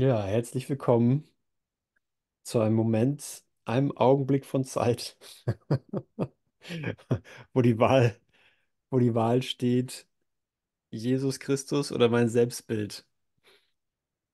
Ja, 0.00 0.24
herzlich 0.24 0.68
willkommen 0.68 1.24
zu 2.44 2.60
einem 2.60 2.74
Moment, 2.76 3.42
einem 3.64 3.92
Augenblick 3.96 4.44
von 4.46 4.64
Zeit, 4.64 5.16
wo 7.52 7.62
die 7.62 7.78
Wahl, 7.78 8.16
wo 8.90 8.98
die 8.98 9.14
Wahl 9.14 9.42
steht, 9.42 10.06
Jesus 10.90 11.40
Christus 11.40 11.92
oder 11.92 12.08
mein 12.10 12.28
Selbstbild. 12.30 13.06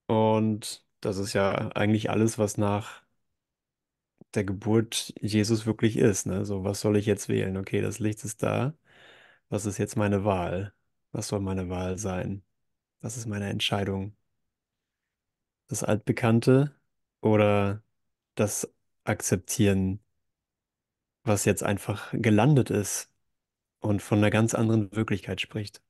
Und 0.06 0.84
das 1.00 1.16
ist 1.18 1.32
ja 1.34 1.68
eigentlich 1.74 2.10
alles, 2.10 2.36
was 2.38 2.56
nach 2.58 3.02
der 4.34 4.44
Geburt 4.44 5.12
Jesus 5.20 5.66
wirklich 5.66 5.96
ist, 5.96 6.26
ne? 6.26 6.44
So, 6.44 6.64
was 6.64 6.80
soll 6.80 6.96
ich 6.96 7.06
jetzt 7.06 7.28
wählen? 7.28 7.56
Okay, 7.56 7.80
das 7.80 7.98
Licht 7.98 8.24
ist 8.24 8.42
da. 8.42 8.74
Was 9.50 9.66
ist 9.66 9.78
jetzt 9.78 9.96
meine 9.96 10.24
Wahl? 10.24 10.74
Was 11.12 11.28
soll 11.28 11.40
meine 11.40 11.70
Wahl 11.70 11.98
sein? 11.98 12.44
Was 13.02 13.18
ist 13.18 13.26
meine 13.28 13.50
Entscheidung? 13.50 14.16
Das 15.68 15.84
Altbekannte 15.84 16.74
oder 17.20 17.82
das 18.34 18.72
Akzeptieren? 19.04 20.00
was 21.28 21.44
jetzt 21.44 21.62
einfach 21.62 22.12
gelandet 22.12 22.70
ist 22.70 23.08
und 23.78 24.02
von 24.02 24.18
einer 24.18 24.30
ganz 24.30 24.54
anderen 24.54 24.90
Wirklichkeit 24.96 25.40
spricht. 25.40 25.80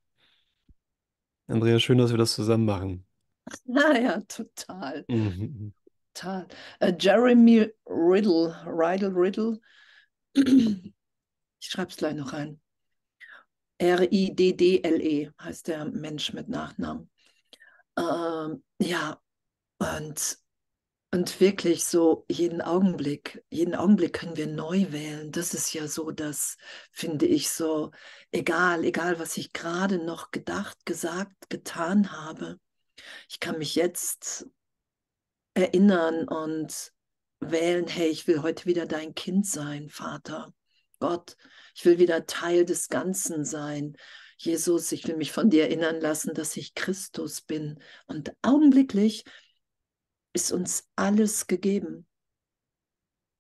Andrea, 1.47 1.79
schön, 1.79 1.97
dass 1.97 2.11
wir 2.11 2.19
das 2.19 2.35
zusammen 2.35 2.67
machen. 2.67 3.05
Naja, 3.65 4.21
total. 4.29 5.07
Mhm. 5.09 5.73
Total. 6.13 6.47
Äh, 6.81 6.93
Jeremy 7.01 7.73
Riddle, 7.87 8.55
Riddle, 8.67 9.15
Riddle. 9.15 9.59
Ich 10.35 11.67
schreibe 11.71 11.91
es 11.91 11.97
gleich 11.97 12.15
noch 12.15 12.35
rein. 12.35 12.61
R-I-D-D-L-E 13.79 15.31
heißt 15.41 15.69
der 15.69 15.87
Mensch 15.87 16.35
mit 16.35 16.51
Nachnamen. 16.51 17.11
Ähm, 17.97 18.63
ja, 18.83 19.19
und 19.79 20.39
und 21.11 21.41
wirklich 21.41 21.87
so 21.87 22.27
jeden 22.29 22.61
Augenblick, 22.61 23.43
jeden 23.49 23.75
Augenblick 23.75 24.13
können 24.13 24.37
wir 24.37 24.47
neu 24.47 24.93
wählen. 24.93 25.33
Das 25.33 25.55
ist 25.55 25.73
ja 25.73 25.89
so, 25.89 26.11
das 26.11 26.59
finde 26.93 27.25
ich 27.25 27.49
so, 27.49 27.93
egal, 28.31 28.85
egal, 28.85 29.19
was 29.19 29.39
ich 29.39 29.55
gerade 29.55 30.05
noch 30.05 30.31
gedacht, 30.33 30.85
gesagt, 30.85 31.49
getan 31.49 32.13
habe. 32.13 32.61
Ich 33.31 33.41
kann 33.41 33.57
mich 33.57 33.75
jetzt 33.75 34.47
erinnern 35.55 36.29
und 36.29 36.93
wählen, 37.41 37.87
hey, 37.87 38.09
ich 38.09 38.27
will 38.27 38.43
heute 38.43 38.67
wieder 38.67 38.85
dein 38.85 39.15
Kind 39.15 39.47
sein, 39.47 39.89
Vater. 39.89 40.53
Gott, 40.99 41.37
ich 41.75 41.87
will 41.87 41.99
wieder 41.99 42.27
Teil 42.27 42.67
des 42.67 42.89
Ganzen 42.89 43.47
sein. 43.47 43.97
Jesus, 44.37 44.93
ich 44.93 45.07
will 45.09 45.17
mich 45.17 45.33
von 45.33 45.49
dir 45.49 45.65
erinnern 45.65 46.01
lassen, 46.01 46.35
dass 46.35 46.57
ich 46.57 46.75
Christus 46.75 47.41
bin. 47.41 47.83
Und 48.07 48.33
augenblicklich 48.43 49.25
ist 50.39 50.53
uns 50.53 50.89
alles 50.95 51.49
gegeben. 51.49 52.07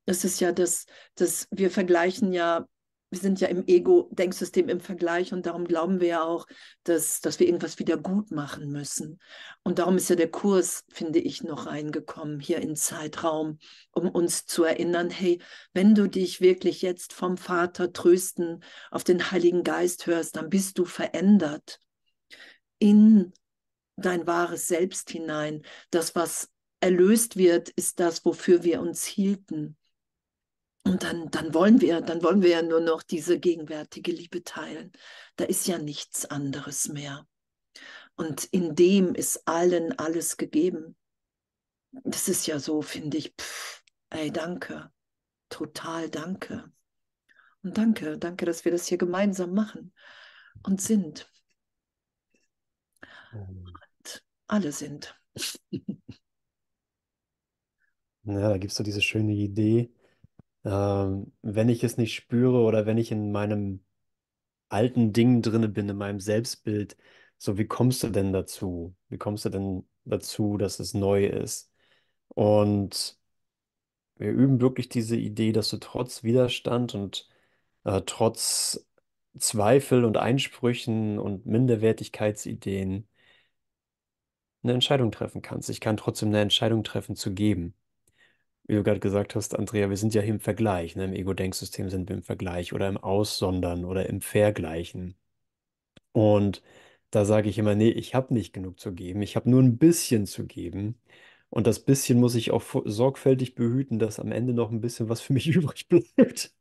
Das 0.04 0.24
ist 0.24 0.40
ja 0.40 0.50
das, 0.50 0.86
das 1.14 1.46
wir 1.52 1.70
vergleichen 1.70 2.32
ja, 2.32 2.66
wir 3.10 3.20
sind 3.20 3.40
ja 3.40 3.46
im 3.46 3.64
Ego-Denksystem 3.68 4.68
im 4.68 4.80
Vergleich 4.80 5.32
und 5.32 5.46
darum 5.46 5.64
glauben 5.64 6.00
wir 6.00 6.08
ja 6.08 6.22
auch, 6.24 6.46
dass, 6.82 7.20
dass 7.20 7.38
wir 7.38 7.46
irgendwas 7.46 7.78
wieder 7.78 7.96
gut 7.96 8.32
machen 8.32 8.72
müssen. 8.72 9.20
Und 9.62 9.78
darum 9.78 9.96
ist 9.96 10.10
ja 10.10 10.16
der 10.16 10.30
Kurs, 10.30 10.84
finde 10.88 11.20
ich, 11.20 11.44
noch 11.44 11.66
reingekommen 11.66 12.40
hier 12.40 12.58
in 12.58 12.74
Zeitraum, 12.74 13.58
um 13.92 14.08
uns 14.08 14.44
zu 14.44 14.64
erinnern, 14.64 15.08
hey, 15.08 15.40
wenn 15.74 15.94
du 15.94 16.08
dich 16.08 16.40
wirklich 16.40 16.82
jetzt 16.82 17.12
vom 17.12 17.36
Vater 17.36 17.92
trösten 17.92 18.64
auf 18.90 19.04
den 19.04 19.30
Heiligen 19.30 19.62
Geist 19.62 20.06
hörst, 20.06 20.34
dann 20.34 20.50
bist 20.50 20.78
du 20.78 20.84
verändert 20.84 21.80
in 22.80 23.32
dein 23.96 24.26
wahres 24.26 24.66
Selbst 24.66 25.10
hinein, 25.10 25.62
das, 25.90 26.14
was 26.14 26.50
erlöst 26.80 27.36
wird, 27.36 27.68
ist 27.70 28.00
das, 28.00 28.24
wofür 28.24 28.62
wir 28.62 28.80
uns 28.80 29.04
hielten. 29.04 29.76
Und 30.84 31.02
dann, 31.02 31.30
dann 31.30 31.52
wollen 31.52 31.80
wir, 31.80 32.00
dann 32.00 32.22
wollen 32.22 32.42
wir 32.42 32.50
ja 32.50 32.62
nur 32.62 32.80
noch 32.80 33.02
diese 33.02 33.38
gegenwärtige 33.38 34.12
Liebe 34.12 34.42
teilen. 34.42 34.92
Da 35.36 35.44
ist 35.44 35.66
ja 35.66 35.78
nichts 35.78 36.24
anderes 36.24 36.88
mehr. 36.88 37.26
Und 38.14 38.44
in 38.44 38.74
dem 38.74 39.14
ist 39.14 39.46
allen 39.46 39.98
alles 39.98 40.36
gegeben. 40.36 40.96
Das 41.90 42.28
ist 42.28 42.46
ja 42.46 42.58
so, 42.58 42.82
finde 42.82 43.16
ich, 43.16 43.34
pff, 43.38 43.82
ey, 44.10 44.32
danke. 44.32 44.90
Total 45.48 46.08
danke. 46.08 46.72
Und 47.62 47.76
danke, 47.76 48.18
danke, 48.18 48.46
dass 48.46 48.64
wir 48.64 48.72
das 48.72 48.86
hier 48.86 48.98
gemeinsam 48.98 49.52
machen 49.52 49.92
und 50.62 50.80
sind. 50.80 51.30
Und 53.32 54.24
alle 54.46 54.72
sind. 54.72 55.14
Ja, 58.28 58.50
da 58.50 58.58
gibt 58.58 58.72
es 58.72 58.76
so 58.76 58.84
diese 58.84 59.00
schöne 59.00 59.32
Idee, 59.32 59.90
ähm, 60.64 61.32
wenn 61.42 61.68
ich 61.70 61.84
es 61.84 61.96
nicht 61.98 62.14
spüre 62.14 62.60
oder 62.62 62.86
wenn 62.86 62.98
ich 62.98 63.12
in 63.12 63.32
meinem 63.32 63.84
alten 64.70 65.12
Ding 65.12 65.42
drinne 65.42 65.68
bin, 65.68 65.88
in 65.88 65.96
meinem 65.98 66.20
Selbstbild, 66.20 66.96
so 67.38 67.58
wie 67.58 67.66
kommst 67.66 68.02
du 68.04 68.10
denn 68.10 68.32
dazu? 68.32 68.96
Wie 69.10 69.18
kommst 69.18 69.44
du 69.46 69.50
denn 69.50 69.88
dazu, 70.04 70.58
dass 70.58 70.80
es 70.80 70.94
neu 70.94 71.26
ist? 71.26 71.72
Und 72.28 73.18
wir 74.16 74.30
üben 74.32 74.60
wirklich 74.60 74.88
diese 74.88 75.16
Idee, 75.16 75.52
dass 75.52 75.70
du 75.70 75.78
trotz 75.78 76.22
Widerstand 76.24 76.94
und 76.94 77.28
äh, 77.84 78.02
trotz 78.06 78.86
Zweifel 79.38 80.04
und 80.04 80.16
Einsprüchen 80.18 81.18
und 81.18 81.46
Minderwertigkeitsideen 81.46 83.08
eine 84.62 84.72
Entscheidung 84.74 85.10
treffen 85.12 85.42
kannst. 85.42 85.68
Ich 85.70 85.80
kann 85.80 85.96
trotzdem 85.96 86.28
eine 86.28 86.40
Entscheidung 86.40 86.84
treffen 86.84 87.16
zu 87.16 87.34
geben 87.34 87.74
wie 88.68 88.74
du 88.76 88.84
gerade 88.84 89.00
gesagt 89.00 89.34
hast, 89.36 89.56
Andrea, 89.58 89.90
wir 89.90 89.98
sind 89.98 90.14
ja 90.14 90.22
hier 90.22 90.34
im 90.34 90.40
Vergleich, 90.40 90.96
ne? 90.96 91.06
Im 91.06 91.14
Ego-Denksystem 91.14 91.90
sind 91.90 92.08
wir 92.10 92.16
im 92.16 92.22
Vergleich 92.24 92.72
oder 92.74 92.88
im 92.88 92.98
Aussondern 92.98 93.84
oder 93.86 94.08
im 94.08 94.20
Vergleichen. 94.22 95.16
Und 96.12 96.62
da 97.10 97.24
sage 97.24 97.48
ich 97.48 97.58
immer, 97.58 97.74
nee, 97.74 97.90
ich 97.90 98.14
habe 98.14 98.34
nicht 98.34 98.52
genug 98.52 98.80
zu 98.80 98.92
geben, 98.94 99.22
ich 99.22 99.36
habe 99.36 99.48
nur 99.50 99.62
ein 99.62 99.78
bisschen 99.78 100.26
zu 100.26 100.46
geben. 100.46 101.00
Und 101.50 101.66
das 101.66 101.80
bisschen 101.80 102.20
muss 102.20 102.34
ich 102.34 102.50
auch 102.50 102.62
sorgfältig 102.84 103.54
behüten, 103.54 103.98
dass 103.98 104.20
am 104.20 104.32
Ende 104.32 104.52
noch 104.54 104.70
ein 104.70 104.80
bisschen 104.82 105.08
was 105.08 105.20
für 105.22 105.32
mich 105.32 105.46
übrig 105.48 105.88
bleibt. 105.88 106.52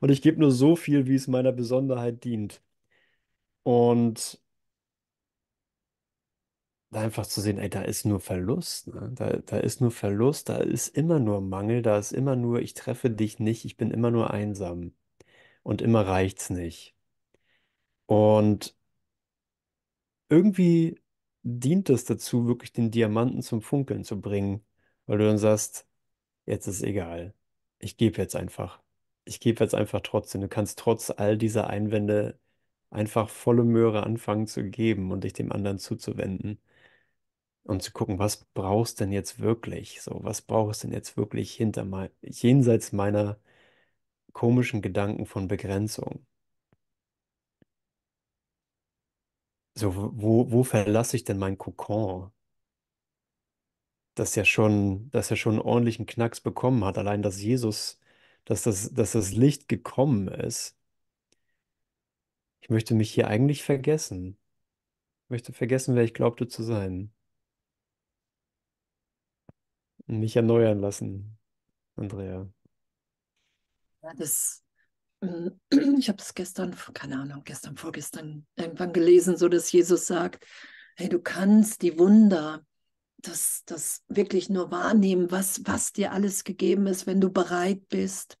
Und 0.00 0.10
ich 0.10 0.22
gebe 0.22 0.40
nur 0.40 0.50
so 0.52 0.76
viel, 0.76 1.06
wie 1.06 1.14
es 1.14 1.28
meiner 1.28 1.52
Besonderheit 1.52 2.24
dient. 2.24 2.60
Und 3.62 4.40
da 6.90 7.00
einfach 7.02 7.26
zu 7.26 7.40
sehen, 7.40 7.58
ey, 7.58 7.68
da 7.70 7.82
ist 7.82 8.04
nur 8.06 8.20
Verlust, 8.20 8.88
ne? 8.88 9.10
Da, 9.14 9.36
da 9.38 9.58
ist 9.58 9.80
nur 9.80 9.90
Verlust, 9.90 10.48
da 10.48 10.56
ist 10.58 10.88
immer 10.88 11.18
nur 11.20 11.40
Mangel, 11.40 11.82
da 11.82 11.98
ist 11.98 12.12
immer 12.12 12.36
nur, 12.36 12.60
ich 12.60 12.74
treffe 12.74 13.10
dich 13.10 13.38
nicht, 13.38 13.64
ich 13.64 13.76
bin 13.76 13.90
immer 13.90 14.10
nur 14.10 14.30
einsam 14.32 14.92
und 15.62 15.82
immer 15.82 16.06
reicht's 16.06 16.50
nicht. 16.50 16.96
Und 18.06 18.74
irgendwie 20.28 21.00
dient 21.42 21.90
es 21.90 22.04
dazu, 22.04 22.46
wirklich 22.46 22.72
den 22.72 22.90
Diamanten 22.90 23.42
zum 23.42 23.62
Funkeln 23.62 24.04
zu 24.04 24.20
bringen, 24.20 24.64
weil 25.06 25.18
du 25.18 25.26
dann 25.26 25.38
sagst, 25.38 25.86
jetzt 26.46 26.66
ist 26.68 26.82
egal, 26.82 27.34
ich 27.78 27.96
gebe 27.96 28.18
jetzt 28.18 28.36
einfach. 28.36 28.80
Ich 29.24 29.40
gebe 29.40 29.64
jetzt 29.64 29.74
einfach 29.74 30.00
trotzdem. 30.02 30.42
Du 30.42 30.48
kannst 30.48 30.78
trotz 30.78 31.10
all 31.10 31.38
dieser 31.38 31.68
Einwände 31.68 32.38
einfach 32.90 33.28
volle 33.30 33.64
Möhre 33.64 34.04
anfangen 34.04 34.46
zu 34.46 34.64
geben 34.64 35.12
und 35.12 35.24
dich 35.24 35.34
dem 35.34 35.52
anderen 35.52 35.78
zuzuwenden 35.78 36.60
und 37.64 37.82
zu 37.82 37.92
gucken, 37.92 38.18
was 38.18 38.44
brauchst 38.54 39.00
denn 39.00 39.12
jetzt 39.12 39.40
wirklich? 39.40 40.00
So, 40.02 40.20
was 40.22 40.42
brauchst 40.42 40.84
denn 40.84 40.92
jetzt 40.92 41.16
wirklich 41.16 41.52
hinter 41.54 41.84
mein, 41.84 42.10
jenseits 42.22 42.92
meiner 42.92 43.38
komischen 44.32 44.82
Gedanken 44.82 45.26
von 45.26 45.48
Begrenzung? 45.48 46.26
So, 49.74 49.94
wo, 49.94 50.50
wo 50.52 50.62
verlasse 50.64 51.16
ich 51.16 51.24
denn 51.24 51.38
mein 51.38 51.56
Kokon? 51.56 52.30
Das 54.14 54.34
ja 54.34 54.44
schon, 54.44 55.10
das 55.10 55.30
ja 55.30 55.36
schon 55.36 55.54
einen 55.54 55.62
ordentlichen 55.62 56.04
Knacks 56.06 56.40
bekommen 56.40 56.84
hat. 56.84 56.98
Allein, 56.98 57.22
dass 57.22 57.40
Jesus, 57.40 58.00
dass 58.44 58.62
das, 58.64 58.92
dass 58.92 59.12
das 59.12 59.32
Licht 59.32 59.68
gekommen 59.68 60.28
ist. 60.28 60.76
Ich 62.60 62.70
möchte 62.70 62.94
mich 62.94 63.10
hier 63.12 63.26
eigentlich 63.28 63.62
vergessen. 63.64 64.38
Ich 65.26 65.30
möchte 65.30 65.52
vergessen, 65.52 65.96
wer 65.96 66.04
ich 66.04 66.14
glaubte 66.14 66.48
zu 66.48 66.62
sein. 66.62 67.12
Mich 70.08 70.36
erneuern 70.36 70.80
lassen, 70.80 71.38
Andrea. 71.94 72.48
Ja, 74.02 74.14
das, 74.16 74.64
ich 75.70 76.08
habe 76.08 76.22
es 76.22 76.34
gestern, 76.34 76.74
keine 76.94 77.20
Ahnung, 77.20 77.42
gestern, 77.44 77.76
vorgestern 77.76 78.46
irgendwann 78.56 78.94
gelesen, 78.94 79.36
so 79.36 79.48
dass 79.48 79.70
Jesus 79.70 80.06
sagt, 80.06 80.46
hey, 80.96 81.10
du 81.10 81.20
kannst 81.20 81.82
die 81.82 81.98
Wunder, 81.98 82.64
das, 83.18 83.64
das 83.66 84.02
wirklich 84.08 84.48
nur 84.48 84.70
wahrnehmen, 84.70 85.30
was, 85.30 85.60
was 85.66 85.92
dir 85.92 86.12
alles 86.12 86.44
gegeben 86.44 86.86
ist, 86.86 87.06
wenn 87.06 87.20
du 87.20 87.30
bereit 87.30 87.88
bist, 87.88 88.38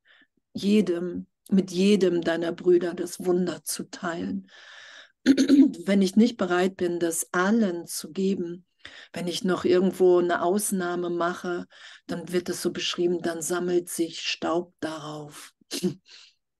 jedem, 0.54 1.26
mit 1.50 1.70
jedem 1.70 2.22
deiner 2.22 2.52
Brüder 2.52 2.94
das 2.94 3.24
Wunder 3.24 3.62
zu 3.62 3.90
teilen. 3.90 4.48
wenn 5.24 6.00
ich 6.00 6.16
nicht 6.16 6.38
bereit 6.38 6.76
bin, 6.76 6.98
das 6.98 7.28
allen 7.32 7.86
zu 7.86 8.10
geben, 8.10 8.64
Wenn 9.12 9.26
ich 9.26 9.44
noch 9.44 9.64
irgendwo 9.64 10.18
eine 10.18 10.42
Ausnahme 10.42 11.10
mache, 11.10 11.66
dann 12.06 12.32
wird 12.32 12.48
es 12.48 12.62
so 12.62 12.72
beschrieben, 12.72 13.20
dann 13.22 13.42
sammelt 13.42 13.88
sich 13.88 14.20
Staub 14.20 14.74
darauf. 14.80 15.52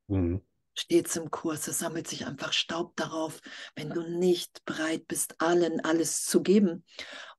Mhm. 0.08 0.42
Steht 0.75 1.08
es 1.08 1.16
im 1.16 1.30
Kurs, 1.30 1.66
es 1.66 1.80
sammelt 1.80 2.06
sich 2.06 2.25
einfach 2.25 2.52
Staub 2.52 2.94
darauf, 2.94 3.40
wenn 3.75 3.90
du 3.90 4.00
nicht 4.16 4.64
bereit 4.64 5.08
bist, 5.08 5.40
allen 5.40 5.80
alles 5.80 6.25
zu 6.25 6.40
geben 6.40 6.84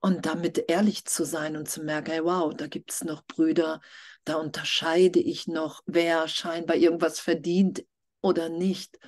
und 0.02 0.26
damit 0.26 0.66
ehrlich 0.68 1.06
zu 1.06 1.24
sein 1.24 1.56
und 1.56 1.70
zu 1.70 1.82
merken, 1.82 2.12
hey, 2.12 2.24
wow, 2.26 2.54
da 2.54 2.68
gibt 2.68 2.92
es 2.92 3.04
noch 3.06 3.26
Brüder, 3.26 3.80
da 4.26 4.36
unterscheide 4.36 5.20
ich 5.20 5.48
noch, 5.48 5.82
wer 5.86 6.28
scheinbar 6.28 6.76
irgendwas 6.76 7.22
verdient 7.22 7.86
oder 8.22 8.50
nicht. 8.50 9.00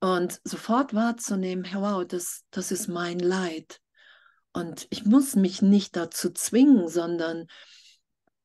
Und 0.00 0.40
sofort 0.44 0.94
wahrzunehmen, 0.94 1.64
hey, 1.64 1.80
wow, 1.80 2.04
das, 2.04 2.42
das 2.50 2.72
ist 2.72 2.88
mein 2.88 3.18
Leid. 3.18 3.80
Und 4.52 4.86
ich 4.90 5.04
muss 5.04 5.36
mich 5.36 5.62
nicht 5.62 5.96
dazu 5.96 6.30
zwingen, 6.30 6.88
sondern 6.88 7.46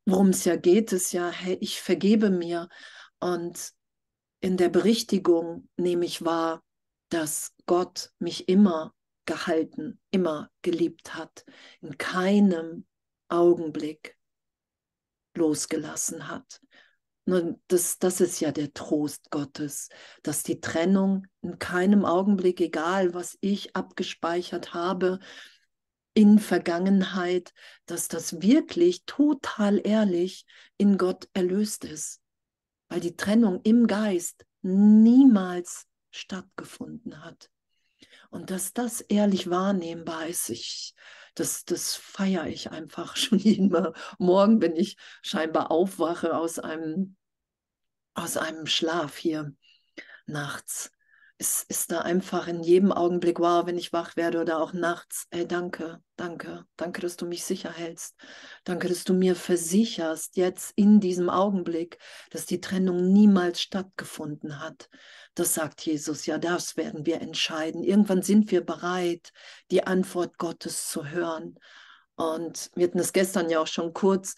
worum 0.06 0.30
es 0.30 0.46
ja 0.46 0.56
geht, 0.56 0.92
ist 0.92 1.14
ja, 1.14 1.30
hey, 1.30 1.58
ich 1.62 1.82
vergebe 1.82 2.30
mir. 2.30 2.70
Und 3.20 3.72
in 4.40 4.58
der 4.58 4.70
Berichtigung 4.70 5.68
nehme 5.78 6.06
ich 6.06 6.24
wahr, 6.24 6.64
dass 7.10 7.54
Gott 7.66 8.12
mich 8.20 8.48
immer 8.48 8.94
gehalten, 9.26 10.00
immer 10.12 10.52
geliebt 10.62 11.16
hat, 11.16 11.46
in 11.82 11.98
keinem 11.98 12.86
Augenblick 13.28 14.16
losgelassen 15.36 16.28
hat. 16.28 16.62
Nun, 17.28 17.60
das, 17.68 17.98
das 17.98 18.22
ist 18.22 18.40
ja 18.40 18.52
der 18.52 18.72
Trost 18.74 19.32
Gottes, 19.32 19.90
dass 20.22 20.44
die 20.44 20.62
Trennung 20.62 21.26
in 21.42 21.58
keinem 21.58 22.06
Augenblick, 22.06 22.62
egal 22.62 23.16
was 23.16 23.36
ich 23.42 23.76
abgespeichert 23.76 24.76
habe, 24.76 25.20
in 26.16 26.40
Vergangenheit, 26.40 27.54
dass 27.86 28.08
das 28.08 28.42
wirklich 28.42 29.04
total 29.06 29.86
ehrlich 29.86 30.46
in 30.78 30.98
Gott 30.98 31.28
erlöst 31.34 31.84
ist, 31.86 32.22
weil 32.88 33.02
die 33.02 33.16
Trennung 33.16 33.62
im 33.64 33.86
Geist 33.86 34.46
niemals 34.62 35.86
stattgefunden 36.12 37.24
hat. 37.24 37.52
Und 38.30 38.50
dass 38.50 38.74
das 38.74 39.02
ehrlich 39.02 39.50
wahrnehmbar 39.50 40.28
ist, 40.28 40.50
ich, 40.50 40.96
das, 41.36 41.66
das 41.66 41.96
feiere 41.96 42.48
ich 42.48 42.72
einfach 42.72 43.16
schon 43.18 43.38
jeden 43.38 43.76
Morgen, 44.18 44.62
wenn 44.62 44.76
ich 44.76 44.98
scheinbar 45.22 45.70
aufwache 45.70 46.36
aus 46.36 46.60
einem, 46.60 47.18
aus 48.14 48.38
einem 48.38 48.68
Schlaf 48.68 49.18
hier 49.18 49.54
nachts 50.26 50.92
ist, 51.38 51.70
ist 51.70 51.92
da 51.92 52.00
einfach 52.02 52.48
in 52.48 52.64
jedem 52.64 52.92
Augenblick, 52.92 53.40
wow, 53.40 53.66
wenn 53.66 53.78
ich 53.78 53.92
wach 53.92 54.16
werde 54.16 54.40
oder 54.40 54.62
auch 54.62 54.72
nachts, 54.72 55.28
ey, 55.32 55.46
danke, 55.46 56.02
danke, 56.16 56.66
danke, 56.78 57.02
dass 57.02 57.18
du 57.18 57.26
mich 57.26 57.44
sicher 57.44 57.72
hältst. 57.72 58.16
Danke, 58.64 58.88
dass 58.88 59.04
du 59.04 59.14
mir 59.14 59.36
versicherst, 59.36 60.38
jetzt 60.38 60.72
in 60.78 61.02
diesem 61.02 61.30
Augenblick, 61.30 61.98
dass 62.32 62.46
die 62.46 62.62
Trennung 62.62 63.12
niemals 63.12 63.62
stattgefunden 63.62 64.62
hat. 64.62 64.90
Das 65.34 65.54
sagt 65.54 65.82
Jesus, 65.86 66.26
ja, 66.26 66.38
das 66.38 66.78
werden 66.78 67.06
wir 67.06 67.20
entscheiden. 67.22 67.84
Irgendwann 67.84 68.22
sind 68.22 68.50
wir 68.52 68.66
bereit, 68.66 69.32
die 69.72 69.86
Antwort 69.86 70.38
Gottes 70.38 70.88
zu 70.88 71.06
hören. 71.06 71.60
Und 72.16 72.72
wir 72.76 72.88
hatten 72.88 73.00
es 73.00 73.12
gestern 73.12 73.50
ja 73.50 73.60
auch 73.60 73.68
schon 73.68 73.94
kurz, 73.94 74.36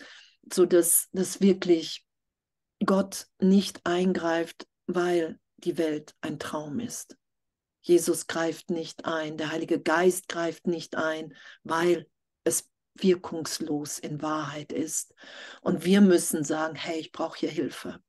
so 0.51 0.65
dass, 0.65 1.09
dass 1.11 1.41
wirklich 1.41 2.03
Gott 2.83 3.27
nicht 3.39 3.81
eingreift, 3.85 4.67
weil 4.87 5.39
die 5.57 5.77
Welt 5.77 6.15
ein 6.21 6.39
Traum 6.39 6.79
ist. 6.79 7.17
Jesus 7.81 8.27
greift 8.27 8.69
nicht 8.69 9.05
ein, 9.05 9.37
der 9.37 9.51
Heilige 9.51 9.79
Geist 9.79 10.27
greift 10.27 10.67
nicht 10.67 10.95
ein, 10.95 11.33
weil 11.63 12.07
es 12.43 12.69
wirkungslos 12.95 13.99
in 13.99 14.21
Wahrheit 14.21 14.71
ist. 14.71 15.13
Und 15.61 15.85
wir 15.85 16.01
müssen 16.01 16.43
sagen, 16.43 16.75
hey, 16.75 16.99
ich 16.99 17.11
brauche 17.11 17.39
hier 17.39 17.49
Hilfe. 17.49 17.99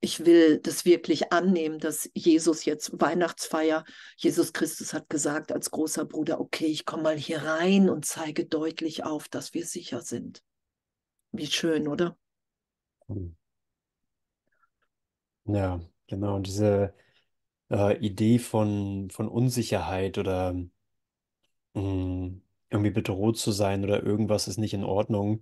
Ich 0.00 0.24
will 0.24 0.58
das 0.58 0.84
wirklich 0.84 1.32
annehmen, 1.32 1.78
dass 1.78 2.10
Jesus 2.14 2.64
jetzt 2.64 2.90
Weihnachtsfeier, 3.00 3.84
Jesus 4.16 4.52
Christus 4.52 4.92
hat 4.92 5.08
gesagt 5.08 5.52
als 5.52 5.70
großer 5.70 6.04
Bruder, 6.04 6.40
okay, 6.40 6.66
ich 6.66 6.84
komme 6.84 7.04
mal 7.04 7.16
hier 7.16 7.42
rein 7.42 7.88
und 7.88 8.04
zeige 8.04 8.44
deutlich 8.44 9.04
auf, 9.04 9.28
dass 9.28 9.54
wir 9.54 9.64
sicher 9.64 10.00
sind. 10.00 10.42
Wie 11.30 11.46
schön, 11.46 11.86
oder? 11.86 12.16
Ja, 15.44 15.80
genau. 16.08 16.36
Und 16.36 16.46
diese 16.46 16.94
äh, 17.70 17.98
Idee 17.98 18.38
von, 18.40 19.10
von 19.10 19.28
Unsicherheit 19.28 20.18
oder 20.18 20.54
mh, 21.74 22.40
irgendwie 22.70 22.90
bedroht 22.90 23.38
zu 23.38 23.52
sein 23.52 23.84
oder 23.84 24.02
irgendwas 24.02 24.48
ist 24.48 24.58
nicht 24.58 24.74
in 24.74 24.84
Ordnung, 24.84 25.40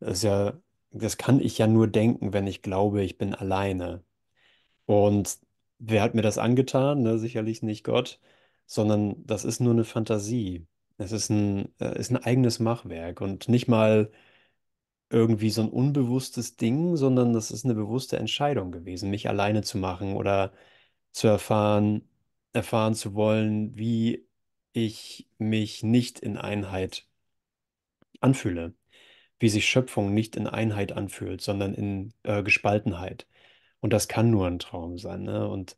ist 0.00 0.22
ja, 0.24 0.60
das 0.92 1.16
kann 1.18 1.40
ich 1.40 1.58
ja 1.58 1.66
nur 1.66 1.88
denken, 1.88 2.32
wenn 2.32 2.46
ich 2.46 2.62
glaube, 2.62 3.02
ich 3.04 3.18
bin 3.18 3.34
alleine. 3.34 4.04
Und 4.86 5.38
wer 5.78 6.02
hat 6.02 6.14
mir 6.14 6.22
das 6.22 6.38
angetan? 6.38 7.02
Ne? 7.02 7.18
Sicherlich 7.18 7.62
nicht 7.62 7.84
Gott, 7.84 8.20
sondern 8.66 9.24
das 9.26 9.44
ist 9.44 9.60
nur 9.60 9.72
eine 9.74 9.84
Fantasie. 9.84 10.66
Es 10.98 11.12
ist 11.12 11.30
ein, 11.30 11.74
äh, 11.80 11.98
ist 11.98 12.10
ein 12.12 12.18
eigenes 12.18 12.60
Machwerk 12.60 13.20
und 13.20 13.48
nicht 13.48 13.68
mal 13.68 14.12
irgendwie 15.12 15.50
so 15.50 15.62
ein 15.62 15.70
unbewusstes 15.70 16.56
Ding, 16.56 16.96
sondern 16.96 17.32
das 17.34 17.50
ist 17.50 17.64
eine 17.64 17.74
bewusste 17.74 18.18
Entscheidung 18.18 18.72
gewesen, 18.72 19.10
mich 19.10 19.28
alleine 19.28 19.62
zu 19.62 19.78
machen 19.78 20.14
oder 20.16 20.52
zu 21.12 21.28
erfahren, 21.28 22.08
erfahren 22.52 22.94
zu 22.94 23.14
wollen, 23.14 23.76
wie 23.76 24.26
ich 24.72 25.28
mich 25.38 25.82
nicht 25.82 26.20
in 26.20 26.38
Einheit 26.38 27.06
anfühle, 28.20 28.74
wie 29.40 29.48
sich 29.48 29.66
Schöpfung 29.68 30.14
nicht 30.14 30.36
in 30.36 30.46
Einheit 30.46 30.92
anfühlt, 30.92 31.42
sondern 31.42 31.74
in 31.74 32.14
äh, 32.24 32.42
Gespaltenheit. 32.42 33.26
Und 33.80 33.92
das 33.92 34.08
kann 34.08 34.30
nur 34.30 34.46
ein 34.46 34.58
Traum 34.60 34.98
sein, 34.98 35.24
ne? 35.24 35.48
Und 35.48 35.76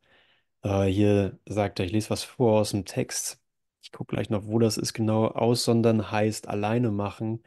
äh, 0.63 0.85
hier 0.87 1.39
sagt 1.47 1.81
er, 1.81 1.87
ich 1.87 1.93
lese 1.93 2.11
was 2.11 2.25
vor 2.25 2.61
aus 2.61 2.73
dem 2.73 2.85
Text. 2.87 3.41
Ich 3.83 3.93
gucke 3.93 4.17
gleich 4.17 4.31
noch, 4.31 4.47
wo 4.47 4.59
das 4.59 4.77
ist 4.79 4.95
genau. 4.95 5.29
Aussondern 5.29 6.11
heißt 6.11 6.49
alleine 6.49 6.91
machen 6.91 7.43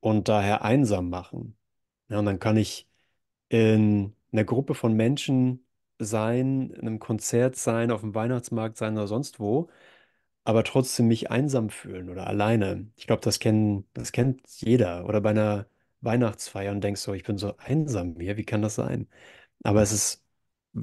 und 0.00 0.28
daher 0.28 0.62
einsam 0.62 1.10
machen. 1.10 1.56
Ja, 2.08 2.18
und 2.20 2.26
dann 2.26 2.38
kann 2.38 2.56
ich 2.56 2.88
in 3.48 4.14
einer 4.32 4.44
Gruppe 4.44 4.74
von 4.74 4.94
Menschen 4.94 5.66
sein, 5.98 6.70
in 6.70 6.82
einem 6.82 6.98
Konzert 7.00 7.56
sein, 7.56 7.90
auf 7.90 8.02
dem 8.02 8.14
Weihnachtsmarkt 8.14 8.76
sein 8.78 8.94
oder 8.96 9.06
sonst 9.08 9.40
wo, 9.40 9.68
aber 10.44 10.64
trotzdem 10.64 11.08
mich 11.08 11.30
einsam 11.30 11.70
fühlen 11.70 12.08
oder 12.10 12.26
alleine. 12.26 12.90
Ich 12.96 13.06
glaube, 13.06 13.22
das 13.22 13.38
kennen, 13.38 13.86
das 13.94 14.12
kennt 14.12 14.42
jeder. 14.60 15.06
Oder 15.06 15.20
bei 15.20 15.30
einer 15.30 15.66
Weihnachtsfeier 16.00 16.72
und 16.72 16.82
denkst 16.82 17.00
so, 17.02 17.14
ich 17.14 17.24
bin 17.24 17.38
so 17.38 17.56
einsam 17.58 18.18
hier, 18.20 18.36
wie 18.36 18.44
kann 18.44 18.62
das 18.62 18.74
sein? 18.76 19.08
Aber 19.62 19.82
es 19.82 19.92
ist 19.92 20.24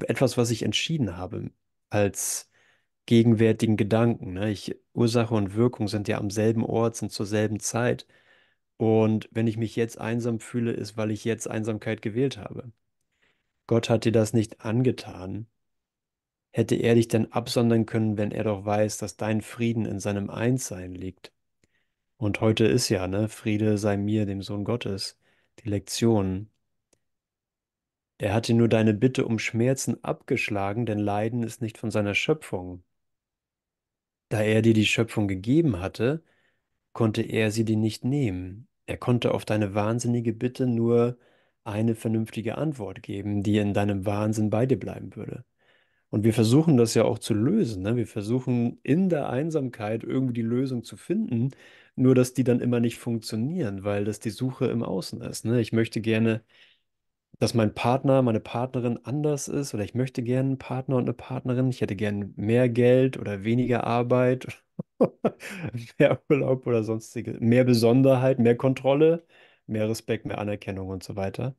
etwas, 0.08 0.36
was 0.38 0.50
ich 0.50 0.62
entschieden 0.62 1.16
habe 1.16 1.50
als 1.90 2.50
gegenwärtigen 3.06 3.76
Gedanken. 3.76 4.34
Ne? 4.34 4.50
Ich, 4.50 4.76
Ursache 4.94 5.34
und 5.34 5.54
Wirkung 5.54 5.88
sind 5.88 6.08
ja 6.08 6.18
am 6.18 6.30
selben 6.30 6.64
Ort, 6.64 6.96
sind 6.96 7.12
zur 7.12 7.26
selben 7.26 7.60
Zeit. 7.60 8.06
Und 8.78 9.28
wenn 9.32 9.46
ich 9.46 9.56
mich 9.56 9.76
jetzt 9.76 9.98
einsam 9.98 10.40
fühle, 10.40 10.72
ist, 10.72 10.96
weil 10.96 11.10
ich 11.10 11.24
jetzt 11.24 11.48
Einsamkeit 11.48 12.02
gewählt 12.02 12.38
habe. 12.38 12.72
Gott 13.66 13.90
hat 13.90 14.04
dir 14.04 14.12
das 14.12 14.32
nicht 14.32 14.60
angetan. 14.64 15.46
Hätte 16.52 16.76
er 16.76 16.94
dich 16.94 17.08
denn 17.08 17.32
absondern 17.32 17.86
können, 17.86 18.16
wenn 18.16 18.30
er 18.30 18.44
doch 18.44 18.64
weiß, 18.64 18.98
dass 18.98 19.16
dein 19.16 19.42
Frieden 19.42 19.84
in 19.86 20.00
seinem 20.00 20.30
Einssein 20.30 20.94
liegt? 20.94 21.32
Und 22.18 22.40
heute 22.40 22.66
ist 22.66 22.88
ja, 22.88 23.06
ne, 23.08 23.28
Friede 23.28 23.78
sei 23.78 23.96
mir, 23.96 24.26
dem 24.26 24.42
Sohn 24.42 24.64
Gottes, 24.64 25.18
die 25.60 25.68
Lektion. 25.68 26.50
Er 28.18 28.34
hatte 28.34 28.52
nur 28.54 28.68
deine 28.68 28.94
Bitte 28.94 29.26
um 29.26 29.38
Schmerzen 29.38 30.02
abgeschlagen, 30.04 30.86
denn 30.86 30.98
Leiden 30.98 31.42
ist 31.42 31.62
nicht 31.62 31.78
von 31.78 31.90
seiner 31.90 32.14
Schöpfung. 32.14 32.82
Da 34.28 34.40
er 34.42 34.62
dir 34.62 34.74
die 34.74 34.86
Schöpfung 34.86 35.28
gegeben 35.28 35.80
hatte, 35.80 36.22
konnte 36.96 37.20
er 37.20 37.50
sie 37.50 37.66
dir 37.66 37.76
nicht 37.76 38.06
nehmen. 38.06 38.68
Er 38.86 38.96
konnte 38.96 39.34
auf 39.34 39.44
deine 39.44 39.74
wahnsinnige 39.74 40.32
Bitte 40.32 40.66
nur 40.66 41.18
eine 41.62 41.94
vernünftige 41.94 42.56
Antwort 42.56 43.02
geben, 43.02 43.42
die 43.42 43.58
in 43.58 43.74
deinem 43.74 44.06
Wahnsinn 44.06 44.48
bei 44.48 44.64
dir 44.64 44.78
bleiben 44.78 45.14
würde. 45.14 45.44
Und 46.10 46.24
wir 46.24 46.32
versuchen 46.34 46.78
das 46.78 46.94
ja 46.94 47.04
auch 47.04 47.18
zu 47.18 47.34
lösen. 47.34 47.82
Ne? 47.82 47.96
Wir 47.96 48.06
versuchen 48.06 48.80
in 48.82 49.10
der 49.10 49.28
Einsamkeit 49.28 50.04
irgendwie 50.04 50.34
die 50.34 50.42
Lösung 50.42 50.84
zu 50.84 50.96
finden, 50.96 51.50
nur 51.96 52.14
dass 52.14 52.32
die 52.34 52.44
dann 52.44 52.60
immer 52.60 52.80
nicht 52.80 52.98
funktionieren, 52.98 53.84
weil 53.84 54.04
das 54.06 54.20
die 54.20 54.30
Suche 54.30 54.66
im 54.68 54.82
Außen 54.82 55.20
ist. 55.22 55.44
Ne? 55.44 55.60
Ich 55.60 55.72
möchte 55.72 56.00
gerne 56.00 56.42
dass 57.38 57.54
mein 57.54 57.74
Partner, 57.74 58.22
meine 58.22 58.40
Partnerin 58.40 58.98
anders 59.04 59.48
ist 59.48 59.74
oder 59.74 59.84
ich 59.84 59.94
möchte 59.94 60.22
gerne 60.22 60.48
einen 60.50 60.58
Partner 60.58 60.96
und 60.96 61.04
eine 61.04 61.12
Partnerin. 61.14 61.68
Ich 61.68 61.80
hätte 61.82 61.96
gerne 61.96 62.32
mehr 62.36 62.68
Geld 62.68 63.18
oder 63.18 63.44
weniger 63.44 63.84
Arbeit, 63.84 64.64
mehr 65.98 66.22
Urlaub 66.28 66.66
oder 66.66 66.84
sonstige, 66.84 67.32
mehr 67.40 67.64
Besonderheit, 67.64 68.38
mehr 68.38 68.56
Kontrolle, 68.56 69.26
mehr 69.66 69.88
Respekt, 69.88 70.26
mehr 70.26 70.38
Anerkennung 70.38 70.88
und 70.88 71.02
so 71.02 71.16
weiter. 71.16 71.56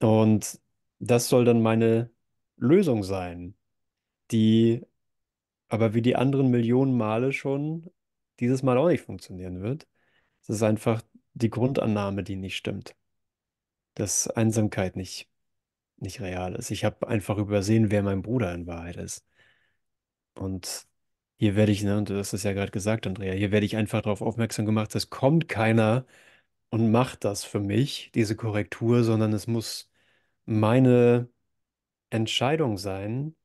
Und 0.00 0.60
das 0.98 1.28
soll 1.28 1.44
dann 1.44 1.62
meine 1.62 2.10
Lösung 2.56 3.02
sein, 3.04 3.54
die 4.30 4.82
aber 5.68 5.94
wie 5.94 6.02
die 6.02 6.16
anderen 6.16 6.50
Millionen 6.50 6.96
Male 6.96 7.32
schon 7.32 7.90
dieses 8.40 8.62
Mal 8.62 8.78
auch 8.78 8.88
nicht 8.88 9.02
funktionieren 9.04 9.62
wird. 9.62 9.86
Es 10.42 10.50
ist 10.50 10.62
einfach 10.62 11.02
die 11.34 11.50
Grundannahme, 11.50 12.22
die 12.24 12.36
nicht 12.36 12.56
stimmt, 12.56 12.96
dass 13.94 14.28
Einsamkeit 14.28 14.96
nicht, 14.96 15.28
nicht 15.96 16.20
real 16.20 16.54
ist. 16.56 16.70
Ich 16.70 16.84
habe 16.84 17.08
einfach 17.08 17.38
übersehen, 17.38 17.90
wer 17.90 18.02
mein 18.02 18.22
Bruder 18.22 18.54
in 18.54 18.66
Wahrheit 18.66 18.96
ist. 18.96 19.24
Und 20.34 20.86
hier 21.42 21.56
werde 21.56 21.72
ich, 21.72 21.82
ne, 21.82 21.98
und 21.98 22.08
du 22.08 22.16
hast 22.18 22.32
es 22.34 22.44
ja 22.44 22.52
gerade 22.52 22.70
gesagt, 22.70 23.04
Andrea, 23.06 23.32
hier 23.34 23.50
werde 23.50 23.66
ich 23.66 23.76
einfach 23.76 24.02
darauf 24.02 24.22
aufmerksam 24.22 24.64
gemacht, 24.64 24.94
es 24.94 25.10
kommt 25.10 25.48
keiner 25.48 26.06
und 26.70 26.92
macht 26.92 27.24
das 27.24 27.44
für 27.44 27.60
mich, 27.60 28.12
diese 28.14 28.36
Korrektur, 28.36 29.04
sondern 29.04 29.32
es 29.32 29.48
muss 29.48 29.90
meine 30.46 31.28
Entscheidung 32.10 32.78
sein, 32.78 33.36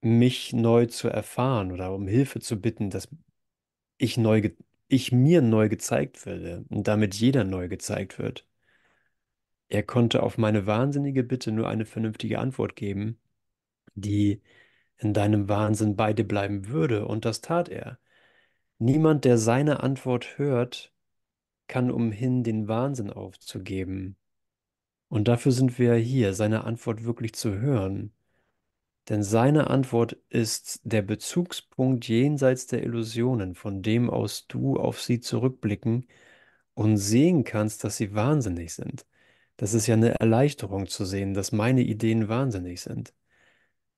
mich 0.00 0.52
neu 0.52 0.86
zu 0.86 1.08
erfahren 1.08 1.72
oder 1.72 1.94
um 1.94 2.06
Hilfe 2.08 2.40
zu 2.40 2.60
bitten, 2.60 2.90
dass 2.90 3.08
ich 3.98 4.16
neu, 4.18 4.50
ich 4.88 5.12
mir 5.12 5.42
neu 5.42 5.68
gezeigt 5.68 6.26
werde 6.26 6.64
und 6.70 6.88
damit 6.88 7.14
jeder 7.14 7.44
neu 7.44 7.68
gezeigt 7.68 8.18
wird. 8.18 8.46
Er 9.68 9.82
konnte 9.82 10.22
auf 10.22 10.38
meine 10.38 10.66
wahnsinnige 10.66 11.24
Bitte 11.24 11.50
nur 11.52 11.68
eine 11.68 11.84
vernünftige 11.86 12.38
Antwort 12.38 12.76
geben, 12.76 13.18
die 13.94 14.42
in 15.02 15.14
deinem 15.14 15.48
Wahnsinn 15.48 15.96
bei 15.96 16.12
dir 16.12 16.26
bleiben 16.26 16.68
würde, 16.68 17.06
und 17.06 17.24
das 17.24 17.40
tat 17.40 17.68
er. 17.68 17.98
Niemand, 18.78 19.24
der 19.24 19.38
seine 19.38 19.82
Antwort 19.82 20.38
hört, 20.38 20.92
kann 21.68 21.90
umhin, 21.90 22.44
den 22.44 22.68
Wahnsinn 22.68 23.10
aufzugeben. 23.10 24.16
Und 25.08 25.28
dafür 25.28 25.52
sind 25.52 25.78
wir 25.78 25.94
hier, 25.94 26.34
seine 26.34 26.64
Antwort 26.64 27.04
wirklich 27.04 27.34
zu 27.34 27.58
hören. 27.60 28.12
Denn 29.08 29.22
seine 29.22 29.68
Antwort 29.68 30.14
ist 30.28 30.80
der 30.84 31.02
Bezugspunkt 31.02 32.08
jenseits 32.08 32.66
der 32.66 32.82
Illusionen, 32.84 33.54
von 33.54 33.82
dem 33.82 34.10
aus 34.10 34.46
du 34.46 34.76
auf 34.76 35.00
sie 35.00 35.20
zurückblicken 35.20 36.06
und 36.74 36.96
sehen 36.98 37.44
kannst, 37.44 37.84
dass 37.84 37.96
sie 37.96 38.14
wahnsinnig 38.14 38.74
sind. 38.74 39.06
Das 39.56 39.74
ist 39.74 39.86
ja 39.86 39.94
eine 39.94 40.18
Erleichterung 40.20 40.86
zu 40.88 41.04
sehen, 41.04 41.34
dass 41.34 41.52
meine 41.52 41.82
Ideen 41.82 42.28
wahnsinnig 42.28 42.80
sind. 42.80 43.14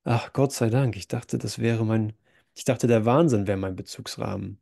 Ach, 0.04 0.32
Gott 0.32 0.52
sei 0.52 0.68
Dank, 0.70 0.96
ich 0.96 1.08
dachte, 1.08 1.36
das 1.38 1.58
wäre 1.58 1.84
mein, 1.84 2.12
ich 2.54 2.64
dachte, 2.64 2.86
der 2.86 3.04
Wahnsinn 3.06 3.46
wäre 3.46 3.56
mein 3.58 3.76
Bezugsrahmen. 3.76 4.58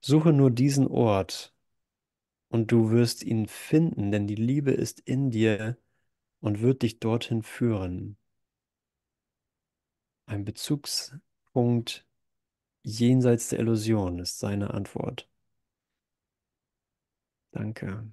Suche 0.00 0.32
nur 0.32 0.50
diesen 0.50 0.86
Ort 0.86 1.54
und 2.48 2.72
du 2.72 2.90
wirst 2.90 3.22
ihn 3.24 3.46
finden, 3.48 4.10
denn 4.12 4.26
die 4.26 4.34
Liebe 4.36 4.72
ist 4.72 5.00
in 5.00 5.30
dir 5.30 5.76
und 6.40 6.60
wird 6.62 6.82
dich 6.82 7.00
dorthin 7.00 7.42
führen. 7.42 8.18
Ein 10.26 10.44
Bezugspunkt 10.44 12.06
jenseits 12.84 13.48
der 13.50 13.60
Illusion 13.60 14.18
ist 14.20 14.38
seine 14.38 14.72
Antwort. 14.74 15.28
Danke. 17.52 18.04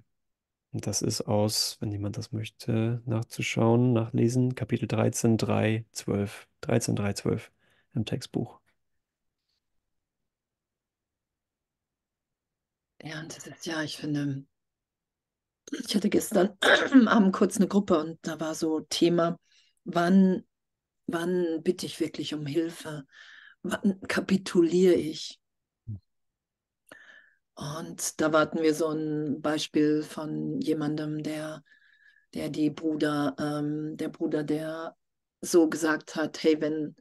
Und 0.74 0.88
das 0.88 1.02
ist 1.02 1.20
aus, 1.22 1.76
wenn 1.80 1.92
jemand 1.92 2.18
das 2.18 2.32
möchte, 2.32 3.00
nachzuschauen, 3.06 3.92
nachlesen, 3.92 4.56
Kapitel 4.56 4.88
13, 4.88 5.38
3, 5.38 5.84
12, 5.92 6.48
13, 6.62 6.96
3, 6.96 7.12
12 7.12 7.52
im 7.94 8.04
Textbuch. 8.04 8.58
Ja, 13.04 13.20
und 13.20 13.36
das 13.36 13.46
ist 13.46 13.66
ja, 13.66 13.84
ich 13.84 13.98
finde, 13.98 14.44
ich 15.70 15.94
hatte 15.94 16.10
gestern 16.10 16.58
Abend 17.06 17.32
kurz 17.32 17.56
eine 17.56 17.68
Gruppe 17.68 17.96
und 18.00 18.18
da 18.22 18.40
war 18.40 18.56
so 18.56 18.80
Thema, 18.80 19.38
wann, 19.84 20.42
wann 21.06 21.62
bitte 21.62 21.86
ich 21.86 22.00
wirklich 22.00 22.34
um 22.34 22.46
Hilfe? 22.46 23.06
Wann 23.62 24.00
kapituliere 24.08 24.94
ich? 24.94 25.38
Und 27.54 28.20
da 28.20 28.32
warten 28.32 28.62
wir 28.62 28.74
so 28.74 28.88
ein 28.88 29.40
Beispiel 29.40 30.02
von 30.02 30.60
jemandem, 30.60 31.22
der, 31.22 31.62
der 32.34 32.48
die 32.48 32.70
Bruder, 32.70 33.36
ähm, 33.38 33.96
der 33.96 34.08
Bruder, 34.08 34.42
der 34.42 34.96
so 35.40 35.68
gesagt 35.68 36.16
hat, 36.16 36.42
hey, 36.42 36.60
wenn, 36.60 36.96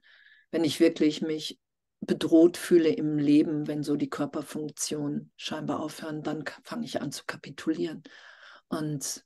wenn 0.52 0.64
ich 0.64 0.80
wirklich 0.80 1.22
mich 1.22 1.60
bedroht 2.02 2.58
fühle 2.58 2.90
im 2.90 3.18
Leben, 3.18 3.68
wenn 3.68 3.84
so 3.84 3.96
die 3.96 4.10
Körperfunktionen 4.10 5.32
scheinbar 5.38 5.80
aufhören, 5.80 6.22
dann 6.22 6.44
fange 6.64 6.86
ich 6.86 7.02
an 7.02 7.12
zu 7.12 7.24
kapitulieren. 7.26 8.04
Und 8.68 9.24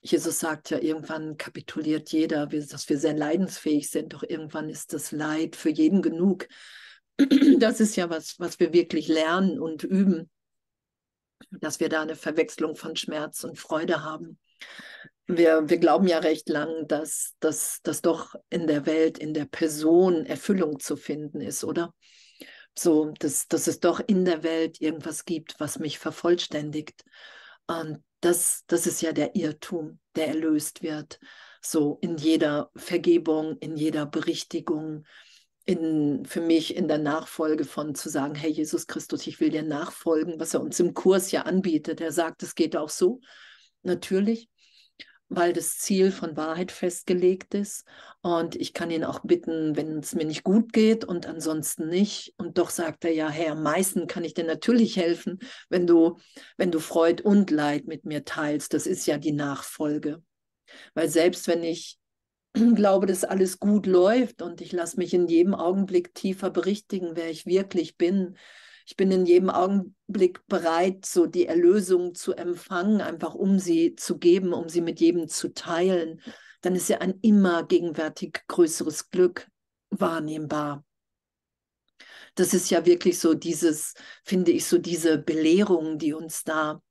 Jesus 0.00 0.38
sagt 0.38 0.70
ja, 0.70 0.78
irgendwann 0.78 1.36
kapituliert 1.36 2.12
jeder, 2.12 2.46
dass 2.46 2.88
wir 2.88 2.98
sehr 2.98 3.14
leidensfähig 3.14 3.90
sind, 3.90 4.12
doch 4.12 4.22
irgendwann 4.22 4.68
ist 4.68 4.92
das 4.92 5.12
Leid 5.12 5.56
für 5.56 5.70
jeden 5.70 6.02
genug. 6.02 6.48
Das 7.58 7.78
ist 7.80 7.94
ja 7.96 8.10
was, 8.10 8.40
was 8.40 8.58
wir 8.58 8.72
wirklich 8.72 9.06
lernen 9.06 9.60
und 9.60 9.84
üben, 9.84 10.28
dass 11.50 11.80
wir 11.80 11.88
da 11.88 12.02
eine 12.02 12.16
Verwechslung 12.16 12.76
von 12.76 12.96
Schmerz 12.96 13.44
und 13.44 13.58
Freude 13.58 14.02
haben. 14.02 14.38
Wir, 15.26 15.68
wir 15.68 15.78
glauben 15.78 16.06
ja 16.06 16.18
recht 16.18 16.48
lang, 16.48 16.86
dass, 16.86 17.34
dass 17.40 17.80
doch 18.02 18.34
in 18.50 18.66
der 18.66 18.86
Welt, 18.86 19.18
in 19.18 19.32
der 19.32 19.46
Person 19.46 20.26
Erfüllung 20.26 20.80
zu 20.80 20.96
finden 20.96 21.40
ist, 21.40 21.64
oder? 21.64 21.94
So, 22.76 23.12
dass, 23.20 23.46
dass 23.46 23.66
es 23.66 23.80
doch 23.80 24.00
in 24.06 24.24
der 24.24 24.42
Welt 24.42 24.80
irgendwas 24.80 25.24
gibt, 25.24 25.58
was 25.60 25.78
mich 25.78 25.98
vervollständigt. 25.98 27.04
Und 27.66 28.02
das, 28.20 28.64
das 28.66 28.86
ist 28.86 29.00
ja 29.00 29.12
der 29.12 29.36
Irrtum, 29.36 30.00
der 30.16 30.28
erlöst 30.28 30.82
wird. 30.82 31.20
So 31.62 31.98
in 32.02 32.16
jeder 32.16 32.70
Vergebung, 32.74 33.56
in 33.58 33.76
jeder 33.76 34.06
Berichtigung, 34.06 35.06
in, 35.64 36.24
für 36.26 36.40
mich 36.40 36.76
in 36.76 36.88
der 36.88 36.98
Nachfolge 36.98 37.64
von 37.64 37.94
zu 37.94 38.08
sagen, 38.08 38.34
hey 38.34 38.50
Jesus 38.50 38.86
Christus, 38.86 39.26
ich 39.26 39.40
will 39.40 39.50
dir 39.50 39.62
nachfolgen, 39.62 40.38
was 40.38 40.54
er 40.54 40.60
uns 40.60 40.78
im 40.80 40.92
Kurs 40.92 41.30
ja 41.30 41.42
anbietet. 41.42 42.00
Er 42.00 42.12
sagt, 42.12 42.42
es 42.42 42.54
geht 42.54 42.76
auch 42.76 42.90
so, 42.90 43.20
natürlich, 43.82 44.50
weil 45.28 45.54
das 45.54 45.78
Ziel 45.78 46.12
von 46.12 46.36
Wahrheit 46.36 46.70
festgelegt 46.70 47.54
ist. 47.54 47.86
Und 48.20 48.56
ich 48.56 48.74
kann 48.74 48.90
ihn 48.90 49.04
auch 49.04 49.20
bitten, 49.20 49.74
wenn 49.74 49.98
es 49.98 50.14
mir 50.14 50.26
nicht 50.26 50.44
gut 50.44 50.72
geht 50.72 51.04
und 51.04 51.26
ansonsten 51.26 51.88
nicht. 51.88 52.34
Und 52.36 52.58
doch 52.58 52.68
sagt 52.68 53.04
er 53.04 53.12
ja, 53.12 53.30
hey, 53.30 53.48
am 53.48 53.62
meisten 53.62 54.06
kann 54.06 54.24
ich 54.24 54.34
dir 54.34 54.44
natürlich 54.44 54.96
helfen, 54.96 55.38
wenn 55.70 55.86
du, 55.86 56.18
wenn 56.58 56.70
du 56.70 56.78
Freud 56.78 57.22
und 57.22 57.50
Leid 57.50 57.86
mit 57.86 58.04
mir 58.04 58.24
teilst. 58.24 58.74
Das 58.74 58.86
ist 58.86 59.06
ja 59.06 59.16
die 59.16 59.32
Nachfolge. 59.32 60.22
Weil 60.92 61.08
selbst 61.08 61.48
wenn 61.48 61.62
ich 61.62 61.98
glaube, 62.74 63.06
dass 63.06 63.24
alles 63.24 63.58
gut 63.58 63.86
läuft 63.86 64.42
und 64.42 64.60
ich 64.60 64.72
lasse 64.72 64.96
mich 64.96 65.12
in 65.12 65.26
jedem 65.26 65.54
Augenblick 65.54 66.14
tiefer 66.14 66.50
berichtigen, 66.50 67.12
wer 67.14 67.30
ich 67.30 67.46
wirklich 67.46 67.96
bin. 67.96 68.36
Ich 68.86 68.96
bin 68.96 69.10
in 69.10 69.26
jedem 69.26 69.50
Augenblick 69.50 70.46
bereit, 70.46 71.06
so 71.06 71.26
die 71.26 71.46
Erlösung 71.46 72.14
zu 72.14 72.34
empfangen, 72.34 73.00
einfach 73.00 73.34
um 73.34 73.58
sie 73.58 73.96
zu 73.96 74.18
geben, 74.18 74.52
um 74.52 74.68
sie 74.68 74.82
mit 74.82 75.00
jedem 75.00 75.26
zu 75.26 75.54
teilen. 75.54 76.20
Dann 76.60 76.76
ist 76.76 76.88
ja 76.88 76.98
ein 76.98 77.18
immer 77.22 77.64
gegenwärtig 77.64 78.40
größeres 78.46 79.10
Glück 79.10 79.48
wahrnehmbar. 79.90 80.84
Das 82.34 82.52
ist 82.52 82.70
ja 82.70 82.84
wirklich 82.84 83.18
so 83.18 83.34
dieses, 83.34 83.94
finde 84.24 84.50
ich, 84.50 84.66
so 84.66 84.78
diese 84.78 85.18
Belehrung, 85.18 85.98
die 85.98 86.12
uns 86.12 86.44
da 86.44 86.82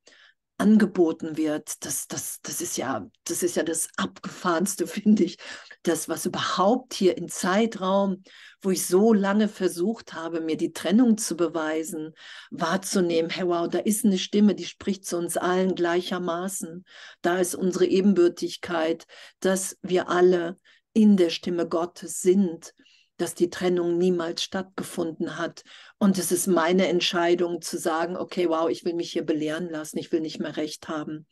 angeboten 0.58 1.36
wird, 1.36 1.84
das, 1.86 2.08
das, 2.08 2.40
das, 2.42 2.62
ist 2.62 2.78
ja, 2.78 3.08
das 3.26 3.44
ist 3.44 3.56
ja 3.56 3.64
das 3.64 3.90
Abgefahrenste, 3.98 4.88
finde 4.88 5.24
ich. 5.24 5.38
Das, 5.84 6.08
was 6.08 6.26
überhaupt 6.26 6.94
hier 6.94 7.18
im 7.18 7.28
Zeitraum, 7.28 8.24
wo 8.62 8.72
ich 8.72 8.86
so 8.86 9.14
lange 9.14 9.50
versucht 9.50 10.14
habe, 10.14 10.40
mir 10.40 10.56
die 10.56 10.72
Trennung 10.72 11.18
zu 11.18 11.36
beweisen, 11.36 12.14
wahrzunehmen, 12.52 13.30
hey 13.30 13.48
wow, 13.48 13.68
da 13.68 13.80
ist 13.80 14.06
eine 14.06 14.18
Stimme, 14.18 14.56
die 14.56 14.66
spricht 14.66 15.06
zu 15.06 15.18
uns 15.18 15.36
allen 15.36 15.76
gleichermaßen. 15.76 16.86
Da 17.22 17.40
ist 17.40 17.56
unsere 17.56 17.86
Ebenbürtigkeit, 17.86 19.06
dass 19.40 19.78
wir 19.82 20.08
alle 20.10 20.58
in 20.94 21.18
der 21.18 21.32
Stimme 21.32 21.68
Gottes 21.68 22.22
sind 22.22 22.74
dass 23.24 23.36
die 23.36 23.50
Trennung 23.50 23.98
niemals 23.98 24.44
stattgefunden 24.44 25.38
hat. 25.38 25.64
Und 25.98 26.18
es 26.18 26.34
ist 26.34 26.48
meine 26.48 26.90
Entscheidung 26.90 27.62
zu 27.62 27.78
sagen, 27.78 28.18
okay, 28.18 28.50
wow, 28.50 28.70
ich 28.70 28.84
will 28.84 28.96
mich 28.96 29.14
hier 29.14 29.26
belehren 29.26 29.70
lassen, 29.70 29.98
ich 29.98 30.12
will 30.12 30.20
nicht 30.20 30.42
mehr 30.42 30.58
recht 30.58 30.90
haben. 30.90 31.26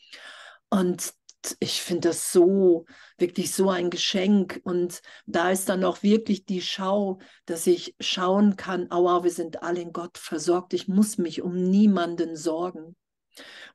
Und 0.69 1.13
ich 1.60 1.81
finde 1.81 2.07
das 2.07 2.31
so, 2.31 2.86
wirklich 3.17 3.53
so 3.53 3.69
ein 3.69 3.89
Geschenk. 3.89 4.62
Und 4.63 5.01
da 5.25 5.51
ist 5.51 5.67
dann 5.67 5.83
auch 5.83 6.01
wirklich 6.01 6.45
die 6.45 6.62
Schau, 6.62 7.19
dass 7.45 7.67
ich 7.67 7.93
schauen 8.00 8.55
kann, 8.55 8.89
aua, 8.89 9.25
wir 9.25 9.31
sind 9.31 9.62
alle 9.62 9.81
in 9.81 9.91
Gott 9.91 10.17
versorgt. 10.17 10.74
Ich 10.74 10.88
muss 10.88 11.17
mich 11.17 11.41
um 11.41 11.55
niemanden 11.55 12.38
sorgen. 12.38 12.95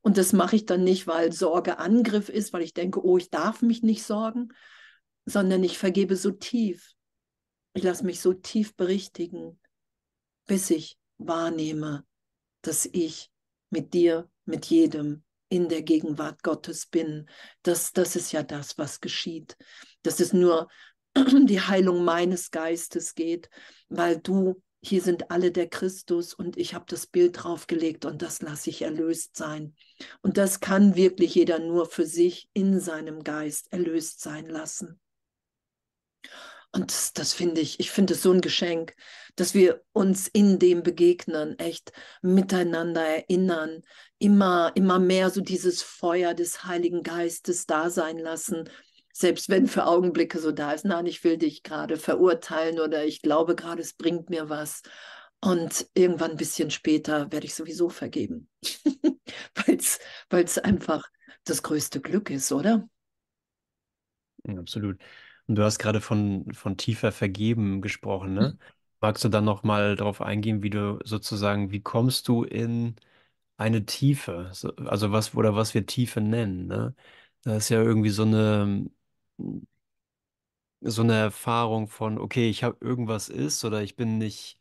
Und 0.00 0.16
das 0.16 0.32
mache 0.32 0.56
ich 0.56 0.64
dann 0.64 0.84
nicht, 0.84 1.06
weil 1.06 1.32
Sorge 1.32 1.78
Angriff 1.78 2.30
ist, 2.30 2.54
weil 2.54 2.62
ich 2.62 2.72
denke, 2.72 3.04
oh, 3.04 3.18
ich 3.18 3.28
darf 3.28 3.60
mich 3.60 3.82
nicht 3.82 4.04
sorgen, 4.04 4.54
sondern 5.26 5.62
ich 5.62 5.76
vergebe 5.76 6.16
so 6.16 6.30
tief. 6.30 6.95
Ich 7.76 7.82
lasse 7.82 8.06
mich 8.06 8.22
so 8.22 8.32
tief 8.32 8.74
berichtigen, 8.74 9.60
bis 10.46 10.70
ich 10.70 10.96
wahrnehme, 11.18 12.06
dass 12.62 12.86
ich 12.86 13.30
mit 13.68 13.92
dir, 13.92 14.30
mit 14.46 14.64
jedem 14.64 15.24
in 15.50 15.68
der 15.68 15.82
Gegenwart 15.82 16.42
Gottes 16.42 16.86
bin. 16.86 17.28
Das, 17.62 17.92
das 17.92 18.16
ist 18.16 18.32
ja 18.32 18.42
das, 18.42 18.78
was 18.78 19.02
geschieht. 19.02 19.58
Dass 20.02 20.20
es 20.20 20.32
nur 20.32 20.68
die 21.16 21.60
Heilung 21.60 22.02
meines 22.02 22.50
Geistes 22.50 23.14
geht, 23.14 23.50
weil 23.90 24.20
du 24.20 24.62
hier 24.82 25.02
sind 25.02 25.30
alle 25.30 25.52
der 25.52 25.68
Christus 25.68 26.32
und 26.32 26.56
ich 26.56 26.72
habe 26.72 26.86
das 26.88 27.06
Bild 27.06 27.42
draufgelegt 27.42 28.06
und 28.06 28.22
das 28.22 28.40
lasse 28.40 28.70
ich 28.70 28.80
erlöst 28.80 29.36
sein. 29.36 29.76
Und 30.22 30.38
das 30.38 30.60
kann 30.60 30.96
wirklich 30.96 31.34
jeder 31.34 31.58
nur 31.58 31.84
für 31.84 32.06
sich 32.06 32.48
in 32.54 32.80
seinem 32.80 33.22
Geist 33.22 33.70
erlöst 33.70 34.22
sein 34.22 34.46
lassen. 34.46 34.98
Und 36.76 36.90
das, 36.90 37.14
das 37.14 37.32
finde 37.32 37.62
ich, 37.62 37.80
ich 37.80 37.90
finde 37.90 38.12
es 38.12 38.22
so 38.22 38.30
ein 38.30 38.42
Geschenk, 38.42 38.94
dass 39.34 39.54
wir 39.54 39.82
uns 39.92 40.28
in 40.28 40.58
dem 40.58 40.82
begegnen, 40.82 41.58
echt 41.58 41.90
miteinander 42.20 43.00
erinnern, 43.00 43.80
immer, 44.18 44.72
immer 44.74 44.98
mehr 44.98 45.30
so 45.30 45.40
dieses 45.40 45.80
Feuer 45.80 46.34
des 46.34 46.64
Heiligen 46.64 47.02
Geistes 47.02 47.64
da 47.64 47.88
sein 47.88 48.18
lassen, 48.18 48.68
selbst 49.10 49.48
wenn 49.48 49.68
für 49.68 49.86
Augenblicke 49.86 50.38
so 50.38 50.52
da 50.52 50.72
ist, 50.72 50.84
nein, 50.84 51.06
ich 51.06 51.24
will 51.24 51.38
dich 51.38 51.62
gerade 51.62 51.96
verurteilen 51.96 52.78
oder 52.78 53.06
ich 53.06 53.22
glaube 53.22 53.54
gerade, 53.56 53.80
es 53.80 53.94
bringt 53.94 54.28
mir 54.28 54.50
was. 54.50 54.82
Und 55.40 55.86
irgendwann 55.94 56.32
ein 56.32 56.36
bisschen 56.36 56.70
später 56.70 57.32
werde 57.32 57.46
ich 57.46 57.54
sowieso 57.54 57.88
vergeben, 57.88 58.50
weil 59.54 60.44
es 60.44 60.58
einfach 60.58 61.08
das 61.44 61.62
größte 61.62 62.02
Glück 62.02 62.28
ist, 62.28 62.52
oder? 62.52 62.86
Absolut. 64.46 64.98
Und 65.46 65.56
du 65.56 65.62
hast 65.64 65.78
gerade 65.78 66.00
von, 66.00 66.52
von 66.54 66.76
tiefer 66.76 67.12
Vergeben 67.12 67.80
gesprochen, 67.82 68.34
ne? 68.34 68.56
Magst 69.00 69.24
du 69.24 69.28
dann 69.28 69.44
noch 69.44 69.62
mal 69.62 69.94
darauf 69.96 70.20
eingehen, 70.22 70.62
wie 70.62 70.70
du 70.70 70.98
sozusagen, 71.04 71.70
wie 71.70 71.80
kommst 71.82 72.28
du 72.28 72.44
in 72.44 72.96
eine 73.58 73.86
Tiefe? 73.86 74.50
So, 74.52 74.70
also 74.76 75.12
was 75.12 75.34
oder 75.34 75.54
was 75.56 75.74
wir 75.74 75.86
Tiefe 75.86 76.20
nennen, 76.20 76.66
ne? 76.66 76.94
Das 77.42 77.64
ist 77.64 77.68
ja 77.70 77.82
irgendwie 77.82 78.10
so 78.10 78.22
eine 78.24 78.90
so 80.80 81.02
eine 81.02 81.14
Erfahrung 81.14 81.88
von, 81.88 82.18
okay, 82.18 82.48
ich 82.50 82.62
habe 82.64 82.76
irgendwas 82.80 83.28
ist 83.28 83.64
oder 83.64 83.82
ich 83.82 83.96
bin 83.96 84.18
nicht, 84.18 84.58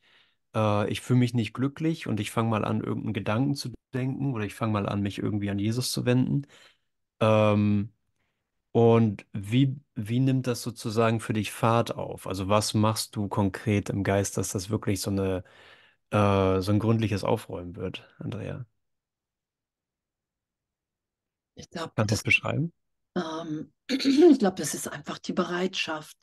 äh, 0.56 0.90
ich 0.92 1.02
fühle 1.02 1.20
mich 1.20 1.34
nicht 1.34 1.54
glücklich 1.54 2.08
und 2.08 2.20
ich 2.20 2.32
fange 2.32 2.50
mal 2.50 2.66
an, 2.66 2.82
irgendeinen 2.82 3.14
Gedanken 3.14 3.56
zu 3.56 3.74
denken 3.94 4.34
oder 4.34 4.46
ich 4.46 4.56
fange 4.56 4.74
mal 4.74 4.88
an, 4.90 5.02
mich 5.02 5.20
irgendwie 5.20 5.50
an 5.50 5.60
Jesus 5.60 5.92
zu 5.92 6.06
wenden. 6.06 6.48
Ähm, 7.22 7.92
und 8.76 9.26
wie, 9.34 9.80
wie 9.96 10.20
nimmt 10.20 10.48
das 10.48 10.62
sozusagen 10.62 11.20
für 11.22 11.32
dich 11.34 11.52
Fahrt 11.52 11.96
auf? 11.96 12.28
Also 12.28 12.50
was 12.50 12.74
machst 12.74 13.16
du 13.16 13.28
konkret 13.30 13.90
im 13.90 14.04
Geist, 14.04 14.38
dass 14.38 14.50
das 14.52 14.70
wirklich 14.70 15.00
so 15.02 15.12
eine, 15.12 15.44
äh, 16.12 16.62
so 16.62 16.72
ein 16.74 16.80
gründliches 16.80 17.24
Aufräumen 17.24 17.76
wird, 17.78 18.08
Andrea? 18.20 18.66
Ich 21.56 21.70
glaube, 21.70 21.94
Kannst 21.96 22.12
du 22.12 22.16
das 22.16 22.24
das, 22.24 22.24
beschreiben? 22.24 22.72
ähm, 23.18 23.74
ich 23.90 24.40
glaube, 24.40 24.58
das 24.58 24.74
ist 24.74 24.88
einfach 24.88 25.20
die 25.20 25.34
Bereitschaft. 25.34 26.18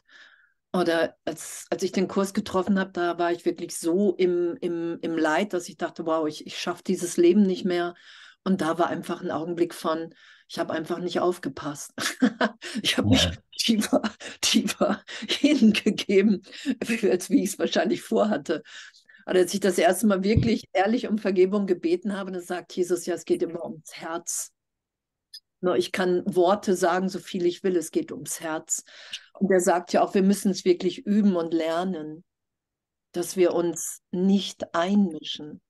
Oder 0.75 1.17
als, 1.27 1.67
als 1.71 1.83
ich 1.83 1.93
den 1.93 2.09
Kurs 2.09 2.35
getroffen 2.35 2.79
habe, 2.79 2.93
da 2.93 3.19
war 3.19 3.33
ich 3.33 3.45
wirklich 3.45 3.77
so 3.79 4.15
im, 4.17 4.57
im, 4.61 4.99
im 5.03 5.19
Leid, 5.19 5.53
dass 5.53 5.69
ich 5.69 5.77
dachte, 5.77 6.07
wow, 6.07 6.27
ich, 6.27 6.47
ich 6.47 6.59
schaffe 6.59 6.83
dieses 6.87 7.17
Leben 7.19 7.43
nicht 7.43 7.65
mehr. 7.65 7.95
Und 8.45 8.61
da 8.63 8.79
war 8.79 8.89
einfach 8.89 9.23
ein 9.23 9.31
Augenblick 9.31 9.75
von, 9.75 10.15
ich 10.53 10.59
habe 10.59 10.75
einfach 10.75 10.99
nicht 10.99 11.19
aufgepasst. 11.19 11.95
ich 12.83 12.99
habe 12.99 13.09
mich 13.09 13.25
Ja. 13.25 13.31
tiefer, 13.57 14.03
tiefer 14.43 15.03
hingegeben, 15.27 16.43
als 17.11 17.31
wie 17.31 17.43
ich 17.43 17.53
es 17.53 17.59
wahrscheinlich 17.59 18.03
vorhatte. 18.03 18.63
Aber 19.25 19.39
als 19.39 19.55
ich 19.55 19.61
das 19.61 19.79
erste 19.79 20.07
Mal 20.07 20.23
wirklich 20.23 20.69
ehrlich 20.75 21.09
um 21.09 21.17
Vergebung 21.17 21.67
gebeten 21.67 22.15
habe, 22.15 22.33
dann 22.33 22.43
sagt 22.43 22.77
Jesus, 22.77 23.07
ja, 23.07 23.15
es 23.15 23.25
geht 23.25 23.43
immer 23.43 23.65
ums 23.65 23.95
Herz. 23.95 24.53
Nur 25.63 25.77
ich 25.79 25.91
kann 25.91 26.23
Worte 26.27 26.77
sagen, 26.77 27.09
so 27.09 27.19
viel 27.19 27.47
ich 27.47 27.63
will, 27.63 27.77
es 27.77 27.91
geht 27.91 28.13
ums 28.13 28.41
Herz. 28.41 28.85
Und 29.33 29.51
er 29.51 29.61
sagt 29.61 29.95
ja 29.95 30.03
auch, 30.03 30.13
wir 30.13 30.23
müssen 30.23 30.51
es 30.51 30.67
wirklich 30.67 30.99
üben 31.07 31.35
und 31.35 31.55
lernen, 31.55 32.25
dass 33.13 33.37
wir 33.39 33.55
uns 33.55 34.03
nicht 34.11 34.75
einmischen. 34.75 35.63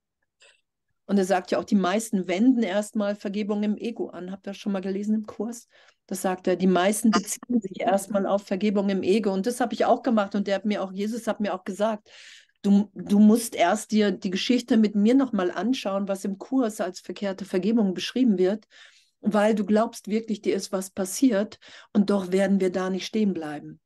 Und 1.13 1.19
er 1.19 1.27
sagt 1.27 1.51
ja 1.51 1.59
auch, 1.59 1.65
die 1.65 1.75
meisten 1.75 2.27
wenden 2.27 2.63
erstmal 2.63 3.15
Vergebung 3.17 3.63
im 3.65 3.77
Ego 3.77 4.09
an. 4.09 4.31
Habt 4.31 4.47
ihr 4.47 4.53
das 4.53 4.57
schon 4.57 4.73
mal 4.73 4.81
gelesen 4.81 5.15
im 5.15 5.27
Kurs? 5.27 5.69
Das 6.07 6.23
sagt 6.23 6.47
er, 6.47 6.57
die 6.57 6.67
meisten 6.67 7.11
beziehen 7.11 7.61
sich 7.61 7.81
erstmal 7.81 8.27
auf 8.27 8.45
Vergebung 8.47 8.89
im 8.89 9.03
Ego. 9.03 9.31
Und 9.31 9.47
das 9.47 9.61
habe 9.61 9.75
ich 9.75 9.85
auch 9.85 10.03
gemacht. 10.03 10.35
Und 10.35 10.47
der 10.47 10.55
hat 10.55 10.65
mir 10.65 10.83
auch, 10.83 10.91
Jesus 10.91 11.27
hat 11.27 11.39
mir 11.39 11.53
auch 11.53 11.65
gesagt, 11.65 12.09
du, 12.63 12.91
du 12.95 13.19
musst 13.19 13.55
erst 13.55 13.91
dir 13.91 14.11
die 14.11 14.31
Geschichte 14.31 14.79
mit 14.79 14.95
mir 14.95 15.15
nochmal 15.15 15.51
anschauen, 15.51 16.09
was 16.09 16.25
im 16.25 16.39
Kurs 16.39 16.81
als 16.81 17.01
verkehrte 17.01 17.45
Vergebung 17.45 17.93
beschrieben 17.93 18.39
wird, 18.39 18.65
weil 19.21 19.55
du 19.55 19.67
glaubst 19.67 20.09
wirklich, 20.09 20.41
dir 20.41 20.57
ist 20.57 20.73
was 20.73 20.89
passiert. 20.89 21.59
Und 21.93 22.09
doch 22.09 22.33
werden 22.33 22.59
wir 22.59 22.73
da 22.73 22.89
nicht 22.89 23.05
stehen 23.05 23.35
bleiben. 23.35 23.81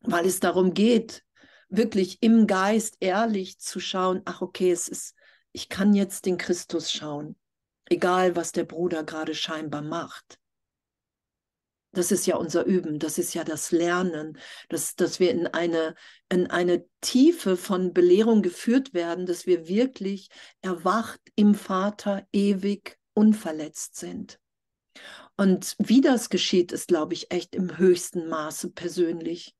Weil 0.00 0.24
es 0.24 0.40
darum 0.40 0.72
geht, 0.72 1.24
wirklich 1.68 2.22
im 2.22 2.46
Geist 2.46 2.96
ehrlich 3.00 3.58
zu 3.58 3.80
schauen, 3.80 4.22
ach 4.24 4.40
okay, 4.40 4.70
es 4.70 4.88
ist 4.88 5.15
ich 5.56 5.70
kann 5.70 5.94
jetzt 5.94 6.26
den 6.26 6.36
Christus 6.36 6.92
schauen, 6.92 7.34
egal 7.86 8.36
was 8.36 8.52
der 8.52 8.64
Bruder 8.64 9.04
gerade 9.04 9.34
scheinbar 9.34 9.80
macht. 9.80 10.38
Das 11.92 12.12
ist 12.12 12.26
ja 12.26 12.36
unser 12.36 12.66
Üben, 12.66 12.98
das 12.98 13.16
ist 13.16 13.32
ja 13.32 13.42
das 13.42 13.70
Lernen, 13.70 14.38
dass, 14.68 14.96
dass 14.96 15.18
wir 15.18 15.30
in 15.30 15.46
eine, 15.46 15.94
in 16.28 16.50
eine 16.50 16.84
Tiefe 17.00 17.56
von 17.56 17.94
Belehrung 17.94 18.42
geführt 18.42 18.92
werden, 18.92 19.24
dass 19.24 19.46
wir 19.46 19.66
wirklich 19.66 20.28
erwacht 20.60 21.22
im 21.36 21.54
Vater 21.54 22.28
ewig 22.34 22.98
unverletzt 23.14 23.96
sind. 23.96 24.38
Und 25.38 25.74
wie 25.78 26.02
das 26.02 26.28
geschieht, 26.28 26.70
ist, 26.70 26.88
glaube 26.88 27.14
ich, 27.14 27.30
echt 27.30 27.54
im 27.54 27.78
höchsten 27.78 28.28
Maße 28.28 28.72
persönlich. 28.72 29.56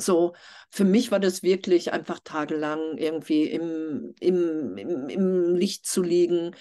So, 0.00 0.34
für 0.70 0.84
mich 0.84 1.10
war 1.10 1.18
das 1.18 1.42
wirklich 1.42 1.92
einfach 1.92 2.20
tagelang 2.20 2.96
irgendwie 2.98 3.44
im, 3.44 4.14
im, 4.20 4.76
im, 4.76 5.08
im 5.08 5.54
Licht 5.56 5.86
zu 5.86 6.02
liegen, 6.02 6.54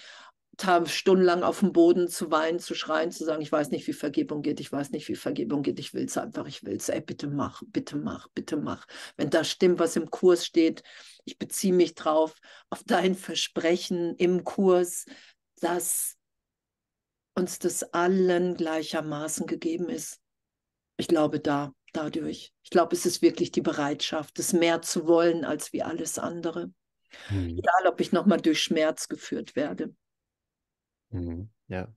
stundenlang 0.86 1.44
auf 1.44 1.60
dem 1.60 1.72
Boden 1.72 2.08
zu 2.08 2.32
weinen, 2.32 2.58
zu 2.58 2.74
schreien, 2.74 3.12
zu 3.12 3.24
sagen, 3.24 3.44
ich 3.44 3.52
weiß 3.52 3.70
nicht, 3.70 3.86
wie 3.88 3.94
Vergebung 3.94 4.42
geht, 4.42 4.60
ich 4.60 4.72
weiß 4.72 4.90
nicht, 4.90 5.08
wie 5.08 5.16
Vergebung 5.16 5.62
geht, 5.62 5.80
ich 5.80 5.94
will 5.94 6.06
es 6.06 6.18
einfach, 6.18 6.48
ich 6.48 6.64
will 6.64 6.76
es, 6.76 6.90
ey, 6.90 7.00
bitte 7.00 7.28
mach, 7.28 7.62
bitte 7.68 7.96
mach, 7.96 8.28
bitte 8.34 8.58
mach. 8.58 8.88
Wenn 9.18 9.30
da 9.30 9.44
stimmt, 9.44 9.78
was 9.78 9.96
im 9.96 10.10
Kurs 10.10 10.46
steht, 10.46 10.82
ich 11.26 11.38
beziehe 11.38 11.74
mich 11.74 11.94
drauf, 11.94 12.36
auf 12.72 12.84
dein 12.84 13.14
Versprechen 13.14 14.16
im 14.16 14.44
Kurs, 14.44 15.06
dass 15.62 16.16
uns 17.36 17.60
das 17.60 17.94
allen 17.94 18.56
gleichermaßen 18.56 19.46
gegeben 19.46 19.90
ist. 19.90 20.20
Ich 20.98 21.08
glaube 21.08 21.40
da, 21.40 21.72
dadurch. 21.94 22.54
Ich 22.64 22.70
glaube, 22.70 22.96
es 22.96 23.06
ist 23.06 23.22
wirklich 23.22 23.52
die 23.52 23.62
Bereitschaft, 23.62 24.40
es 24.40 24.54
mehr 24.54 24.82
zu 24.82 25.08
wollen 25.08 25.46
als 25.46 25.74
wie 25.74 25.84
alles 25.84 26.20
andere. 26.20 26.72
Mhm. 27.30 27.58
Egal, 27.58 27.88
ob 27.88 28.02
ich 28.02 28.12
nochmal 28.12 28.40
durch 28.40 28.62
Schmerz 28.62 29.08
geführt 29.08 29.56
werde. 29.56 29.94
Mhm. 31.10 31.50
Ja. 31.68 31.88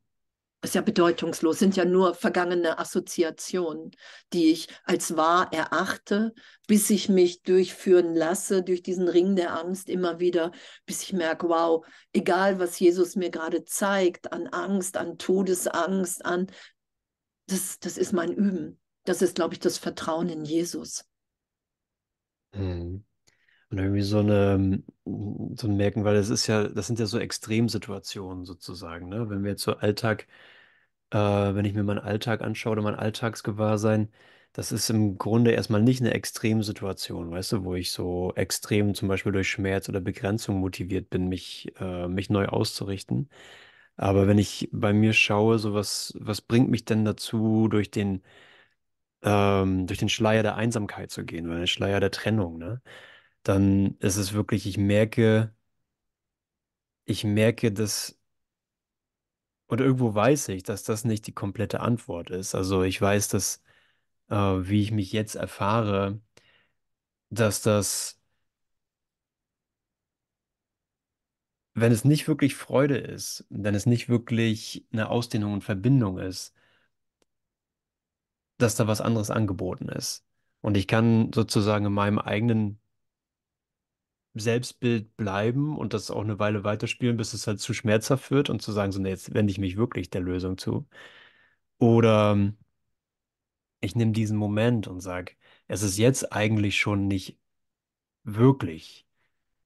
ist 0.62 0.74
ja 0.74 0.83
bedeutungslos, 0.83 1.59
sind 1.59 1.76
ja 1.76 1.85
nur 1.85 2.14
vergangene 2.14 2.79
Assoziationen, 2.79 3.92
die 4.33 4.50
ich 4.50 4.68
als 4.85 5.16
wahr 5.16 5.53
erachte, 5.53 6.35
bis 6.66 6.90
ich 6.90 7.09
mich 7.09 7.42
durchführen 7.42 8.14
lasse 8.14 8.62
durch 8.62 8.83
diesen 8.83 9.09
Ring 9.09 9.37
der 9.37 9.57
Angst 9.59 9.88
immer 9.88 10.20
wieder, 10.20 10.53
bis 10.87 11.03
ich 11.03 11.12
merke, 11.12 11.48
wow, 11.48 11.85
egal 12.12 12.59
was 12.59 12.79
Jesus 12.79 13.16
mir 13.16 13.31
gerade 13.31 13.64
zeigt 13.64 14.33
an 14.33 14.48
Angst, 14.48 14.96
an 14.96 15.18
Todesangst, 15.18 16.24
an, 16.24 16.48
das, 17.46 17.79
das 17.79 17.96
ist 17.96 18.12
mein 18.12 18.33
Üben. 18.33 18.79
Das 19.11 19.23
ist, 19.23 19.35
glaube 19.35 19.55
ich, 19.55 19.59
das 19.59 19.77
Vertrauen 19.77 20.29
in 20.29 20.44
Jesus. 20.44 21.05
Mhm. 22.53 23.03
Und 23.70 23.79
irgendwie 23.79 24.03
so 24.03 24.20
eine, 24.20 24.85
so 25.05 25.66
ein 25.66 25.77
Merken, 25.77 26.05
weil 26.05 26.14
das 26.14 26.31
ist 26.31 26.46
ja, 26.46 26.68
das 26.68 26.87
sind 26.87 27.01
ja 27.01 27.07
so 27.07 27.18
Extremsituationen 27.18 28.44
sozusagen, 28.44 29.09
ne? 29.09 29.29
Wenn 29.29 29.42
wir 29.42 29.51
jetzt 29.51 29.64
so 29.64 29.75
Alltag, 29.75 30.29
äh, 31.11 31.18
wenn 31.18 31.64
ich 31.64 31.75
mir 31.75 31.83
meinen 31.85 31.99
Alltag 31.99 32.42
anschaue 32.42 32.73
oder 32.75 32.83
mein 32.83 32.94
Alltagsgewahrsein, 32.96 34.11
das 34.53 34.73
ist 34.73 34.90
im 34.90 35.18
Grunde 35.18 35.53
erstmal 35.53 35.83
nicht 35.83 36.01
eine 36.01 36.14
Extremsituation, 36.14 37.33
weißt 37.33 37.53
du, 37.53 37.64
wo 37.64 37.75
ich 37.75 37.92
so 37.92 38.33
extrem 38.37 38.94
zum 38.94 39.09
Beispiel 39.09 39.33
durch 39.33 39.51
Schmerz 39.51 39.88
oder 39.88 40.01
Begrenzung 40.01 40.61
motiviert 40.61 41.11
bin, 41.11 41.29
mich, 41.29 41.73
äh, 41.81 42.09
mich 42.09 42.31
neu 42.31 42.46
auszurichten. 42.46 43.29
Aber 43.96 44.29
wenn 44.29 44.38
ich 44.38 44.68
bei 44.73 44.92
mir 44.92 45.12
schaue, 45.12 45.59
so 45.59 45.75
was, 45.75 46.14
was 46.18 46.40
bringt 46.40 46.70
mich 46.70 46.85
denn 46.85 47.05
dazu, 47.05 47.68
durch 47.68 47.90
den, 47.90 48.23
ähm, 49.22 49.87
durch 49.87 49.98
den 49.98 50.09
Schleier 50.09 50.42
der 50.42 50.56
Einsamkeit 50.56 51.11
zu 51.11 51.24
gehen 51.24 51.46
oder 51.48 51.59
den 51.59 51.66
Schleier 51.66 52.00
der 52.00 52.11
Trennung, 52.11 52.59
ne? 52.59 52.83
dann 53.44 53.96
ist 54.00 54.16
es 54.16 54.33
wirklich, 54.35 54.66
ich 54.66 54.78
merke, 54.78 55.54
ich 57.04 57.24
merke, 57.24 57.70
dass, 57.72 58.18
oder 59.68 59.85
irgendwo 59.85 60.14
weiß 60.14 60.48
ich, 60.48 60.62
dass 60.64 60.83
das 60.83 61.04
nicht 61.04 61.26
die 61.26 61.33
komplette 61.33 61.80
Antwort 61.80 62.28
ist. 62.30 62.54
Also 62.54 62.83
ich 62.83 63.00
weiß, 63.00 63.28
dass, 63.28 63.62
äh, 64.30 64.35
wie 64.37 64.83
ich 64.83 64.92
mich 64.92 65.12
jetzt 65.12 65.37
erfahre, 65.37 66.20
dass 67.30 67.62
das, 67.62 68.18
wenn 71.74 71.92
es 71.92 72.04
nicht 72.04 72.28
wirklich 72.28 72.54
Freude 72.56 72.96
ist, 72.98 73.44
wenn 73.50 73.74
es 73.74 73.87
nicht 73.87 74.09
wirklich 74.09 74.87
eine 74.92 75.09
Ausdehnung 75.09 75.52
und 75.54 75.64
Verbindung 75.64 76.18
ist, 76.18 76.54
dass 78.62 78.77
da 78.77 78.87
was 78.87 79.01
anderes 79.01 79.31
angeboten 79.31 79.88
ist. 79.88 80.25
Und 80.61 80.77
ich 80.77 80.87
kann 80.87 81.33
sozusagen 81.33 81.87
in 81.87 81.92
meinem 81.92 82.18
eigenen 82.18 82.81
Selbstbild 84.35 85.16
bleiben 85.16 85.77
und 85.77 85.92
das 85.94 86.11
auch 86.11 86.23
eine 86.23 86.38
Weile 86.38 86.62
weiterspielen, 86.64 87.16
bis 87.16 87.35
es 87.35 87.46
halt 87.46 87.61
zu 87.61 87.75
schmerzhaft 87.75 88.31
wird 88.31 88.51
und 88.51 88.62
zu 88.62 88.73
sagen, 88.73 88.92
so, 88.92 89.01
nee, 89.01 89.09
jetzt 89.11 89.35
wende 89.35 89.51
ich 89.51 89.59
mich 89.59 89.77
wirklich 89.77 90.11
der 90.11 90.20
Lösung 90.20 90.57
zu. 90.59 90.88
Oder 91.79 92.33
ähm, 92.33 92.57
ich 93.81 93.94
nehme 93.96 94.12
diesen 94.12 94.37
Moment 94.37 94.87
und 94.88 95.01
sage, 95.01 95.33
es 95.68 95.83
ist 95.83 95.99
jetzt 95.99 96.33
eigentlich 96.33 96.79
schon 96.79 97.09
nicht 97.09 97.38
wirklich 98.25 99.07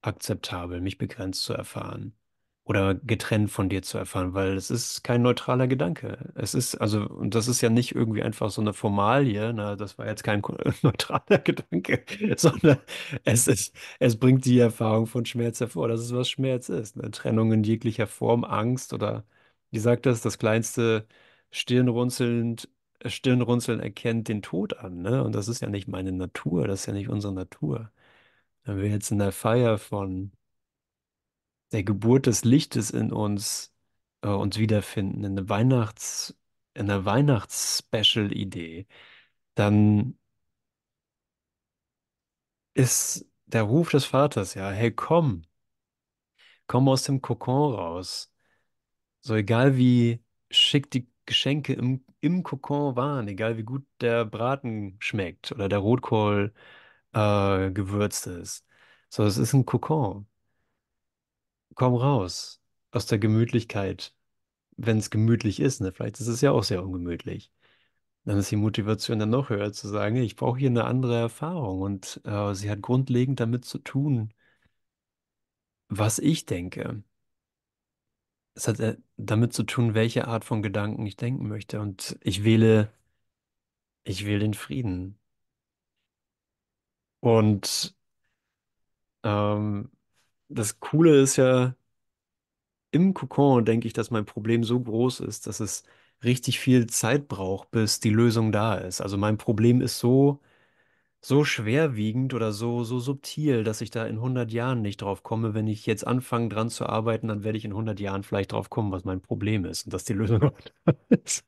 akzeptabel, 0.01 0.81
mich 0.81 0.97
begrenzt 0.97 1.43
zu 1.43 1.53
erfahren 1.53 2.15
oder 2.65 2.95
getrennt 2.95 3.51
von 3.51 3.69
dir 3.69 3.83
zu 3.83 3.97
erfahren, 3.99 4.33
weil 4.33 4.55
es 4.57 4.71
ist 4.71 5.03
kein 5.03 5.21
neutraler 5.21 5.67
Gedanke. 5.67 6.31
Es 6.35 6.55
ist, 6.55 6.75
also, 6.75 7.01
und 7.07 7.35
das 7.35 7.47
ist 7.47 7.61
ja 7.61 7.69
nicht 7.69 7.93
irgendwie 7.95 8.23
einfach 8.23 8.49
so 8.49 8.61
eine 8.61 8.73
Formalie, 8.73 9.53
na, 9.53 9.75
das 9.75 9.97
war 9.99 10.07
jetzt 10.07 10.23
kein 10.23 10.41
neutraler 10.81 11.39
Gedanke, 11.39 12.03
sondern 12.37 12.77
es 13.23 13.47
ist, 13.47 13.75
es 13.99 14.17
bringt 14.19 14.45
die 14.45 14.59
Erfahrung 14.59 15.05
von 15.07 15.25
Schmerz 15.25 15.59
hervor. 15.59 15.87
Das 15.87 16.01
ist, 16.01 16.13
was 16.15 16.29
Schmerz 16.29 16.69
ist, 16.69 16.97
eine 16.99 17.11
Trennung 17.11 17.51
in 17.53 17.63
jeglicher 17.63 18.07
Form, 18.07 18.43
Angst 18.43 18.93
oder, 18.93 19.25
wie 19.71 19.79
sagt 19.79 20.05
das, 20.07 20.21
das 20.21 20.37
kleinste 20.39 21.07
Stirnrunzelnd, 21.51 22.69
Stirnrunzeln 23.05 23.79
erkennt 23.79 24.27
den 24.27 24.41
Tod 24.41 24.77
an, 24.77 25.01
ne? 25.01 25.23
Und 25.23 25.33
das 25.35 25.47
ist 25.47 25.61
ja 25.61 25.69
nicht 25.69 25.87
meine 25.87 26.11
Natur, 26.11 26.67
das 26.67 26.81
ist 26.81 26.85
ja 26.87 26.93
nicht 26.93 27.09
unsere 27.09 27.33
Natur. 27.33 27.91
Wenn 28.63 28.77
wir 28.77 28.89
jetzt 28.89 29.11
in 29.11 29.19
der 29.19 29.31
Feier 29.31 29.77
von 29.77 30.31
der 31.75 31.83
Geburt 31.83 32.25
des 32.27 32.43
Lichtes 32.45 32.89
in 32.91 33.11
uns 33.11 33.73
äh, 34.21 34.29
uns 34.29 34.57
wiederfinden, 34.57 35.23
in 35.25 35.37
einer 35.37 35.49
Weihnachts, 35.49 36.35
Weihnachts-Special-Idee, 36.75 38.87
dann 39.55 40.17
ist 42.73 43.25
der 43.47 43.63
Ruf 43.63 43.91
des 43.91 44.05
Vaters 44.05 44.53
ja, 44.53 44.69
hey, 44.71 44.91
komm, 44.91 45.43
komm 46.67 46.87
aus 46.89 47.03
dem 47.03 47.21
Kokon 47.21 47.73
raus. 47.75 48.31
So 49.21 49.35
egal 49.35 49.77
wie 49.77 50.23
schick 50.51 50.91
die 50.91 51.09
Geschenke 51.25 51.73
im, 51.73 52.05
im 52.21 52.43
Kokon 52.43 52.95
waren, 52.95 53.27
egal 53.27 53.57
wie 53.57 53.63
gut 53.63 53.85
der 54.01 54.25
Braten 54.25 54.97
schmeckt 54.99 55.51
oder 55.51 55.69
der 55.69 55.79
Rotkohl 55.79 56.53
äh, 57.13 57.71
gewürzt 57.71 58.27
ist. 58.27 58.65
So, 59.09 59.23
es 59.25 59.37
ist 59.37 59.53
ein 59.53 59.65
Kokon. 59.65 60.27
Komm 61.75 61.95
raus 61.95 62.61
aus 62.91 63.05
der 63.05 63.19
Gemütlichkeit 63.19 64.15
wenn 64.77 64.97
es 64.97 65.09
gemütlich 65.09 65.59
ist, 65.59 65.81
ne? 65.81 65.91
Vielleicht 65.91 66.19
ist 66.19 66.27
es 66.27 66.41
ja 66.41 66.51
auch 66.51 66.63
sehr 66.63 66.83
ungemütlich. 66.83 67.51
Dann 68.25 68.37
ist 68.39 68.51
die 68.51 68.55
Motivation 68.57 69.19
dann 69.19 69.29
noch 69.31 69.49
höher 69.49 69.71
zu 69.73 69.87
sagen, 69.87 70.17
ich 70.17 70.35
brauche 70.35 70.59
hier 70.59 70.69
eine 70.69 70.85
andere 70.85 71.17
Erfahrung 71.17 71.81
und 71.81 72.21
äh, 72.25 72.53
sie 72.55 72.69
hat 72.71 72.81
grundlegend 72.81 73.39
damit 73.39 73.65
zu 73.65 73.79
tun, 73.79 74.33
was 75.89 76.19
ich 76.19 76.45
denke. 76.45 77.03
Es 78.53 78.67
hat 78.67 78.79
äh, 78.81 78.97
damit 79.17 79.53
zu 79.53 79.63
tun, 79.63 79.93
welche 79.93 80.27
Art 80.27 80.43
von 80.45 80.61
Gedanken 80.61 81.05
ich 81.05 81.15
denken 81.15 81.47
möchte 81.47 81.79
und 81.81 82.17
ich 82.21 82.43
wähle, 82.43 82.91
ich 84.05 84.25
wähle 84.25 84.39
den 84.39 84.53
Frieden. 84.53 85.19
Und 87.19 87.93
ähm, 89.23 89.89
das 90.49 90.79
Coole 90.79 91.21
ist 91.21 91.37
ja, 91.37 91.75
im 92.91 93.13
Kokon 93.13 93.65
denke 93.65 93.87
ich, 93.87 93.93
dass 93.93 94.11
mein 94.11 94.25
Problem 94.25 94.63
so 94.63 94.79
groß 94.79 95.19
ist, 95.21 95.47
dass 95.47 95.59
es 95.59 95.83
richtig 96.23 96.59
viel 96.59 96.87
Zeit 96.87 97.27
braucht, 97.27 97.71
bis 97.71 97.99
die 97.99 98.09
Lösung 98.09 98.51
da 98.51 98.75
ist. 98.75 99.01
Also 99.01 99.17
mein 99.17 99.37
Problem 99.37 99.81
ist 99.81 99.99
so 99.99 100.41
so 101.21 101.43
schwerwiegend 101.45 102.33
oder 102.33 102.53
so, 102.53 102.83
so 102.85 102.99
subtil, 102.99 103.63
dass 103.65 103.81
ich 103.81 103.91
da 103.91 104.05
in 104.07 104.21
100 104.21 104.51
Jahren 104.53 104.81
nicht 104.83 105.01
drauf 105.01 105.23
komme. 105.23 105.53
Wenn 105.55 105.67
ich 105.67 105.85
jetzt 105.87 106.07
anfange, 106.07 106.49
dran 106.49 106.69
zu 106.69 106.85
arbeiten, 106.87 107.29
dann 107.29 107.43
werde 107.43 107.57
ich 107.57 107.65
in 107.65 107.73
100 107.73 107.99
Jahren 107.99 108.23
vielleicht 108.23 108.53
drauf 108.53 108.69
kommen, 108.69 108.91
was 108.91 109.05
mein 109.05 109.21
Problem 109.21 109.65
ist 109.65 109.85
und 109.85 109.93
dass 109.93 110.05
die 110.05 110.13
Lösung 110.13 110.39
da 110.85 110.95
ist. 111.09 111.45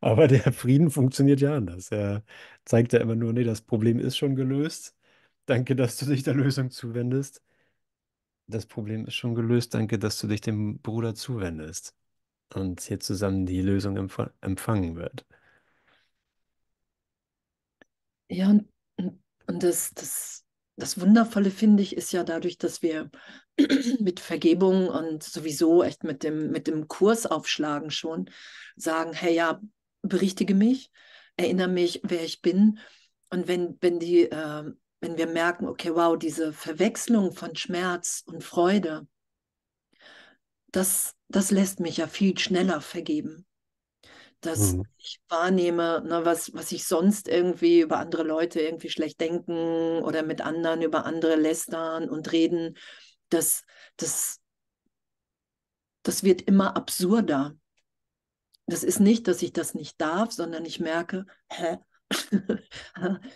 Aber 0.00 0.28
der 0.28 0.52
Frieden 0.52 0.90
funktioniert 0.90 1.40
ja 1.40 1.56
anders. 1.56 1.90
Er 1.90 2.22
zeigt 2.64 2.92
ja 2.92 3.00
immer 3.00 3.14
nur, 3.14 3.32
nee, 3.32 3.44
das 3.44 3.62
Problem 3.62 3.98
ist 3.98 4.16
schon 4.16 4.36
gelöst. 4.36 4.94
Danke, 5.48 5.74
dass 5.74 5.96
du 5.96 6.04
dich 6.04 6.22
der 6.24 6.34
Lösung 6.34 6.70
zuwendest. 6.70 7.42
Das 8.48 8.66
Problem 8.66 9.06
ist 9.06 9.14
schon 9.14 9.34
gelöst. 9.34 9.72
Danke, 9.72 9.98
dass 9.98 10.20
du 10.20 10.26
dich 10.26 10.42
dem 10.42 10.78
Bruder 10.80 11.14
zuwendest 11.14 11.94
und 12.54 12.82
hier 12.82 13.00
zusammen 13.00 13.46
die 13.46 13.62
Lösung 13.62 13.96
empf 13.96 14.20
empfangen 14.42 14.96
wird. 14.96 15.24
Ja, 18.28 18.50
und, 18.50 18.68
und 19.46 19.62
das, 19.62 19.94
das, 19.94 20.44
das 20.76 21.00
Wundervolle 21.00 21.50
finde 21.50 21.82
ich, 21.82 21.96
ist 21.96 22.12
ja 22.12 22.24
dadurch, 22.24 22.58
dass 22.58 22.82
wir 22.82 23.10
mit 24.00 24.20
Vergebung 24.20 24.88
und 24.88 25.22
sowieso 25.22 25.82
echt 25.82 26.04
mit 26.04 26.24
dem, 26.24 26.50
mit 26.50 26.66
dem 26.66 26.88
Kurs 26.88 27.24
aufschlagen 27.24 27.90
schon 27.90 28.28
sagen, 28.76 29.14
hey 29.14 29.34
ja, 29.34 29.62
berichtige 30.02 30.54
mich, 30.54 30.90
erinnere 31.38 31.68
mich, 31.68 32.02
wer 32.04 32.22
ich 32.22 32.42
bin. 32.42 32.78
Und 33.30 33.48
wenn, 33.48 33.78
wenn 33.80 33.98
die, 33.98 34.24
äh, 34.24 34.72
wenn 35.00 35.16
wir 35.18 35.26
merken, 35.26 35.68
okay, 35.68 35.94
wow, 35.94 36.16
diese 36.18 36.52
Verwechslung 36.52 37.32
von 37.32 37.56
Schmerz 37.56 38.22
und 38.26 38.44
Freude, 38.44 39.06
das, 40.72 41.14
das 41.28 41.50
lässt 41.50 41.80
mich 41.80 41.96
ja 41.98 42.06
viel 42.06 42.38
schneller 42.38 42.80
vergeben 42.80 43.46
dass 44.40 44.78
Mhm. 44.78 44.82
ich 44.98 45.20
wahrnehme, 45.28 46.02
ne, 46.06 46.24
was, 46.24 46.52
was 46.54 46.72
ich 46.72 46.86
sonst 46.86 47.28
irgendwie 47.28 47.80
über 47.80 47.98
andere 47.98 48.22
Leute 48.22 48.60
irgendwie 48.60 48.90
schlecht 48.90 49.20
denken 49.20 50.02
oder 50.02 50.22
mit 50.22 50.40
anderen 50.40 50.82
über 50.82 51.06
andere 51.06 51.36
lästern 51.36 52.08
und 52.08 52.32
reden, 52.32 52.76
das, 53.30 53.64
das, 53.96 54.40
das 56.02 56.24
wird 56.24 56.42
immer 56.42 56.76
absurder. 56.76 57.56
Das 58.66 58.84
ist 58.84 59.00
nicht, 59.00 59.26
dass 59.28 59.42
ich 59.42 59.52
das 59.52 59.74
nicht 59.74 60.00
darf, 60.00 60.30
sondern 60.32 60.64
ich 60.64 60.78
merke, 60.80 61.26
hä? 61.50 61.78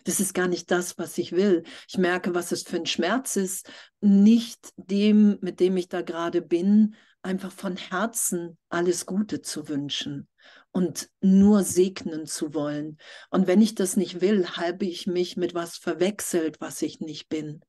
Das 0.04 0.20
ist 0.20 0.34
gar 0.34 0.48
nicht 0.48 0.70
das, 0.70 0.98
was 0.98 1.18
ich 1.18 1.32
will. 1.32 1.62
Ich 1.88 1.98
merke, 1.98 2.34
was 2.34 2.52
es 2.52 2.62
für 2.62 2.76
ein 2.76 2.86
Schmerz 2.86 3.36
ist, 3.36 3.70
nicht 4.00 4.72
dem, 4.76 5.38
mit 5.40 5.60
dem 5.60 5.76
ich 5.76 5.88
da 5.88 6.02
gerade 6.02 6.42
bin, 6.42 6.94
einfach 7.22 7.52
von 7.52 7.76
Herzen 7.76 8.58
alles 8.68 9.06
Gute 9.06 9.42
zu 9.42 9.68
wünschen 9.68 10.28
und 10.72 11.08
nur 11.20 11.62
segnen 11.62 12.26
zu 12.26 12.54
wollen. 12.54 12.98
Und 13.30 13.46
wenn 13.46 13.60
ich 13.62 13.74
das 13.74 13.96
nicht 13.96 14.20
will, 14.20 14.46
habe 14.48 14.86
ich 14.86 15.06
mich 15.06 15.36
mit 15.36 15.54
was 15.54 15.76
verwechselt, 15.76 16.60
was 16.60 16.82
ich 16.82 17.00
nicht 17.00 17.28
bin. 17.28 17.60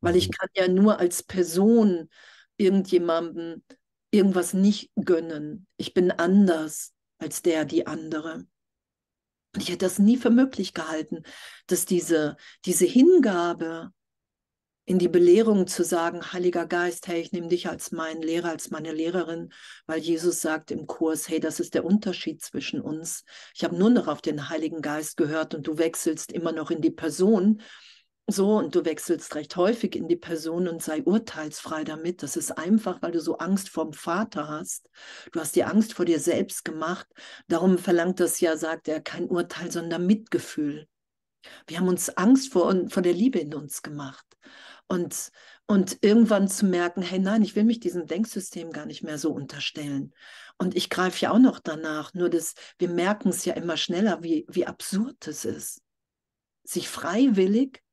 Weil 0.00 0.16
ich 0.16 0.28
Mhm. 0.28 0.32
kann 0.32 0.48
ja 0.56 0.68
nur 0.68 0.98
als 0.98 1.22
Person 1.22 2.08
irgendjemandem 2.56 3.62
irgendwas 4.10 4.54
nicht 4.54 4.90
gönnen. 4.96 5.66
Ich 5.76 5.92
bin 5.94 6.10
anders 6.10 6.92
als 7.18 7.42
der, 7.42 7.64
die 7.64 7.86
andere. 7.86 8.46
Und 9.56 9.62
ich 9.62 9.70
hätte 9.70 9.86
das 9.86 9.98
nie 9.98 10.18
für 10.18 10.28
möglich 10.28 10.74
gehalten, 10.74 11.22
dass 11.66 11.86
diese, 11.86 12.36
diese 12.66 12.84
Hingabe 12.84 13.90
in 14.84 14.98
die 14.98 15.08
Belehrung 15.08 15.66
zu 15.66 15.82
sagen, 15.82 16.30
Heiliger 16.34 16.66
Geist, 16.66 17.08
hey, 17.08 17.22
ich 17.22 17.32
nehme 17.32 17.48
dich 17.48 17.66
als 17.66 17.90
meinen 17.90 18.20
Lehrer, 18.20 18.50
als 18.50 18.68
meine 18.68 18.92
Lehrerin, 18.92 19.54
weil 19.86 20.00
Jesus 20.00 20.42
sagt 20.42 20.70
im 20.70 20.86
Kurs, 20.86 21.30
hey, 21.30 21.40
das 21.40 21.58
ist 21.58 21.72
der 21.72 21.86
Unterschied 21.86 22.42
zwischen 22.42 22.82
uns. 22.82 23.24
Ich 23.54 23.64
habe 23.64 23.78
nur 23.78 23.88
noch 23.88 24.08
auf 24.08 24.20
den 24.20 24.50
Heiligen 24.50 24.82
Geist 24.82 25.16
gehört 25.16 25.54
und 25.54 25.66
du 25.66 25.78
wechselst 25.78 26.32
immer 26.32 26.52
noch 26.52 26.70
in 26.70 26.82
die 26.82 26.90
Person. 26.90 27.62
So, 28.28 28.56
und 28.56 28.74
du 28.74 28.84
wechselst 28.84 29.36
recht 29.36 29.54
häufig 29.54 29.94
in 29.94 30.08
die 30.08 30.16
Person 30.16 30.66
und 30.66 30.82
sei 30.82 31.00
urteilsfrei 31.02 31.84
damit. 31.84 32.24
Das 32.24 32.36
ist 32.36 32.50
einfach, 32.58 33.00
weil 33.00 33.12
du 33.12 33.20
so 33.20 33.38
Angst 33.38 33.68
vorm 33.68 33.92
Vater 33.92 34.48
hast. 34.48 34.90
Du 35.30 35.38
hast 35.38 35.54
dir 35.54 35.68
Angst 35.68 35.94
vor 35.94 36.04
dir 36.04 36.18
selbst 36.18 36.64
gemacht. 36.64 37.06
Darum 37.46 37.78
verlangt 37.78 38.18
das 38.18 38.40
ja, 38.40 38.56
sagt 38.56 38.88
er, 38.88 39.00
kein 39.00 39.26
Urteil, 39.26 39.70
sondern 39.70 40.06
Mitgefühl. 40.06 40.88
Wir 41.68 41.78
haben 41.78 41.86
uns 41.86 42.08
Angst 42.16 42.52
vor, 42.52 42.74
vor 42.88 43.02
der 43.02 43.12
Liebe 43.12 43.38
in 43.38 43.54
uns 43.54 43.82
gemacht. 43.82 44.26
Und, 44.88 45.30
und 45.68 45.98
irgendwann 46.00 46.48
zu 46.48 46.66
merken, 46.66 47.02
hey 47.02 47.20
nein, 47.20 47.42
ich 47.42 47.54
will 47.54 47.64
mich 47.64 47.78
diesem 47.78 48.06
Denksystem 48.06 48.72
gar 48.72 48.86
nicht 48.86 49.04
mehr 49.04 49.18
so 49.18 49.30
unterstellen. 49.30 50.12
Und 50.58 50.74
ich 50.74 50.90
greife 50.90 51.20
ja 51.20 51.30
auch 51.30 51.38
noch 51.38 51.60
danach, 51.60 52.12
nur 52.12 52.28
dass 52.28 52.54
wir 52.78 52.88
merken 52.88 53.28
es 53.28 53.44
ja 53.44 53.54
immer 53.54 53.76
schneller, 53.76 54.24
wie, 54.24 54.46
wie 54.48 54.66
absurd 54.66 55.28
es 55.28 55.44
ist, 55.44 55.80
sich 56.64 56.88
freiwillig 56.88 57.85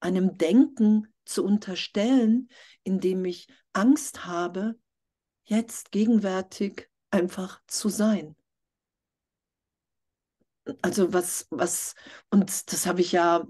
einem 0.00 0.38
Denken 0.38 1.12
zu 1.24 1.44
unterstellen, 1.44 2.48
indem 2.84 3.24
ich 3.24 3.48
Angst 3.72 4.26
habe, 4.26 4.78
jetzt 5.44 5.92
gegenwärtig 5.92 6.88
einfach 7.10 7.60
zu 7.66 7.88
sein. 7.88 8.36
Also 10.82 11.12
was, 11.12 11.46
was, 11.50 11.94
und 12.30 12.72
das 12.72 12.86
habe 12.86 13.00
ich 13.00 13.12
ja 13.12 13.46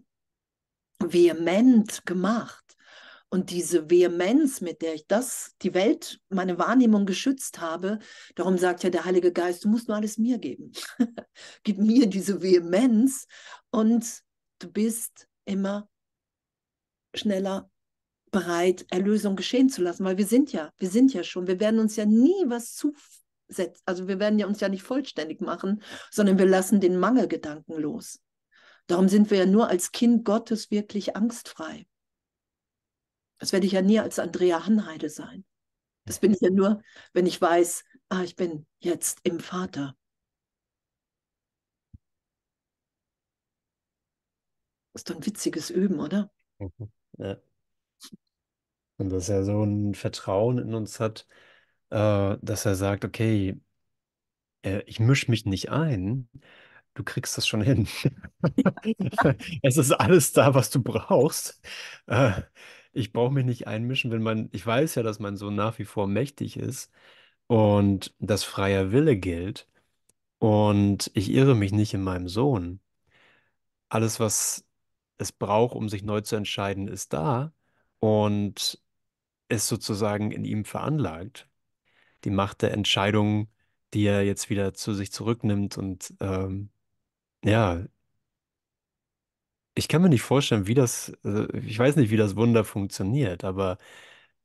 vehement 1.01 2.05
gemacht. 2.07 2.65
Und 3.31 3.51
diese 3.51 3.91
Vehemenz, 3.91 4.63
mit 4.63 4.81
der 4.81 4.95
ich 4.95 5.07
das, 5.07 5.55
die 5.61 5.75
Welt, 5.75 6.19
meine 6.31 6.59
Wahrnehmung 6.59 7.05
geschützt 7.05 7.61
habe, 7.61 7.99
darum 8.35 8.57
sagt 8.57 8.85
ja 8.85 8.91
der 8.91 9.05
Heilige 9.05 9.33
Geist, 9.33 9.65
du 9.65 9.69
musst 9.69 9.89
nur 9.89 9.99
alles 9.99 10.17
mir 10.17 10.39
geben. 10.39 10.73
Gib 11.63 11.79
mir 11.79 12.07
diese 12.07 12.41
Vehemenz 12.41 13.27
und 13.71 14.23
du 14.61 14.73
bist 14.73 15.29
immer 15.45 15.91
schneller 17.19 17.71
bereit, 18.31 18.87
Erlösung 18.91 19.37
geschehen 19.37 19.69
zu 19.69 19.83
lassen, 19.83 20.05
weil 20.05 20.19
wir 20.19 20.27
sind 20.27 20.53
ja, 20.53 20.73
wir 20.77 20.89
sind 20.89 21.13
ja 21.13 21.25
schon, 21.25 21.47
wir 21.47 21.61
werden 21.61 21.81
uns 21.81 21.97
ja 21.97 22.05
nie 22.05 22.45
was 22.47 22.75
zusetzen, 22.75 23.83
also 23.85 24.09
wir 24.09 24.19
werden 24.19 24.39
ja 24.39 24.47
uns 24.47 24.61
ja 24.61 24.69
nicht 24.69 24.83
vollständig 24.83 25.41
machen, 25.41 25.83
sondern 26.11 26.39
wir 26.39 26.47
lassen 26.47 26.81
den 26.81 26.99
Mangelgedanken 26.99 27.77
los. 27.81 28.21
Darum 28.87 29.09
sind 29.09 29.31
wir 29.31 29.39
ja 29.39 29.47
nur 29.47 29.69
als 29.69 29.93
Kind 29.93 30.25
Gottes 30.25 30.71
wirklich 30.71 31.17
angstfrei. 31.17 31.87
Das 33.39 33.53
werde 33.53 33.67
ich 33.67 33.73
ja 33.73 33.83
nie 33.83 34.01
als 34.01 34.19
Andrea 34.19 34.67
Hanheide 34.67 35.09
sein. 35.09 35.45
Das 36.05 36.19
bin 36.19 36.33
ich 36.33 36.41
ja 36.41 36.51
nur, 36.51 36.83
wenn 37.13 37.27
ich 37.27 37.41
weiß, 37.41 37.85
ah, 38.09 38.23
ich 38.23 38.35
bin 38.35 38.67
jetzt 38.81 39.21
im 39.25 39.41
Vater. 39.41 39.95
Das 44.93 45.03
ist 45.03 45.11
doch 45.11 45.17
ein 45.17 45.27
witziges 45.27 45.71
Üben, 45.71 46.01
oder? 46.01 46.33
Mhm. 46.59 46.91
Ja. 47.19 47.39
Und 48.97 49.11
dass 49.11 49.29
er 49.29 49.45
so 49.45 49.63
ein 49.65 49.95
Vertrauen 49.95 50.59
in 50.59 50.75
uns 50.75 50.99
hat, 51.01 51.27
äh, 51.91 52.37
dass 52.43 52.65
er 52.67 52.75
sagt, 52.77 53.05
okay, 53.05 53.61
äh, 54.63 54.83
ich 54.87 55.01
mische 55.01 55.31
mich 55.31 55.45
nicht 55.47 55.71
ein, 55.71 56.29
du 56.95 57.05
kriegst 57.05 57.37
das 57.39 57.47
schon 57.47 57.63
hin. 57.63 57.89
Es 59.63 59.77
ist 59.77 59.93
alles 59.93 60.33
da, 60.33 60.55
was 60.55 60.71
du 60.71 60.83
brauchst. 60.83 61.61
Äh, 62.07 62.43
ich 62.93 63.13
brauche 63.13 63.33
mich 63.33 63.45
nicht 63.45 63.67
einmischen, 63.67 64.11
wenn 64.11 64.23
man, 64.23 64.49
ich 64.53 64.67
weiß 64.67 64.95
ja, 64.97 65.03
dass 65.03 65.19
mein 65.21 65.37
Sohn 65.37 65.55
nach 65.55 65.79
wie 65.79 65.85
vor 65.85 66.07
mächtig 66.07 66.57
ist 66.57 66.91
und 67.47 68.15
dass 68.19 68.45
freier 68.45 68.93
Wille 68.93 69.17
gilt 69.19 69.69
und 70.39 71.11
ich 71.15 71.31
irre 71.33 71.55
mich 71.57 71.73
nicht 71.73 71.95
in 71.95 72.03
meinem 72.05 72.29
Sohn. 72.29 72.81
Alles, 73.89 74.21
was 74.21 74.65
es 75.19 75.33
braucht, 75.33 75.75
um 75.77 75.89
sich 75.89 76.03
neu 76.05 76.21
zu 76.23 76.37
entscheiden, 76.37 76.89
ist 76.89 77.13
da 77.13 77.53
und 78.01 78.83
ist 79.49 79.69
sozusagen 79.69 80.33
in 80.33 80.45
ihm 80.45 80.65
veranlagt. 80.65 81.49
Die 82.25 82.31
Macht 82.31 82.63
der 82.63 82.73
Entscheidung, 82.73 83.51
die 83.95 84.07
er 84.07 84.25
jetzt 84.25 84.51
wieder 84.51 84.75
zu 84.75 84.95
sich 84.95 85.13
zurücknimmt 85.13 85.79
und 85.79 86.15
ähm, 86.21 86.71
ja, 87.45 87.87
ich 89.75 89.89
kann 89.89 90.03
mir 90.03 90.09
nicht 90.09 90.23
vorstellen, 90.23 90.67
wie 90.67 90.75
das, 90.75 91.11
äh, 91.25 91.47
ich 91.59 91.79
weiß 91.79 91.97
nicht, 91.97 92.11
wie 92.11 92.17
das 92.17 92.37
Wunder 92.37 92.65
funktioniert, 92.65 93.45
aber 93.45 93.79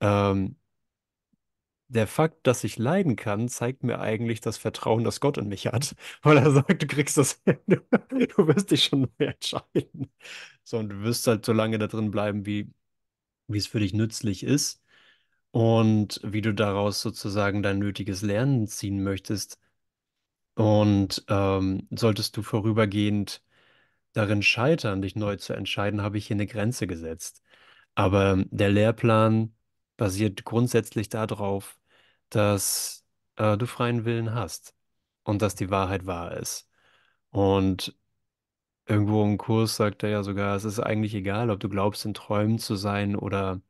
ähm, 0.01 0.57
der 1.93 2.08
Fakt, 2.08 2.47
dass 2.47 2.63
ich 2.63 2.77
leiden 2.77 3.15
kann, 3.15 3.47
zeigt 3.49 3.84
mir 3.84 3.99
eigentlich 3.99 4.41
das 4.41 4.58
Vertrauen, 4.58 5.03
das 5.03 5.19
Gott 5.19 5.38
in 5.38 5.47
mich 5.47 5.67
hat, 5.67 5.95
weil 6.23 6.38
er 6.38 6.51
sagt, 6.51 6.82
du 6.82 6.88
kriegst 6.88 7.17
das 7.17 7.41
hin, 7.45 7.60
du 7.67 8.47
wirst 8.47 8.71
dich 8.71 8.86
schon 8.86 9.01
neu 9.01 9.25
entscheiden. 9.27 10.12
So, 10.63 10.77
und 10.79 10.89
du 10.89 11.01
wirst 11.03 11.27
halt 11.27 11.45
so 11.45 11.53
lange 11.53 11.77
da 11.79 11.88
drin 11.88 12.12
bleiben, 12.12 12.45
wie, 12.45 12.71
wie 13.47 13.58
es 13.58 13.67
für 13.67 13.79
dich 13.79 13.93
nützlich 13.93 14.43
ist 14.43 14.82
und 15.51 16.21
wie 16.23 16.41
du 16.41 16.53
daraus 16.53 17.01
sozusagen 17.01 17.63
dein 17.63 17.79
nötiges 17.79 18.21
Lernen 18.23 18.67
ziehen 18.67 19.03
möchtest. 19.03 19.60
Und 20.56 21.23
ähm, 21.29 21.88
solltest 21.91 22.38
du 22.38 22.43
vorübergehend 22.43 23.41
darin 24.13 24.43
scheitern, 24.43 25.01
dich 25.01 25.15
neu 25.15 25.38
zu 25.38 25.53
entscheiden, 25.53 26.01
habe 26.03 26.17
ich 26.17 26.27
hier 26.27 26.36
eine 26.36 26.47
Grenze 26.47 26.88
gesetzt. 26.88 27.41
Aber 27.95 28.43
der 28.51 28.69
Lehrplan 28.71 29.56
basiert 29.97 30.45
grundsätzlich 30.45 31.10
darauf, 31.10 31.77
dass 32.36 33.06
äh, 33.38 33.58
du 33.58 33.65
freien 33.67 34.06
Willen 34.06 34.34
hast 34.34 34.76
und 35.24 35.41
dass 35.41 35.56
die 35.56 35.69
Wahrheit 35.69 36.06
wahr 36.06 36.38
ist. 36.38 36.69
Und 37.32 37.98
irgendwo 38.86 39.24
im 39.24 39.38
Kurs 39.38 39.76
sagt 39.76 40.04
er 40.04 40.10
ja 40.10 40.24
sogar, 40.24 40.56
es 40.56 40.65
ist 40.65 40.80
eigentlich 40.80 41.15
egal, 41.15 41.50
ob 41.50 41.60
du 41.60 41.69
glaubst, 41.69 42.06
in 42.06 42.13
Träumen 42.13 42.60
zu 42.60 42.76
sein 42.76 43.15
oder 43.15 43.62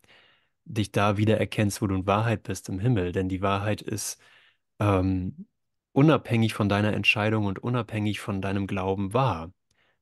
dich 0.65 0.91
da 0.91 1.17
wieder 1.17 1.39
erkennst, 1.39 1.81
wo 1.81 1.87
du 1.87 1.95
in 1.95 2.07
Wahrheit 2.07 2.43
bist 2.43 2.69
im 2.69 2.79
Himmel. 2.79 3.11
Denn 3.11 3.29
die 3.29 3.41
Wahrheit 3.41 3.81
ist 3.81 4.19
ähm, 4.79 5.47
unabhängig 5.93 6.53
von 6.53 6.69
deiner 6.69 6.93
Entscheidung 6.93 7.45
und 7.45 7.59
unabhängig 7.59 8.19
von 8.21 8.41
deinem 8.41 8.67
Glauben 8.67 9.13
wahr. 9.13 9.53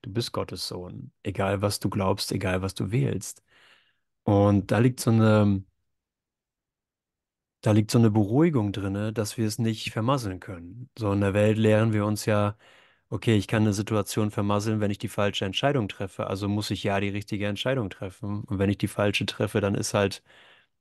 Du 0.01 0.11
bist 0.13 0.33
Gottes 0.33 0.67
Sohn, 0.67 1.11
egal 1.23 1.61
was 1.61 1.79
du 1.79 1.89
glaubst, 1.89 2.31
egal 2.31 2.61
was 2.61 2.73
du 2.75 2.91
wählst. 2.91 3.43
Und 4.23 4.71
da 4.71 4.79
liegt 4.79 4.99
so 4.99 5.11
eine, 5.11 5.63
da 7.61 7.71
liegt 7.71 7.91
so 7.91 7.99
eine 7.99 8.11
Beruhigung 8.11 8.71
drin, 8.73 9.13
dass 9.13 9.37
wir 9.37 9.47
es 9.47 9.59
nicht 9.59 9.91
vermasseln 9.91 10.39
können. 10.39 10.89
So 10.97 11.11
in 11.13 11.21
der 11.21 11.33
Welt 11.33 11.57
lehren 11.57 11.93
wir 11.93 12.05
uns 12.05 12.25
ja, 12.25 12.57
okay, 13.09 13.37
ich 13.37 13.47
kann 13.47 13.63
eine 13.63 13.73
Situation 13.73 14.31
vermasseln, 14.31 14.79
wenn 14.81 14.91
ich 14.91 14.97
die 14.99 15.07
falsche 15.09 15.45
Entscheidung 15.45 15.87
treffe. 15.89 16.27
Also 16.27 16.47
muss 16.47 16.71
ich 16.71 16.83
ja 16.83 16.99
die 16.99 17.09
richtige 17.09 17.47
Entscheidung 17.47 17.89
treffen. 17.89 18.43
Und 18.45 18.59
wenn 18.59 18.69
ich 18.69 18.77
die 18.79 18.87
falsche 18.87 19.25
treffe, 19.25 19.61
dann 19.61 19.75
ist 19.75 19.93
halt, 19.93 20.23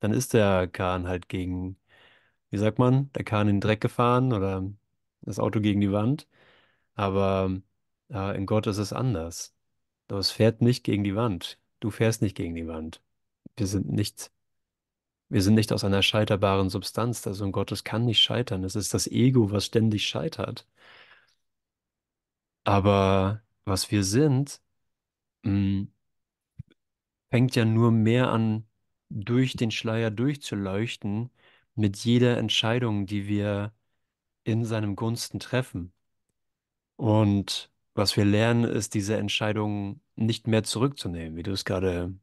dann 0.01 0.13
ist 0.13 0.35
der 0.35 0.69
Kahn 0.69 1.09
halt 1.09 1.29
gegen, 1.29 1.79
wie 2.51 2.59
sagt 2.59 2.79
man, 2.79 3.13
der 3.15 3.25
Kahn 3.25 3.49
in 3.49 3.57
den 3.57 3.61
Dreck 3.61 3.81
gefahren 3.81 4.33
oder 4.33 4.65
das 5.23 5.39
Auto 5.39 5.61
gegen 5.61 5.81
die 5.81 5.93
Wand. 5.93 6.29
Aber 6.95 7.61
äh, 8.11 8.37
in 8.37 8.47
Gott 8.47 8.67
ist 8.67 8.79
es 8.79 8.93
anders. 8.93 9.55
Das 10.09 10.31
fährt 10.33 10.63
nicht 10.63 10.85
gegen 10.85 11.05
die 11.05 11.17
Wand. 11.17 11.59
Du 11.81 11.91
fährst 11.91 12.23
nicht 12.23 12.37
gegen 12.37 12.55
die 12.55 12.67
Wand. 12.69 13.03
Wir 13.57 13.67
sind 13.67 13.91
nicht, 13.91 14.33
wir 15.31 15.43
sind 15.43 15.55
nicht 15.55 15.73
aus 15.73 15.85
einer 15.85 16.03
scheiterbaren 16.03 16.71
Substanz. 16.71 17.23
Der 17.23 17.35
Sohn 17.35 17.53
Gottes 17.53 17.85
kann 17.85 18.05
nicht 18.07 18.21
scheitern. 18.23 18.65
Es 18.65 18.77
ist 18.77 18.95
das 18.95 19.07
Ego, 19.09 19.51
was 19.53 19.67
ständig 19.67 20.07
scheitert. 20.07 20.67
Aber 22.65 23.43
was 23.65 23.91
wir 23.91 24.03
sind, 24.05 24.61
mh, 25.45 25.89
fängt 27.31 27.57
ja 27.57 27.65
nur 27.65 27.91
mehr 27.91 28.31
an, 28.31 28.67
durch 29.09 29.55
den 29.55 29.71
Schleier 29.73 30.11
durchzuleuchten 30.13 31.31
mit 31.75 31.97
jeder 31.99 32.39
Entscheidung, 32.39 33.07
die 33.07 33.27
wir 33.27 33.73
in 34.45 34.65
seinem 34.65 34.97
Gunsten 34.97 35.41
treffen. 35.41 35.93
Und 36.97 37.71
was 37.95 38.17
wir 38.17 38.25
lernen, 38.25 38.65
ist, 38.65 38.95
diese 38.95 39.17
Entscheidung 39.17 40.01
nicht 40.17 40.47
mehr 40.47 40.63
zurückzunehmen, 40.65 41.37
wie 41.37 41.43
du 41.43 41.53
es 41.53 41.65
gerade 41.65 42.15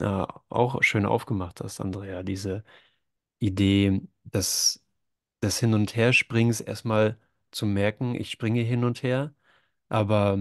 ja, 0.00 0.42
auch 0.48 0.82
schön 0.82 1.06
aufgemacht 1.06 1.60
hast, 1.60 1.80
Andrea. 1.80 2.22
Diese 2.22 2.64
Idee 3.40 4.02
des, 4.24 4.84
des 5.42 5.58
Hin- 5.60 5.74
und 5.74 5.96
Herspringens 5.96 6.60
erstmal 6.60 7.18
zu 7.52 7.66
merken, 7.66 8.14
ich 8.14 8.30
springe 8.30 8.62
hin 8.62 8.84
und 8.84 9.02
her, 9.02 9.34
aber 9.88 10.38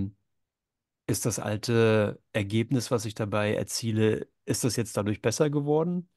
ist 1.08 1.26
das 1.26 1.40
alte 1.40 2.22
Ergebnis, 2.34 2.92
was 2.92 3.06
ich 3.06 3.16
dabei 3.16 3.54
erziele, 3.56 4.28
ist 4.46 4.64
das 4.64 4.76
jetzt 4.76 4.96
dadurch 4.98 5.22
besser 5.22 5.50
geworden? 5.50 6.10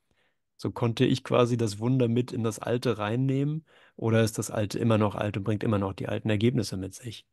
So 0.57 0.71
konnte 0.73 1.05
ich 1.05 1.25
quasi 1.25 1.57
das 1.57 1.79
Wunder 1.81 2.09
mit 2.09 2.33
in 2.33 2.45
das 2.45 2.59
Alte 2.61 2.99
reinnehmen, 2.99 3.67
oder 3.97 4.23
ist 4.23 4.39
das 4.39 4.51
Alte 4.51 4.79
immer 4.79 4.99
noch 4.99 5.15
alt 5.17 5.37
und 5.37 5.45
bringt 5.45 5.65
immer 5.65 5.79
noch 5.79 5.95
die 5.95 6.09
alten 6.09 6.31
Ergebnisse 6.31 6.77
mit 6.77 6.95
sich? 6.95 7.27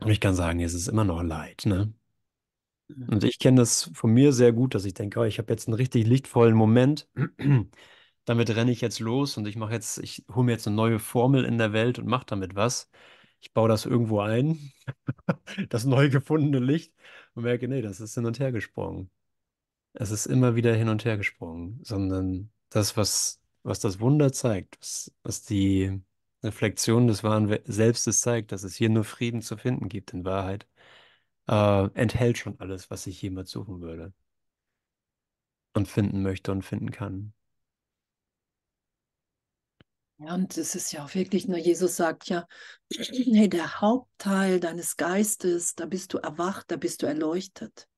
Und 0.00 0.10
ich 0.10 0.20
kann 0.20 0.34
sagen, 0.34 0.60
es 0.60 0.74
ist 0.74 0.88
immer 0.88 1.04
noch 1.04 1.22
Leid, 1.22 1.62
ne? 1.66 1.92
Und 2.88 3.24
ich 3.24 3.38
kenne 3.38 3.60
das 3.60 3.90
von 3.94 4.12
mir 4.12 4.32
sehr 4.32 4.52
gut, 4.52 4.74
dass 4.74 4.84
ich 4.84 4.94
denke, 4.94 5.20
oh, 5.20 5.24
ich 5.24 5.38
habe 5.38 5.52
jetzt 5.52 5.68
einen 5.68 5.74
richtig 5.74 6.06
lichtvollen 6.06 6.54
Moment. 6.54 7.08
Damit 8.24 8.50
renne 8.54 8.70
ich 8.72 8.80
jetzt 8.80 9.00
los 9.00 9.36
und 9.36 9.46
ich 9.46 9.56
mache 9.56 9.72
jetzt, 9.72 9.98
ich 9.98 10.24
hole 10.34 10.44
mir 10.46 10.52
jetzt 10.52 10.66
eine 10.66 10.76
neue 10.76 10.98
Formel 10.98 11.44
in 11.44 11.58
der 11.58 11.72
Welt 11.72 11.98
und 11.98 12.06
mache 12.06 12.26
damit 12.26 12.54
was. 12.54 12.90
Ich 13.40 13.52
baue 13.54 13.68
das 13.68 13.86
irgendwo 13.86 14.20
ein, 14.20 14.72
das 15.70 15.84
neu 15.84 16.10
gefundene 16.10 16.58
Licht, 16.64 16.92
und 17.34 17.44
merke, 17.44 17.68
nee, 17.68 17.82
das 17.82 18.00
ist 18.00 18.14
hin 18.14 18.26
und 18.26 18.38
her 18.38 18.52
gesprungen. 18.52 19.10
Es 19.94 20.10
ist 20.10 20.26
immer 20.26 20.56
wieder 20.56 20.74
hin 20.74 20.88
und 20.88 21.04
her 21.04 21.16
gesprungen, 21.16 21.80
sondern 21.84 22.50
das, 22.70 22.96
was, 22.96 23.40
was 23.62 23.80
das 23.80 24.00
Wunder 24.00 24.32
zeigt, 24.32 24.78
was, 24.80 25.12
was 25.22 25.42
die 25.44 26.00
Reflexion 26.42 27.06
des 27.08 27.24
wahren 27.24 27.58
Selbstes 27.64 28.20
zeigt, 28.20 28.52
dass 28.52 28.62
es 28.64 28.76
hier 28.76 28.90
nur 28.90 29.04
Frieden 29.04 29.42
zu 29.42 29.56
finden 29.56 29.88
gibt 29.88 30.12
in 30.12 30.24
Wahrheit, 30.24 30.66
äh, 31.48 31.88
enthält 31.94 32.38
schon 32.38 32.60
alles, 32.60 32.90
was 32.90 33.06
ich 33.06 33.20
jemals 33.22 33.50
suchen 33.50 33.80
würde 33.80 34.12
und 35.74 35.88
finden 35.88 36.22
möchte 36.22 36.52
und 36.52 36.62
finden 36.62 36.90
kann. 36.90 37.32
Ja, 40.18 40.34
und 40.34 40.56
es 40.58 40.74
ist 40.74 40.92
ja 40.92 41.04
auch 41.04 41.14
wirklich, 41.14 41.46
nur 41.46 41.58
Jesus 41.58 41.96
sagt 41.96 42.28
ja, 42.28 42.46
hey, 42.90 43.48
der 43.48 43.80
Hauptteil 43.80 44.58
deines 44.58 44.96
Geistes, 44.96 45.74
da 45.74 45.86
bist 45.86 46.12
du 46.12 46.18
erwacht, 46.18 46.70
da 46.70 46.76
bist 46.76 47.02
du 47.02 47.06
erleuchtet. 47.06 47.88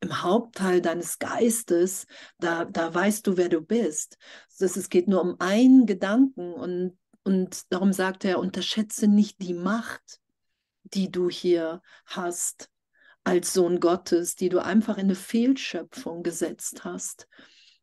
Im 0.00 0.22
Hauptteil 0.22 0.82
deines 0.82 1.18
Geistes, 1.18 2.06
da, 2.38 2.66
da 2.66 2.92
weißt 2.92 3.26
du, 3.26 3.38
wer 3.38 3.48
du 3.48 3.62
bist. 3.62 4.18
Das, 4.58 4.76
es 4.76 4.90
geht 4.90 5.08
nur 5.08 5.22
um 5.22 5.36
einen 5.40 5.86
Gedanken 5.86 6.52
und, 6.52 6.98
und 7.24 7.72
darum 7.72 7.94
sagt 7.94 8.26
er, 8.26 8.38
unterschätze 8.38 9.08
nicht 9.08 9.40
die 9.40 9.54
Macht, 9.54 10.20
die 10.82 11.10
du 11.10 11.30
hier 11.30 11.80
hast 12.04 12.70
als 13.26 13.52
Sohn 13.52 13.80
Gottes, 13.80 14.36
die 14.36 14.48
du 14.48 14.62
einfach 14.62 14.98
in 14.98 15.06
eine 15.06 15.16
Fehlschöpfung 15.16 16.22
gesetzt 16.22 16.84
hast 16.84 17.26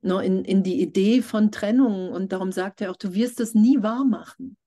ne, 0.01 0.23
in, 0.23 0.45
in 0.45 0.63
die 0.63 0.81
Idee 0.81 1.21
von 1.21 1.51
Trennung. 1.51 2.11
Und 2.11 2.31
darum 2.31 2.53
sagt 2.53 2.79
er 2.79 2.91
auch, 2.91 2.95
du 2.95 3.13
wirst 3.13 3.41
es 3.41 3.53
nie 3.53 3.81
wahr 3.83 4.05
machen. 4.05 4.57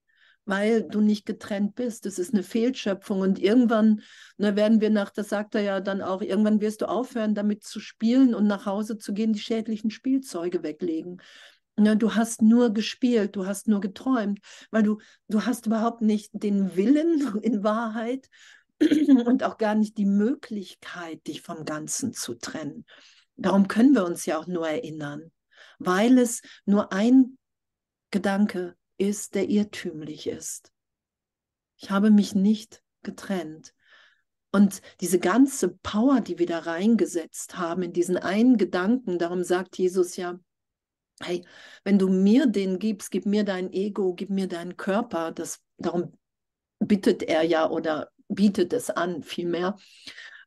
weil 0.48 0.84
du 0.84 1.00
nicht 1.00 1.26
getrennt 1.26 1.74
bist. 1.74 2.06
Das 2.06 2.20
ist 2.20 2.32
eine 2.32 2.44
Fehlschöpfung. 2.44 3.20
Und 3.20 3.40
irgendwann 3.40 4.02
ne, 4.36 4.54
werden 4.54 4.80
wir 4.80 4.90
nach, 4.90 5.10
das 5.10 5.30
sagt 5.30 5.54
er 5.54 5.62
ja 5.62 5.80
dann 5.80 6.02
auch, 6.02 6.22
irgendwann 6.22 6.60
wirst 6.60 6.82
du 6.82 6.88
aufhören, 6.88 7.34
damit 7.34 7.64
zu 7.64 7.80
spielen 7.80 8.34
und 8.34 8.46
nach 8.46 8.66
Hause 8.66 8.98
zu 8.98 9.12
gehen, 9.12 9.32
die 9.32 9.40
schädlichen 9.40 9.90
Spielzeuge 9.90 10.62
weglegen. 10.62 11.22
Ne, 11.78 11.96
du 11.96 12.14
hast 12.14 12.42
nur 12.42 12.72
gespielt, 12.72 13.34
du 13.34 13.46
hast 13.46 13.66
nur 13.66 13.80
geträumt, 13.80 14.40
weil 14.70 14.82
du, 14.82 14.98
du 15.28 15.46
hast 15.46 15.66
überhaupt 15.66 16.02
nicht 16.02 16.30
den 16.32 16.76
Willen 16.76 17.38
in 17.42 17.64
Wahrheit 17.64 18.28
und 18.80 19.42
auch 19.42 19.58
gar 19.58 19.74
nicht 19.74 19.96
die 19.98 20.06
Möglichkeit, 20.06 21.26
dich 21.26 21.42
vom 21.42 21.64
Ganzen 21.64 22.12
zu 22.12 22.34
trennen. 22.34 22.84
Darum 23.36 23.68
können 23.68 23.94
wir 23.94 24.04
uns 24.04 24.26
ja 24.26 24.38
auch 24.38 24.46
nur 24.46 24.68
erinnern, 24.68 25.30
weil 25.78 26.18
es 26.18 26.42
nur 26.64 26.92
ein 26.92 27.38
Gedanke 28.10 28.76
ist, 28.98 29.34
der 29.34 29.48
irrtümlich 29.48 30.26
ist. 30.26 30.72
Ich 31.76 31.90
habe 31.90 32.10
mich 32.10 32.34
nicht 32.34 32.82
getrennt. 33.02 33.74
Und 34.52 34.80
diese 35.02 35.18
ganze 35.18 35.68
Power, 35.68 36.20
die 36.20 36.38
wir 36.38 36.46
da 36.46 36.60
reingesetzt 36.60 37.58
haben 37.58 37.82
in 37.82 37.92
diesen 37.92 38.16
einen 38.16 38.56
Gedanken, 38.56 39.18
darum 39.18 39.44
sagt 39.44 39.76
Jesus 39.76 40.16
ja, 40.16 40.38
hey, 41.20 41.44
wenn 41.84 41.98
du 41.98 42.08
mir 42.08 42.46
den 42.46 42.78
gibst, 42.78 43.10
gib 43.10 43.26
mir 43.26 43.44
dein 43.44 43.70
Ego, 43.72 44.14
gib 44.14 44.30
mir 44.30 44.48
deinen 44.48 44.76
Körper, 44.76 45.32
das, 45.32 45.60
darum 45.76 46.12
bittet 46.78 47.22
er 47.22 47.42
ja 47.42 47.68
oder 47.68 48.10
bietet 48.28 48.72
es 48.72 48.90
an 48.90 49.22
vielmehr, 49.22 49.76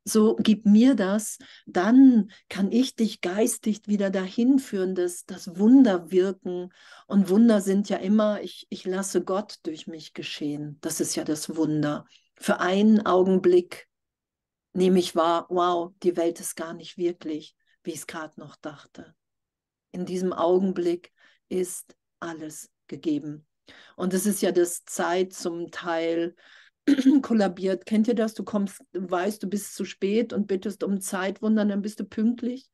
so 0.04 0.36
gib 0.36 0.66
mir 0.66 0.96
das, 0.96 1.38
dann 1.66 2.32
kann 2.48 2.72
ich 2.72 2.96
dich 2.96 3.22
geistig 3.22 3.82
wieder 3.86 4.10
dahin 4.10 4.60
führen, 4.60 4.96
dass 4.96 5.26
das 5.26 5.58
Wunder 5.58 6.12
wirken. 6.12 6.74
Und 7.08 7.30
Wunder 7.30 7.62
sind 7.62 7.90
ja 7.90 7.98
immer, 7.98 8.42
ich, 8.42 8.66
ich 8.70 8.86
lasse 8.86 9.24
Gott 9.24 9.58
durch 9.64 9.88
mich 9.88 10.14
geschehen. 10.14 10.78
Das 10.82 11.00
ist 11.00 11.16
ja 11.16 11.24
das 11.24 11.56
Wunder. 11.56 12.06
Für 12.36 12.60
einen 12.60 13.06
Augenblick 13.06 13.88
nehme 14.74 15.00
ich 15.00 15.16
wahr, 15.16 15.46
wow, 15.50 15.94
die 16.04 16.16
Welt 16.16 16.40
ist 16.40 16.56
gar 16.56 16.74
nicht 16.74 16.98
wirklich, 16.98 17.56
wie 17.84 17.92
ich 17.92 17.98
es 17.98 18.08
gerade 18.08 18.40
noch 18.40 18.56
dachte. 18.56 19.16
In 19.92 20.06
diesem 20.06 20.34
Augenblick 20.34 21.12
ist 21.50 21.96
alles 22.20 22.72
gegeben. 22.88 23.46
Und 23.96 24.14
es 24.14 24.26
ist 24.26 24.42
ja 24.42 24.52
das 24.52 24.84
Zeit 24.86 25.34
zum 25.34 25.72
Teil 25.72 26.36
kollabiert. 27.22 27.86
Kennt 27.86 28.08
ihr 28.08 28.16
das? 28.16 28.34
Du 28.34 28.44
kommst, 28.44 28.82
weißt, 28.94 29.44
du 29.44 29.48
bist 29.48 29.76
zu 29.76 29.86
spät 29.86 30.34
und 30.34 30.48
bittest 30.48 30.84
um 30.84 31.02
Zeitwunder, 31.02 31.66
dann 31.66 31.82
bist 31.82 32.00
du 32.00 32.06
pünktlich. 32.06 32.70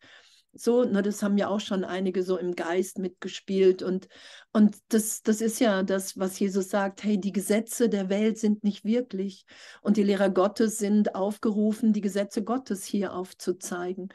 So, 0.58 0.86
ne, 0.86 1.02
das 1.02 1.22
haben 1.22 1.38
ja 1.38 1.50
auch 1.50 1.60
schon 1.60 1.84
einige 1.84 2.24
so 2.24 2.38
im 2.38 2.56
Geist 2.56 2.98
mitgespielt. 2.98 3.84
Und, 3.84 4.08
und 4.54 4.78
das, 4.88 5.22
das 5.22 5.42
ist 5.42 5.60
ja 5.60 5.84
das, 5.84 6.18
was 6.18 6.40
Jesus 6.40 6.70
sagt: 6.70 7.04
hey, 7.04 7.20
die 7.20 7.34
Gesetze 7.34 7.90
der 7.90 8.10
Welt 8.10 8.38
sind 8.38 8.64
nicht 8.64 8.86
wirklich. 8.86 9.46
Und 9.82 9.98
die 9.98 10.04
Lehrer 10.04 10.30
Gottes 10.30 10.78
sind 10.78 11.14
aufgerufen, 11.14 11.92
die 11.92 12.02
Gesetze 12.02 12.42
Gottes 12.44 12.86
hier 12.86 13.14
aufzuzeigen. 13.14 14.10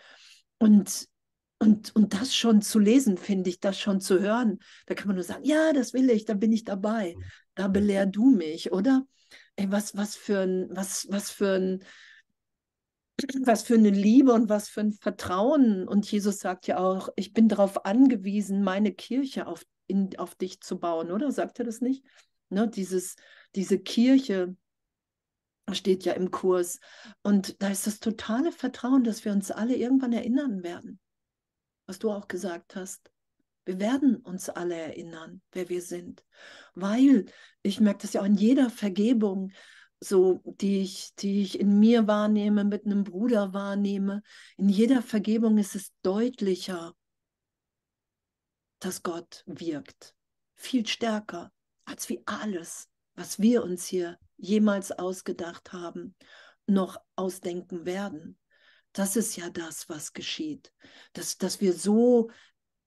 Und, 0.58 1.08
und, 1.58 1.94
und 1.94 2.14
das 2.14 2.34
schon 2.34 2.62
zu 2.62 2.78
lesen, 2.78 3.18
finde 3.18 3.50
ich, 3.50 3.60
das 3.60 3.78
schon 3.78 4.00
zu 4.00 4.18
hören. 4.18 4.60
Da 4.86 4.94
kann 4.94 5.08
man 5.08 5.16
nur 5.16 5.24
sagen: 5.24 5.44
Ja, 5.44 5.74
das 5.74 5.92
will 5.92 6.08
ich, 6.08 6.24
da 6.24 6.32
bin 6.32 6.52
ich 6.52 6.64
dabei. 6.64 7.16
Da 7.54 7.68
belehr 7.68 8.06
du 8.06 8.30
mich, 8.30 8.72
oder? 8.72 9.04
Ey, 9.56 9.70
was, 9.70 9.96
was 9.96 10.16
für 10.16 10.40
ein, 10.40 10.68
was, 10.70 11.06
was 11.10 11.30
für 11.30 11.54
ein, 11.54 11.84
was 13.44 13.62
für 13.62 13.74
eine 13.74 13.90
Liebe 13.90 14.32
und 14.32 14.48
was 14.48 14.68
für 14.68 14.80
ein 14.80 14.92
Vertrauen. 14.92 15.86
Und 15.86 16.10
Jesus 16.10 16.38
sagt 16.38 16.66
ja 16.66 16.78
auch, 16.78 17.08
ich 17.16 17.32
bin 17.32 17.48
darauf 17.48 17.84
angewiesen, 17.84 18.62
meine 18.62 18.92
Kirche 18.92 19.46
auf, 19.46 19.64
in, 19.86 20.16
auf 20.18 20.34
dich 20.34 20.60
zu 20.60 20.78
bauen, 20.78 21.10
oder? 21.10 21.30
Sagt 21.32 21.58
er 21.58 21.64
das 21.64 21.80
nicht? 21.80 22.04
Ne, 22.48 22.68
dieses, 22.68 23.16
diese 23.54 23.78
Kirche 23.78 24.56
steht 25.72 26.04
ja 26.04 26.14
im 26.14 26.30
Kurs. 26.30 26.80
Und 27.22 27.62
da 27.62 27.68
ist 27.68 27.86
das 27.86 28.00
totale 28.00 28.52
Vertrauen, 28.52 29.04
dass 29.04 29.24
wir 29.24 29.32
uns 29.32 29.50
alle 29.50 29.76
irgendwann 29.76 30.12
erinnern 30.12 30.62
werden, 30.62 30.98
was 31.86 31.98
du 31.98 32.10
auch 32.10 32.28
gesagt 32.28 32.76
hast. 32.76 33.10
Wir 33.64 33.78
werden 33.78 34.16
uns 34.16 34.48
alle 34.48 34.74
erinnern, 34.74 35.42
wer 35.52 35.68
wir 35.68 35.82
sind, 35.82 36.24
weil 36.74 37.26
ich 37.62 37.80
merke 37.80 38.02
das 38.02 38.14
ja 38.14 38.22
auch 38.22 38.26
in 38.26 38.34
jeder 38.34 38.70
Vergebung, 38.70 39.52
so 40.00 40.40
die 40.44 40.80
ich, 40.80 41.14
die 41.16 41.42
ich 41.42 41.60
in 41.60 41.78
mir 41.78 42.06
wahrnehme, 42.06 42.64
mit 42.64 42.86
einem 42.86 43.04
Bruder 43.04 43.52
wahrnehme. 43.52 44.22
In 44.56 44.68
jeder 44.68 45.02
Vergebung 45.02 45.58
ist 45.58 45.74
es 45.74 45.92
deutlicher, 46.02 46.94
dass 48.78 49.02
Gott 49.02 49.44
wirkt, 49.46 50.14
viel 50.54 50.86
stärker 50.86 51.52
als 51.84 52.08
wie 52.08 52.22
alles, 52.24 52.88
was 53.14 53.40
wir 53.40 53.62
uns 53.62 53.84
hier 53.86 54.18
jemals 54.38 54.90
ausgedacht 54.90 55.72
haben, 55.72 56.16
noch 56.66 56.96
ausdenken 57.16 57.84
werden. 57.84 58.38
Das 58.92 59.16
ist 59.16 59.36
ja 59.36 59.50
das, 59.50 59.88
was 59.88 60.14
geschieht. 60.14 60.72
Dass, 61.12 61.36
dass 61.36 61.60
wir 61.60 61.74
so 61.74 62.30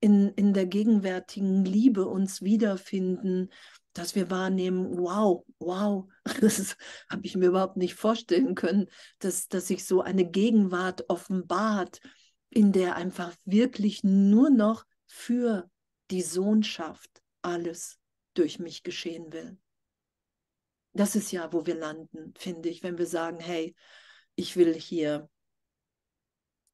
in, 0.04 0.34
in 0.34 0.54
der 0.54 0.66
gegenwärtigen 0.66 1.64
Liebe 1.64 2.06
uns 2.06 2.42
wiederfinden, 2.42 3.50
dass 3.94 4.16
wir 4.16 4.30
wahrnehmen, 4.30 4.98
wow, 4.98 5.46
wow, 5.60 6.10
das 6.42 6.76
habe 7.10 7.26
ich 7.26 7.38
mir 7.38 7.48
überhaupt 7.48 7.78
nicht 7.78 7.96
vorstellen 7.96 8.54
können, 8.54 8.90
dass, 9.20 9.48
dass 9.48 9.68
sich 9.68 9.86
so 9.86 10.02
eine 10.02 10.30
Gegenwart 10.30 11.10
offenbart, 11.10 12.02
in 12.50 12.74
der 12.74 12.98
einfach 12.98 13.34
wirklich 13.46 14.04
nur 14.04 14.50
noch 14.50 14.84
für 15.08 15.72
die 16.12 16.22
Sohnschaft 16.22 17.22
alles 17.42 17.98
durch 18.34 18.60
mich 18.60 18.84
geschehen 18.84 19.32
will. 19.32 19.58
Das 20.92 21.16
ist 21.16 21.32
ja, 21.32 21.54
wo 21.54 21.66
wir 21.66 21.76
landen, 21.76 22.34
finde 22.38 22.68
ich, 22.68 22.84
wenn 22.84 22.98
wir 22.98 23.08
sagen, 23.08 23.40
hey, 23.40 23.74
ich 24.36 24.58
will 24.58 24.74
hier 24.74 25.30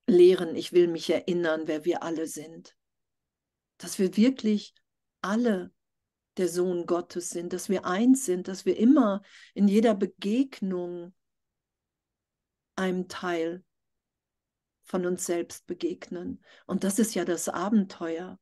lehren, 0.08 0.56
ich 0.56 0.74
will 0.74 0.88
mich 0.88 1.12
erinnern, 1.12 1.68
wer 1.68 1.86
wir 1.86 2.02
alle 2.02 2.26
sind 2.26 2.76
dass 3.80 3.98
wir 3.98 4.15
wirklich 4.15 4.76
alle 5.22 5.72
der 6.38 6.48
Sohn 6.48 6.86
Gottes 6.86 7.30
sind, 7.30 7.54
dass 7.54 7.70
wir 7.70 7.86
eins 7.86 8.26
sind, 8.26 8.48
dass 8.48 8.65
wir 8.65 8.78
immer 8.78 9.22
in 9.54 9.68
jeder 9.68 9.96
Begegnung 9.96 11.13
einem 12.76 13.08
Teil 13.08 13.63
von 14.84 15.06
uns 15.06 15.26
selbst 15.26 15.68
begegnen. 15.68 16.42
Und 16.65 16.84
das 16.84 17.00
ist 17.00 17.13
ja 17.13 17.26
das 17.26 17.50
Abenteuer. 17.50 18.39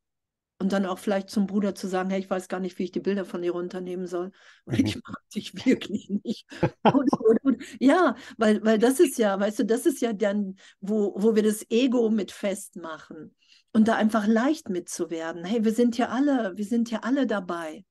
Und 0.60 0.72
dann 0.72 0.88
auch 0.88 0.98
vielleicht 0.98 1.30
zum 1.30 1.46
Bruder 1.46 1.76
zu 1.76 1.88
sagen, 1.88 2.10
hey, 2.10 2.20
ich 2.20 2.30
weiß 2.30 2.48
gar 2.48 2.60
nicht, 2.60 2.80
wie 2.80 2.86
ich 2.86 2.92
die 2.92 3.00
Bilder 3.00 3.26
von 3.26 3.44
dir 3.44 3.52
runternehmen 3.52 4.08
soll. 4.08 4.32
Und 4.66 4.80
ich 4.80 4.96
mag 4.96 5.30
dich 5.36 5.54
wirklich 5.66 6.10
nicht. 6.24 6.48
Und, 6.84 7.12
und, 7.20 7.44
und, 7.44 7.64
ja, 7.80 8.16
weil, 8.38 8.64
weil 8.64 8.80
das 8.80 9.00
ist 9.00 9.18
ja, 9.18 9.40
weißt 9.40 9.60
du, 9.60 9.66
das 9.66 9.86
ist 9.86 10.02
ja 10.02 10.14
dann, 10.14 10.56
wo, 10.80 11.14
wo 11.18 11.36
wir 11.36 11.44
das 11.44 11.70
Ego 11.70 12.10
mit 12.10 12.32
festmachen 12.32 13.36
und 13.74 13.88
da 13.88 13.96
einfach 13.96 14.28
leicht 14.28 14.70
mitzuwerden. 14.70 15.46
Hey, 15.46 15.64
wir 15.64 15.74
sind 15.74 15.98
ja 15.98 16.10
alle, 16.10 16.58
wir 16.58 16.66
sind 16.66 16.92
ja 16.92 17.00
alle 17.02 17.28
dabei, 17.28 17.86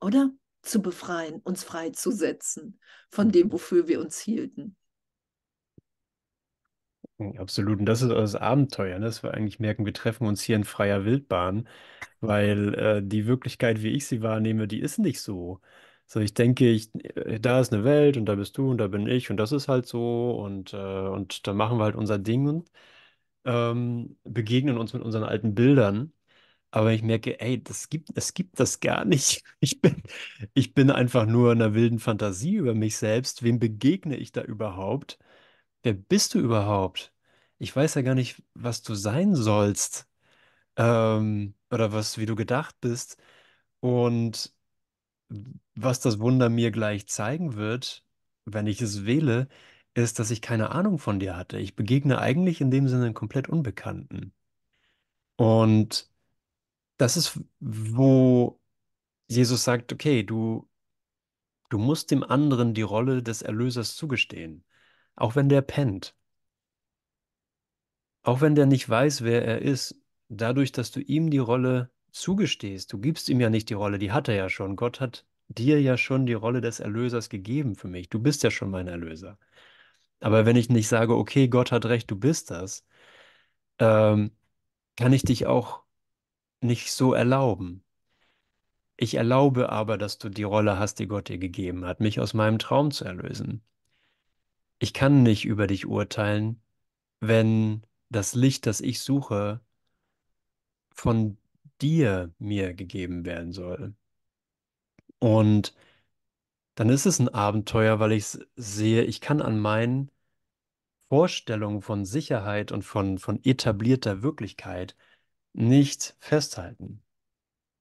oder? 0.00 0.30
Zu 0.62 0.80
befreien, 0.80 1.40
uns 1.42 1.64
freizusetzen 1.64 2.78
von 3.10 3.32
dem, 3.32 3.50
wofür 3.50 3.88
wir 3.88 4.00
uns 4.00 4.20
hielten. 4.20 4.76
Absolut. 7.38 7.78
Und 7.78 7.86
das 7.86 8.02
ist 8.02 8.10
das 8.10 8.34
Abenteuer, 8.34 8.98
ne? 8.98 9.06
dass 9.06 9.22
wir 9.22 9.34
eigentlich 9.34 9.60
merken, 9.60 9.84
wir 9.86 9.92
treffen 9.92 10.26
uns 10.26 10.42
hier 10.42 10.56
in 10.56 10.64
freier 10.64 11.04
Wildbahn, 11.04 11.68
weil 12.20 12.74
äh, 12.74 13.02
die 13.02 13.26
Wirklichkeit, 13.26 13.82
wie 13.82 13.90
ich 13.90 14.06
sie 14.06 14.22
wahrnehme, 14.22 14.66
die 14.66 14.80
ist 14.80 14.98
nicht 14.98 15.20
so. 15.20 15.60
So, 16.06 16.20
ich 16.20 16.34
denke, 16.34 16.68
ich, 16.70 16.90
äh, 16.94 17.38
da 17.40 17.60
ist 17.60 17.72
eine 17.72 17.84
Welt 17.84 18.16
und 18.16 18.26
da 18.26 18.34
bist 18.34 18.58
du 18.58 18.70
und 18.70 18.78
da 18.78 18.88
bin 18.88 19.06
ich 19.06 19.30
und 19.30 19.36
das 19.36 19.52
ist 19.52 19.68
halt 19.68 19.86
so 19.86 20.32
und, 20.32 20.72
äh, 20.74 20.76
und 20.76 21.46
da 21.46 21.54
machen 21.54 21.78
wir 21.78 21.84
halt 21.84 21.96
unser 21.96 22.18
Ding 22.18 22.48
und 22.48 22.70
ähm, 23.44 24.16
begegnen 24.24 24.78
uns 24.78 24.92
mit 24.92 25.02
unseren 25.02 25.24
alten 25.24 25.54
Bildern. 25.54 26.12
Aber 26.70 26.92
ich 26.92 27.02
merke, 27.02 27.40
ey, 27.40 27.62
das 27.62 27.90
gibt, 27.90 28.10
es 28.16 28.34
gibt 28.34 28.60
das 28.60 28.80
gar 28.80 29.04
nicht. 29.04 29.44
Ich 29.60 29.80
bin, 29.82 30.02
ich 30.54 30.74
bin 30.74 30.90
einfach 30.90 31.26
nur 31.26 31.52
in 31.52 31.62
einer 31.62 31.74
wilden 31.74 31.98
Fantasie 32.00 32.54
über 32.56 32.74
mich 32.74 32.96
selbst. 32.96 33.42
Wem 33.44 33.58
begegne 33.60 34.16
ich 34.16 34.32
da 34.32 34.42
überhaupt? 34.42 35.18
Wer 35.82 35.94
bist 35.94 36.34
du 36.34 36.40
überhaupt? 36.40 37.12
Ich 37.58 37.74
weiß 37.76 37.94
ja 37.96 38.02
gar 38.02 38.14
nicht, 38.16 38.42
was 38.54 38.82
du 38.82 38.94
sein 38.94 39.34
sollst, 39.36 40.08
ähm, 40.76 41.54
oder 41.70 41.92
was, 41.92 42.18
wie 42.18 42.26
du 42.26 42.36
gedacht 42.36 42.76
bist. 42.80 43.16
Und 43.80 44.54
was 45.74 46.00
das 46.00 46.18
Wunder 46.18 46.48
mir 46.48 46.70
gleich 46.70 47.06
zeigen 47.08 47.54
wird, 47.56 48.04
wenn 48.44 48.66
ich 48.66 48.80
es 48.82 49.04
wähle, 49.06 49.48
ist, 49.94 50.18
dass 50.18 50.30
ich 50.30 50.42
keine 50.42 50.70
Ahnung 50.70 50.98
von 50.98 51.20
dir 51.20 51.36
hatte. 51.36 51.58
Ich 51.58 51.76
begegne 51.76 52.18
eigentlich 52.18 52.60
in 52.60 52.70
dem 52.70 52.88
Sinne 52.88 53.06
einen 53.06 53.14
komplett 53.14 53.48
Unbekannten. 53.48 54.32
Und 55.36 56.10
das 56.96 57.16
ist, 57.16 57.40
wo 57.60 58.60
Jesus 59.28 59.64
sagt, 59.64 59.92
okay, 59.92 60.22
du, 60.22 60.68
du 61.68 61.78
musst 61.78 62.10
dem 62.10 62.22
anderen 62.22 62.74
die 62.74 62.82
Rolle 62.82 63.22
des 63.22 63.42
Erlösers 63.42 63.96
zugestehen, 63.96 64.64
auch 65.16 65.36
wenn 65.36 65.48
der 65.48 65.62
pennt. 65.62 66.14
Auch 68.22 68.40
wenn 68.40 68.54
der 68.54 68.66
nicht 68.66 68.88
weiß, 68.88 69.22
wer 69.24 69.44
er 69.44 69.62
ist, 69.62 69.96
dadurch, 70.28 70.72
dass 70.72 70.90
du 70.92 71.00
ihm 71.00 71.30
die 71.30 71.38
Rolle 71.38 71.90
zugestehst, 72.12 72.92
du 72.92 72.98
gibst 72.98 73.28
ihm 73.28 73.40
ja 73.40 73.50
nicht 73.50 73.68
die 73.70 73.74
Rolle, 73.74 73.98
die 73.98 74.12
hat 74.12 74.28
er 74.28 74.34
ja 74.36 74.48
schon. 74.48 74.76
Gott 74.76 75.00
hat 75.00 75.26
dir 75.48 75.80
ja 75.80 75.96
schon 75.96 76.26
die 76.26 76.32
Rolle 76.34 76.60
des 76.60 76.80
Erlösers 76.80 77.28
gegeben 77.28 77.74
für 77.74 77.88
mich. 77.88 78.08
Du 78.08 78.20
bist 78.20 78.42
ja 78.42 78.50
schon 78.50 78.70
mein 78.70 78.88
Erlöser. 78.88 79.38
Aber 80.22 80.46
wenn 80.46 80.56
ich 80.56 80.68
nicht 80.68 80.88
sage, 80.88 81.16
okay, 81.16 81.48
Gott 81.48 81.72
hat 81.72 81.84
recht, 81.86 82.10
du 82.10 82.16
bist 82.16 82.50
das, 82.52 82.86
ähm, 83.78 84.32
kann 84.96 85.12
ich 85.12 85.24
dich 85.24 85.46
auch 85.46 85.82
nicht 86.60 86.92
so 86.92 87.14
erlauben. 87.14 87.84
Ich 88.96 89.14
erlaube 89.16 89.70
aber, 89.70 89.98
dass 89.98 90.18
du 90.18 90.28
die 90.28 90.44
Rolle 90.44 90.78
hast, 90.78 91.00
die 91.00 91.08
Gott 91.08 91.28
dir 91.28 91.38
gegeben 91.38 91.84
hat, 91.86 92.00
mich 92.00 92.20
aus 92.20 92.34
meinem 92.34 92.58
Traum 92.60 92.92
zu 92.92 93.04
erlösen. 93.04 93.62
Ich 94.78 94.94
kann 94.94 95.24
nicht 95.24 95.44
über 95.44 95.66
dich 95.66 95.86
urteilen, 95.86 96.62
wenn 97.20 97.82
das 98.10 98.34
Licht, 98.34 98.66
das 98.66 98.80
ich 98.80 99.00
suche, 99.00 99.60
von 100.94 101.36
dir 101.80 102.32
mir 102.38 102.74
gegeben 102.74 103.24
werden 103.24 103.52
soll. 103.52 103.94
Und 105.18 105.74
dann 106.76 106.90
ist 106.90 107.06
es 107.06 107.18
ein 107.18 107.28
Abenteuer, 107.28 107.98
weil 107.98 108.12
ich 108.12 108.38
sehe, 108.56 109.02
ich 109.02 109.20
kann 109.20 109.42
an 109.42 109.58
meinen 109.58 110.11
Vorstellungen 111.12 111.82
von 111.82 112.06
Sicherheit 112.06 112.72
und 112.72 112.84
von, 112.84 113.18
von 113.18 113.38
etablierter 113.44 114.22
Wirklichkeit 114.22 114.96
nicht 115.52 116.16
festhalten. 116.20 117.02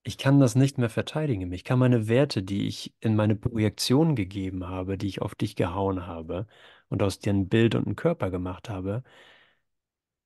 Ich 0.03 0.17
kann 0.17 0.41
das 0.41 0.55
nicht 0.55 0.77
mehr 0.77 0.89
verteidigen. 0.89 1.49
Ich 1.53 1.63
kann 1.63 1.79
meine 1.79 2.09
Werte, 2.09 2.43
die 2.43 2.67
ich 2.67 2.93
in 2.99 3.15
meine 3.15 3.38
Projektion 3.38 4.17
gegeben 4.17 4.67
habe, 4.67 4.97
die 4.97 5.07
ich 5.07 5.21
auf 5.21 5.34
dich 5.34 5.55
gehauen 5.55 6.07
habe 6.07 6.45
und 6.89 7.01
aus 7.03 7.19
dir 7.19 7.32
ein 7.32 7.47
Bild 7.47 7.73
und 7.75 7.86
einen 7.86 7.95
Körper 7.95 8.32
gemacht 8.32 8.69
habe, 8.69 9.01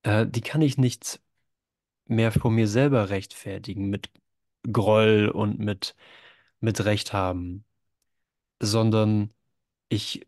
äh, 0.04 0.26
die 0.28 0.42
kann 0.42 0.62
ich 0.64 0.78
nicht 0.80 1.22
mehr 2.06 2.32
vor 2.32 2.52
mir 2.52 2.68
selber 2.68 3.10
rechtfertigen 3.10 3.90
mit 3.90 4.10
Groll 4.72 5.30
und 5.30 5.60
mit, 5.60 5.96
mit 6.60 6.84
Recht 6.86 7.14
haben, 7.14 7.66
sondern 8.60 9.32
ich 9.90 10.26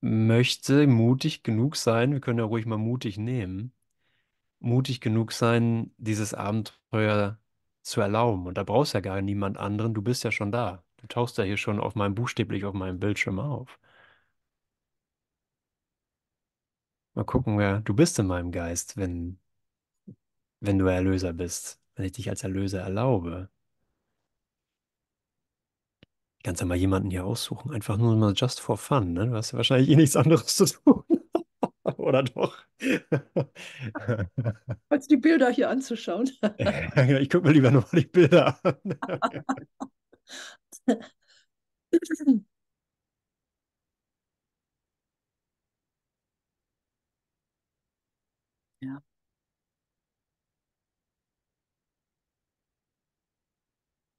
möchte 0.00 0.86
mutig 0.86 1.42
genug 1.42 1.76
sein, 1.76 2.12
wir 2.12 2.20
können 2.20 2.38
ja 2.38 2.44
ruhig 2.44 2.66
mal 2.66 2.78
mutig 2.78 3.18
nehmen, 3.18 3.72
mutig 4.60 5.00
genug 5.00 5.32
sein, 5.32 5.92
dieses 5.98 6.34
Abenteuer 6.34 7.38
zu 7.82 8.00
erlauben. 8.00 8.46
Und 8.46 8.58
da 8.58 8.64
brauchst 8.64 8.94
du 8.94 8.98
ja 8.98 9.02
gar 9.02 9.22
niemand 9.22 9.58
anderen, 9.58 9.94
du 9.94 10.02
bist 10.02 10.24
ja 10.24 10.32
schon 10.32 10.52
da. 10.52 10.84
Du 10.98 11.06
tauchst 11.08 11.38
ja 11.38 11.44
hier 11.44 11.56
schon 11.56 11.80
auf 11.80 11.94
meinem, 11.94 12.14
buchstäblich 12.14 12.64
auf 12.64 12.74
meinem 12.74 12.98
Bildschirm 13.00 13.38
auf. 13.40 13.78
Mal 17.14 17.24
gucken, 17.24 17.58
wer 17.58 17.80
du 17.80 17.92
bist 17.94 18.18
in 18.18 18.26
meinem 18.26 18.50
Geist, 18.52 18.96
wenn, 18.96 19.38
wenn 20.60 20.78
du 20.78 20.86
Erlöser 20.86 21.32
bist, 21.32 21.80
wenn 21.96 22.04
ich 22.06 22.12
dich 22.12 22.28
als 22.30 22.42
Erlöser 22.44 22.80
erlaube. 22.80 23.50
Kannst 26.44 26.60
ja 26.60 26.66
mal 26.66 26.76
jemanden 26.76 27.10
hier 27.10 27.24
aussuchen, 27.24 27.72
einfach 27.72 27.96
nur 27.96 28.14
mal 28.16 28.32
just 28.36 28.60
for 28.60 28.78
fun, 28.78 29.12
ne? 29.12 29.26
Du 29.26 29.34
hast 29.34 29.52
ja 29.52 29.56
wahrscheinlich 29.56 29.90
eh 29.90 29.96
nichts 29.96 30.16
anderes 30.16 30.54
zu 30.56 30.66
tun. 30.66 31.02
Oder 31.96 32.22
doch? 32.22 32.56
Als 34.88 35.08
die 35.08 35.16
Bilder 35.16 35.50
hier 35.50 35.68
anzuschauen. 35.70 36.30
ich 37.20 37.30
gucke 37.30 37.46
mir 37.46 37.52
lieber 37.52 37.70
nur 37.70 37.82
mal 37.82 38.00
die 38.00 38.06
Bilder 38.06 38.58
an. 38.62 38.76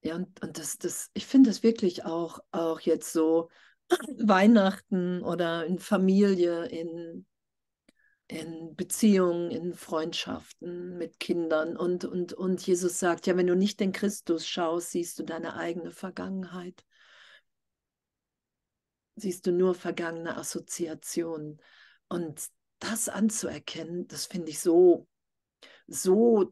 Ja, 0.10 0.16
und, 0.16 0.42
und 0.42 0.58
das, 0.58 0.80
das, 0.80 1.12
ich 1.14 1.28
finde 1.28 1.52
es 1.52 1.62
wirklich 1.62 2.04
auch, 2.04 2.40
auch 2.52 2.80
jetzt 2.80 3.14
so 3.14 3.52
Weihnachten 4.18 5.22
oder 5.22 5.68
in 5.68 5.78
Familie, 5.78 6.66
in, 6.66 7.28
in 8.28 8.76
Beziehungen, 8.76 9.52
in 9.52 9.76
Freundschaften 9.76 10.98
mit 10.98 11.20
Kindern. 11.20 11.78
Und, 11.78 12.06
und, 12.06 12.34
und 12.34 12.66
Jesus 12.66 12.98
sagt, 12.98 13.28
ja, 13.28 13.38
wenn 13.38 13.46
du 13.46 13.56
nicht 13.56 13.80
den 13.80 13.92
Christus 13.92 14.48
schaust, 14.48 14.90
siehst 14.90 15.20
du 15.20 15.24
deine 15.24 15.56
eigene 15.56 15.92
Vergangenheit. 15.92 16.84
Siehst 19.16 19.46
du 19.46 19.52
nur 19.52 19.76
vergangene 19.76 20.38
Assoziationen. 20.38 21.62
Und 22.08 22.50
das 22.80 23.10
anzuerkennen, 23.10 24.08
das 24.08 24.26
finde 24.26 24.50
ich 24.50 24.60
so, 24.60 25.08
so 25.86 26.52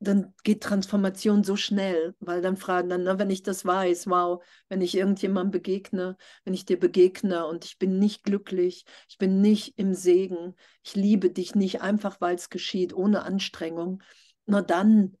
dann 0.00 0.34
geht 0.44 0.62
Transformation 0.62 1.44
so 1.44 1.56
schnell, 1.56 2.14
weil 2.20 2.40
dann 2.40 2.56
fragen 2.56 2.88
dann, 2.88 3.02
na, 3.02 3.18
wenn 3.18 3.28
ich 3.28 3.42
das 3.42 3.66
weiß, 3.66 4.06
wow, 4.08 4.42
wenn 4.68 4.80
ich 4.80 4.96
irgendjemandem 4.96 5.50
begegne, 5.50 6.16
wenn 6.44 6.54
ich 6.54 6.64
dir 6.64 6.80
begegne 6.80 7.46
und 7.46 7.66
ich 7.66 7.78
bin 7.78 7.98
nicht 7.98 8.24
glücklich, 8.24 8.86
ich 9.08 9.18
bin 9.18 9.42
nicht 9.42 9.78
im 9.78 9.92
Segen, 9.92 10.56
ich 10.82 10.94
liebe 10.94 11.30
dich 11.30 11.54
nicht 11.54 11.82
einfach, 11.82 12.20
weil 12.20 12.34
es 12.34 12.48
geschieht, 12.48 12.94
ohne 12.94 13.22
Anstrengung, 13.24 14.02
na 14.46 14.62
dann 14.62 15.16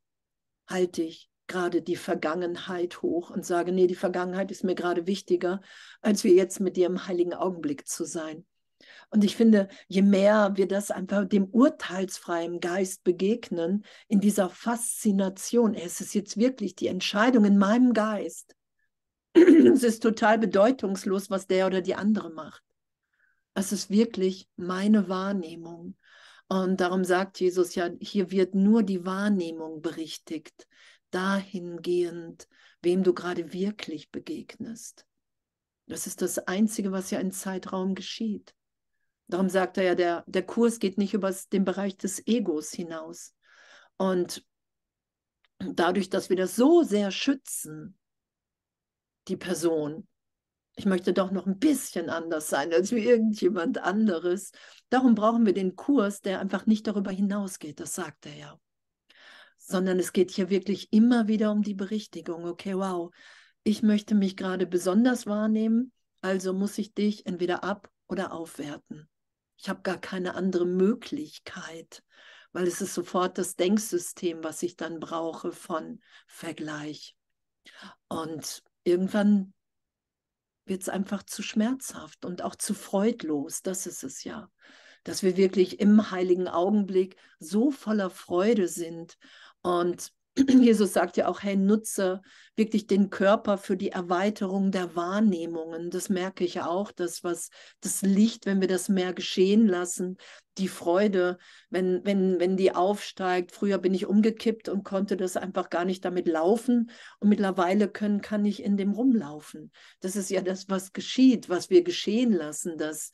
halte 0.66 1.02
ich 1.02 1.28
gerade 1.46 1.82
die 1.82 1.96
Vergangenheit 1.96 3.02
hoch 3.02 3.28
und 3.28 3.44
sage, 3.44 3.72
nee, 3.72 3.86
die 3.86 3.94
Vergangenheit 3.94 4.50
ist 4.50 4.64
mir 4.64 4.74
gerade 4.74 5.06
wichtiger, 5.06 5.60
als 6.00 6.24
wir 6.24 6.32
jetzt 6.32 6.60
mit 6.60 6.76
dir 6.76 6.86
im 6.86 7.06
heiligen 7.06 7.34
Augenblick 7.34 7.86
zu 7.86 8.04
sein. 8.04 8.46
Und 9.10 9.24
ich 9.24 9.36
finde, 9.36 9.68
je 9.88 10.02
mehr 10.02 10.52
wir 10.54 10.68
das 10.68 10.90
einfach 10.90 11.26
dem 11.26 11.44
urteilsfreien 11.44 12.60
Geist 12.60 13.04
begegnen, 13.04 13.84
in 14.08 14.20
dieser 14.20 14.48
Faszination, 14.48 15.74
es 15.74 16.00
ist 16.00 16.14
jetzt 16.14 16.36
wirklich 16.36 16.74
die 16.74 16.86
Entscheidung 16.86 17.44
in 17.44 17.58
meinem 17.58 17.92
Geist. 17.92 18.54
es 19.34 19.82
ist 19.82 20.02
total 20.02 20.38
bedeutungslos, 20.38 21.30
was 21.30 21.46
der 21.46 21.66
oder 21.66 21.80
die 21.80 21.94
andere 21.94 22.30
macht. 22.30 22.62
Es 23.54 23.72
ist 23.72 23.90
wirklich 23.90 24.48
meine 24.56 25.08
Wahrnehmung. 25.08 25.96
Und 26.48 26.80
darum 26.80 27.04
sagt 27.04 27.38
Jesus 27.40 27.74
ja, 27.74 27.90
hier 28.00 28.30
wird 28.30 28.54
nur 28.54 28.82
die 28.82 29.04
Wahrnehmung 29.04 29.82
berichtigt, 29.82 30.66
dahingehend, 31.10 32.48
wem 32.82 33.02
du 33.02 33.14
gerade 33.14 33.52
wirklich 33.52 34.10
begegnest. 34.10 35.06
Das 35.86 36.06
ist 36.06 36.22
das 36.22 36.38
Einzige, 36.38 36.92
was 36.92 37.10
ja 37.10 37.18
im 37.18 37.32
Zeitraum 37.32 37.94
geschieht. 37.94 38.54
Darum 39.30 39.48
sagt 39.48 39.78
er 39.78 39.84
ja, 39.84 39.94
der, 39.94 40.24
der 40.26 40.44
Kurs 40.44 40.78
geht 40.78 40.98
nicht 40.98 41.14
über 41.14 41.32
den 41.52 41.64
Bereich 41.64 41.96
des 41.96 42.26
Egos 42.26 42.72
hinaus. 42.72 43.34
Und 43.96 44.44
dadurch, 45.58 46.10
dass 46.10 46.30
wir 46.30 46.36
das 46.36 46.56
so 46.56 46.82
sehr 46.82 47.10
schützen, 47.10 47.96
die 49.28 49.36
Person, 49.36 50.08
ich 50.76 50.86
möchte 50.86 51.12
doch 51.12 51.30
noch 51.30 51.46
ein 51.46 51.58
bisschen 51.58 52.10
anders 52.10 52.48
sein 52.48 52.72
als 52.72 52.92
wie 52.92 53.04
irgendjemand 53.04 53.78
anderes. 53.78 54.52
Darum 54.88 55.14
brauchen 55.14 55.46
wir 55.46 55.52
den 55.52 55.76
Kurs, 55.76 56.20
der 56.20 56.40
einfach 56.40 56.66
nicht 56.66 56.86
darüber 56.86 57.10
hinausgeht, 57.10 57.80
das 57.80 57.94
sagt 57.94 58.26
er 58.26 58.34
ja. 58.34 58.60
Sondern 59.58 59.98
es 59.98 60.12
geht 60.12 60.30
hier 60.30 60.50
wirklich 60.50 60.92
immer 60.92 61.28
wieder 61.28 61.52
um 61.52 61.62
die 61.62 61.74
Berichtigung. 61.74 62.46
Okay, 62.46 62.74
wow, 62.74 63.12
ich 63.62 63.82
möchte 63.82 64.14
mich 64.14 64.36
gerade 64.36 64.66
besonders 64.66 65.26
wahrnehmen, 65.26 65.92
also 66.22 66.52
muss 66.52 66.78
ich 66.78 66.94
dich 66.94 67.26
entweder 67.26 67.62
ab- 67.62 67.90
oder 68.08 68.32
aufwerten. 68.32 69.08
Ich 69.60 69.68
habe 69.68 69.82
gar 69.82 69.98
keine 69.98 70.34
andere 70.36 70.64
Möglichkeit, 70.64 72.02
weil 72.52 72.66
es 72.66 72.80
ist 72.80 72.94
sofort 72.94 73.36
das 73.36 73.56
Denksystem, 73.56 74.42
was 74.42 74.62
ich 74.62 74.76
dann 74.76 75.00
brauche 75.00 75.52
von 75.52 76.00
Vergleich. 76.26 77.14
Und 78.08 78.62
irgendwann 78.84 79.52
wird 80.64 80.80
es 80.80 80.88
einfach 80.88 81.24
zu 81.24 81.42
schmerzhaft 81.42 82.24
und 82.24 82.40
auch 82.40 82.54
zu 82.56 82.72
freudlos. 82.72 83.60
Das 83.60 83.86
ist 83.86 84.02
es 84.02 84.24
ja, 84.24 84.50
dass 85.04 85.22
wir 85.22 85.36
wirklich 85.36 85.78
im 85.78 86.10
heiligen 86.10 86.48
Augenblick 86.48 87.16
so 87.38 87.70
voller 87.70 88.08
Freude 88.08 88.66
sind 88.66 89.18
und 89.60 90.10
Jesus 90.60 90.92
sagt 90.92 91.16
ja 91.16 91.28
auch, 91.28 91.42
hey, 91.42 91.56
nutze 91.56 92.22
wirklich 92.56 92.86
den 92.86 93.10
Körper 93.10 93.58
für 93.58 93.76
die 93.76 93.90
Erweiterung 93.90 94.70
der 94.70 94.94
Wahrnehmungen. 94.94 95.90
Das 95.90 96.08
merke 96.08 96.44
ich 96.44 96.60
auch, 96.60 96.92
das, 96.92 97.24
was 97.24 97.50
das 97.80 98.02
Licht, 98.02 98.46
wenn 98.46 98.60
wir 98.60 98.68
das 98.68 98.88
mehr 98.88 99.12
geschehen 99.12 99.66
lassen, 99.66 100.16
die 100.58 100.68
Freude, 100.68 101.38
wenn, 101.70 102.04
wenn, 102.04 102.38
wenn 102.38 102.56
die 102.56 102.74
aufsteigt. 102.74 103.52
Früher 103.52 103.78
bin 103.78 103.94
ich 103.94 104.06
umgekippt 104.06 104.68
und 104.68 104.84
konnte 104.84 105.16
das 105.16 105.36
einfach 105.36 105.70
gar 105.70 105.84
nicht 105.84 106.04
damit 106.04 106.28
laufen. 106.28 106.90
Und 107.18 107.28
mittlerweile 107.28 107.88
können, 107.88 108.20
kann 108.20 108.44
ich 108.44 108.62
in 108.62 108.76
dem 108.76 108.92
rumlaufen. 108.92 109.72
Das 110.00 110.16
ist 110.16 110.30
ja 110.30 110.42
das, 110.42 110.68
was 110.68 110.92
geschieht, 110.92 111.48
was 111.48 111.70
wir 111.70 111.82
geschehen 111.82 112.32
lassen, 112.32 112.76
dass, 112.76 113.12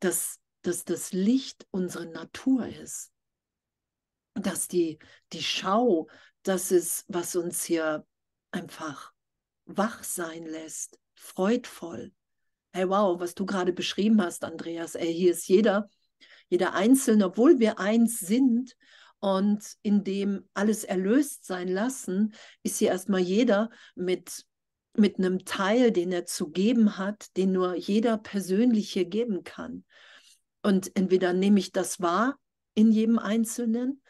dass, 0.00 0.38
dass 0.62 0.84
das 0.84 1.12
Licht 1.12 1.66
unsere 1.70 2.06
Natur 2.06 2.66
ist 2.66 3.12
dass 4.34 4.68
die, 4.68 4.98
die 5.32 5.42
Schau 5.42 6.08
das 6.50 6.72
ist, 6.72 7.04
was 7.06 7.36
uns 7.36 7.62
hier 7.62 8.04
einfach 8.50 9.12
wach 9.66 10.02
sein 10.02 10.44
lässt, 10.44 10.98
freudvoll. 11.14 12.12
Hey, 12.72 12.88
wow, 12.88 13.20
was 13.20 13.36
du 13.36 13.46
gerade 13.46 13.72
beschrieben 13.72 14.20
hast, 14.20 14.42
Andreas. 14.42 14.96
Ey, 14.96 15.14
hier 15.14 15.30
ist 15.30 15.46
jeder, 15.46 15.88
jeder 16.48 16.74
Einzelne, 16.74 17.26
obwohl 17.26 17.60
wir 17.60 17.78
eins 17.78 18.18
sind 18.18 18.76
und 19.20 19.76
in 19.82 20.02
dem 20.02 20.48
alles 20.52 20.82
erlöst 20.82 21.46
sein 21.46 21.68
lassen, 21.68 22.34
ist 22.64 22.78
hier 22.78 22.88
erstmal 22.88 23.20
jeder 23.20 23.70
mit 23.94 24.44
mit 24.96 25.18
einem 25.18 25.44
Teil, 25.44 25.92
den 25.92 26.10
er 26.10 26.26
zu 26.26 26.50
geben 26.50 26.98
hat, 26.98 27.36
den 27.36 27.52
nur 27.52 27.76
jeder 27.76 28.18
persönlich 28.18 28.90
hier 28.90 29.04
geben 29.04 29.44
kann. 29.44 29.84
Und 30.64 30.96
entweder 30.96 31.32
nehme 31.32 31.60
ich 31.60 31.70
das 31.70 32.00
wahr 32.00 32.40
in 32.74 32.90
jedem 32.90 33.20
Einzelnen 33.20 34.02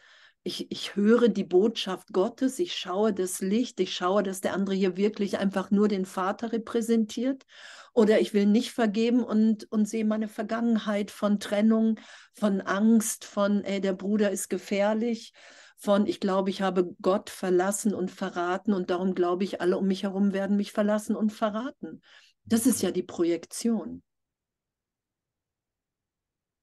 ich, 0.43 0.71
ich 0.71 0.95
höre 0.95 1.29
die 1.29 1.43
Botschaft 1.43 2.13
Gottes, 2.13 2.57
ich 2.59 2.75
schaue 2.75 3.13
das 3.13 3.41
Licht, 3.41 3.79
ich 3.79 3.93
schaue, 3.93 4.23
dass 4.23 4.41
der 4.41 4.53
andere 4.53 4.75
hier 4.75 4.97
wirklich 4.97 5.37
einfach 5.37 5.69
nur 5.69 5.87
den 5.87 6.05
Vater 6.05 6.51
repräsentiert. 6.51 7.45
Oder 7.93 8.21
ich 8.21 8.33
will 8.33 8.45
nicht 8.45 8.71
vergeben 8.71 9.23
und, 9.23 9.71
und 9.71 9.87
sehe 9.87 10.05
meine 10.05 10.27
Vergangenheit 10.27 11.11
von 11.11 11.39
Trennung, 11.39 11.99
von 12.33 12.61
Angst, 12.61 13.25
von 13.25 13.63
ey, 13.63 13.81
der 13.81 13.93
Bruder 13.93 14.31
ist 14.31 14.49
gefährlich, 14.49 15.33
von 15.77 16.07
ich 16.07 16.19
glaube, 16.19 16.49
ich 16.49 16.61
habe 16.61 16.95
Gott 17.01 17.29
verlassen 17.29 17.93
und 17.93 18.09
verraten 18.09 18.73
und 18.73 18.89
darum 18.89 19.13
glaube 19.13 19.43
ich, 19.43 19.61
alle 19.61 19.77
um 19.77 19.87
mich 19.87 20.03
herum 20.03 20.31
werden 20.33 20.57
mich 20.57 20.71
verlassen 20.71 21.15
und 21.15 21.31
verraten. 21.31 22.01
Das 22.45 22.65
ist 22.65 22.81
ja 22.81 22.91
die 22.91 23.03
Projektion. 23.03 24.01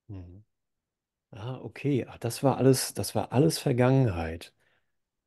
Mhm. 0.08 0.47
Ah, 1.30 1.58
okay. 1.62 2.06
Ach, 2.08 2.18
das 2.18 2.42
war 2.42 2.56
alles, 2.56 2.94
das 2.94 3.14
war 3.14 3.32
alles 3.32 3.58
Vergangenheit. 3.58 4.54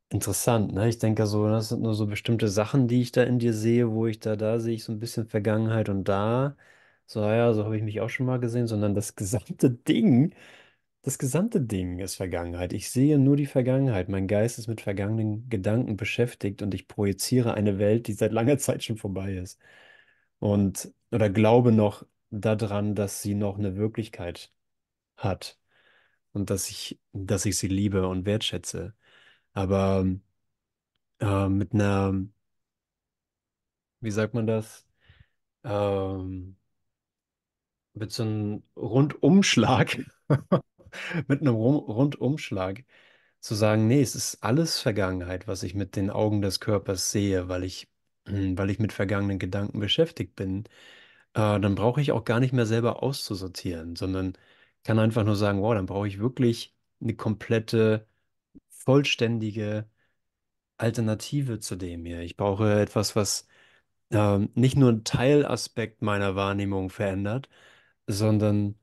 Interessant, 0.09 0.73
ne? 0.73 0.89
Ich 0.89 0.99
denke 0.99 1.27
so, 1.27 1.47
das 1.49 1.69
sind 1.69 1.81
nur 1.83 1.95
so 1.95 2.07
bestimmte 2.07 2.49
Sachen, 2.49 2.87
die 2.87 3.01
ich 3.01 3.11
da 3.13 3.23
in 3.23 3.39
dir 3.39 3.53
sehe, 3.53 3.91
wo 3.91 4.07
ich 4.07 4.19
da, 4.19 4.35
da 4.37 4.59
sehe 4.59 4.75
ich 4.75 4.83
so 4.85 4.93
ein 4.93 4.99
bisschen 4.99 5.27
Vergangenheit 5.27 5.89
und 5.89 6.05
da, 6.05 6.57
so, 7.07 7.21
ja, 7.21 7.53
so 7.53 7.65
habe 7.65 7.77
ich 7.77 7.83
mich 7.83 8.01
auch 8.01 8.09
schon 8.09 8.25
mal 8.27 8.39
gesehen, 8.39 8.67
sondern 8.67 8.95
das 8.95 9.15
gesamte 9.17 9.71
Ding, 9.71 10.35
das 11.03 11.17
gesamte 11.19 11.61
Ding 11.61 11.99
ist 11.99 12.15
Vergangenheit. 12.15 12.73
Ich 12.73 12.91
sehe 12.91 13.19
nur 13.19 13.37
die 13.37 13.47
Vergangenheit. 13.47 14.09
Mein 14.09 14.27
Geist 14.27 14.59
ist 14.59 14.67
mit 14.67 14.81
vergangenen 14.81 15.49
Gedanken 15.49 15.97
beschäftigt 15.97 16.61
und 16.63 16.73
ich 16.75 16.87
projiziere 16.87 17.53
eine 17.55 17.79
Welt, 17.79 18.07
die 18.07 18.13
seit 18.13 18.31
langer 18.33 18.57
Zeit 18.59 18.83
schon 18.83 18.97
vorbei 18.97 19.35
ist. 19.35 19.59
Und, 20.39 20.93
oder 21.11 21.29
glaube 21.29 21.71
noch 21.71 22.05
daran, 22.31 22.95
dass 22.95 23.21
sie 23.21 23.35
noch 23.35 23.57
eine 23.59 23.75
Wirklichkeit 23.77 24.53
hat 25.17 25.59
und 26.33 26.49
dass 26.49 26.69
ich, 26.69 26.99
dass 27.13 27.45
ich 27.45 27.57
sie 27.57 27.67
liebe 27.67 28.07
und 28.07 28.25
wertschätze. 28.25 28.95
Aber 29.53 30.05
äh, 31.19 31.47
mit 31.49 31.73
einer, 31.73 32.13
wie 33.99 34.11
sagt 34.11 34.33
man 34.33 34.47
das? 34.47 34.85
Ähm, 35.63 36.57
mit 37.93 38.11
so 38.11 38.23
einem 38.23 38.63
Rundumschlag, 38.75 39.97
mit 41.27 41.41
einem 41.41 41.55
Rundumschlag 41.55 42.83
zu 43.39 43.55
sagen, 43.55 43.87
nee, 43.87 44.01
es 44.01 44.15
ist 44.15 44.43
alles 44.43 44.79
Vergangenheit, 44.79 45.47
was 45.47 45.63
ich 45.63 45.75
mit 45.75 45.95
den 45.95 46.09
Augen 46.09 46.41
des 46.41 46.59
Körpers 46.59 47.11
sehe, 47.11 47.49
weil 47.49 47.63
ich, 47.63 47.89
weil 48.25 48.69
ich 48.69 48.79
mit 48.79 48.93
vergangenen 48.93 49.39
Gedanken 49.39 49.79
beschäftigt 49.79 50.35
bin, 50.35 50.65
äh, 51.33 51.59
dann 51.59 51.75
brauche 51.75 52.01
ich 52.01 52.11
auch 52.11 52.25
gar 52.25 52.39
nicht 52.39 52.53
mehr 52.53 52.65
selber 52.65 53.03
auszusortieren, 53.03 53.95
sondern 53.95 54.33
kann 54.83 54.99
einfach 54.99 55.23
nur 55.23 55.35
sagen, 55.35 55.61
wow, 55.61 55.73
dann 55.75 55.85
brauche 55.85 56.07
ich 56.07 56.19
wirklich 56.19 56.75
eine 57.01 57.15
komplette, 57.15 58.07
vollständige 58.69 59.89
Alternative 60.77 61.59
zu 61.59 61.75
dem 61.75 62.05
hier. 62.05 62.21
Ich 62.21 62.37
brauche 62.37 62.81
etwas, 62.81 63.15
was 63.15 63.47
ähm, 64.11 64.49
nicht 64.55 64.77
nur 64.77 64.89
einen 64.89 65.03
Teilaspekt 65.05 66.01
meiner 66.01 66.35
Wahrnehmung 66.35 66.89
verändert, 66.89 67.49
sondern 68.07 68.75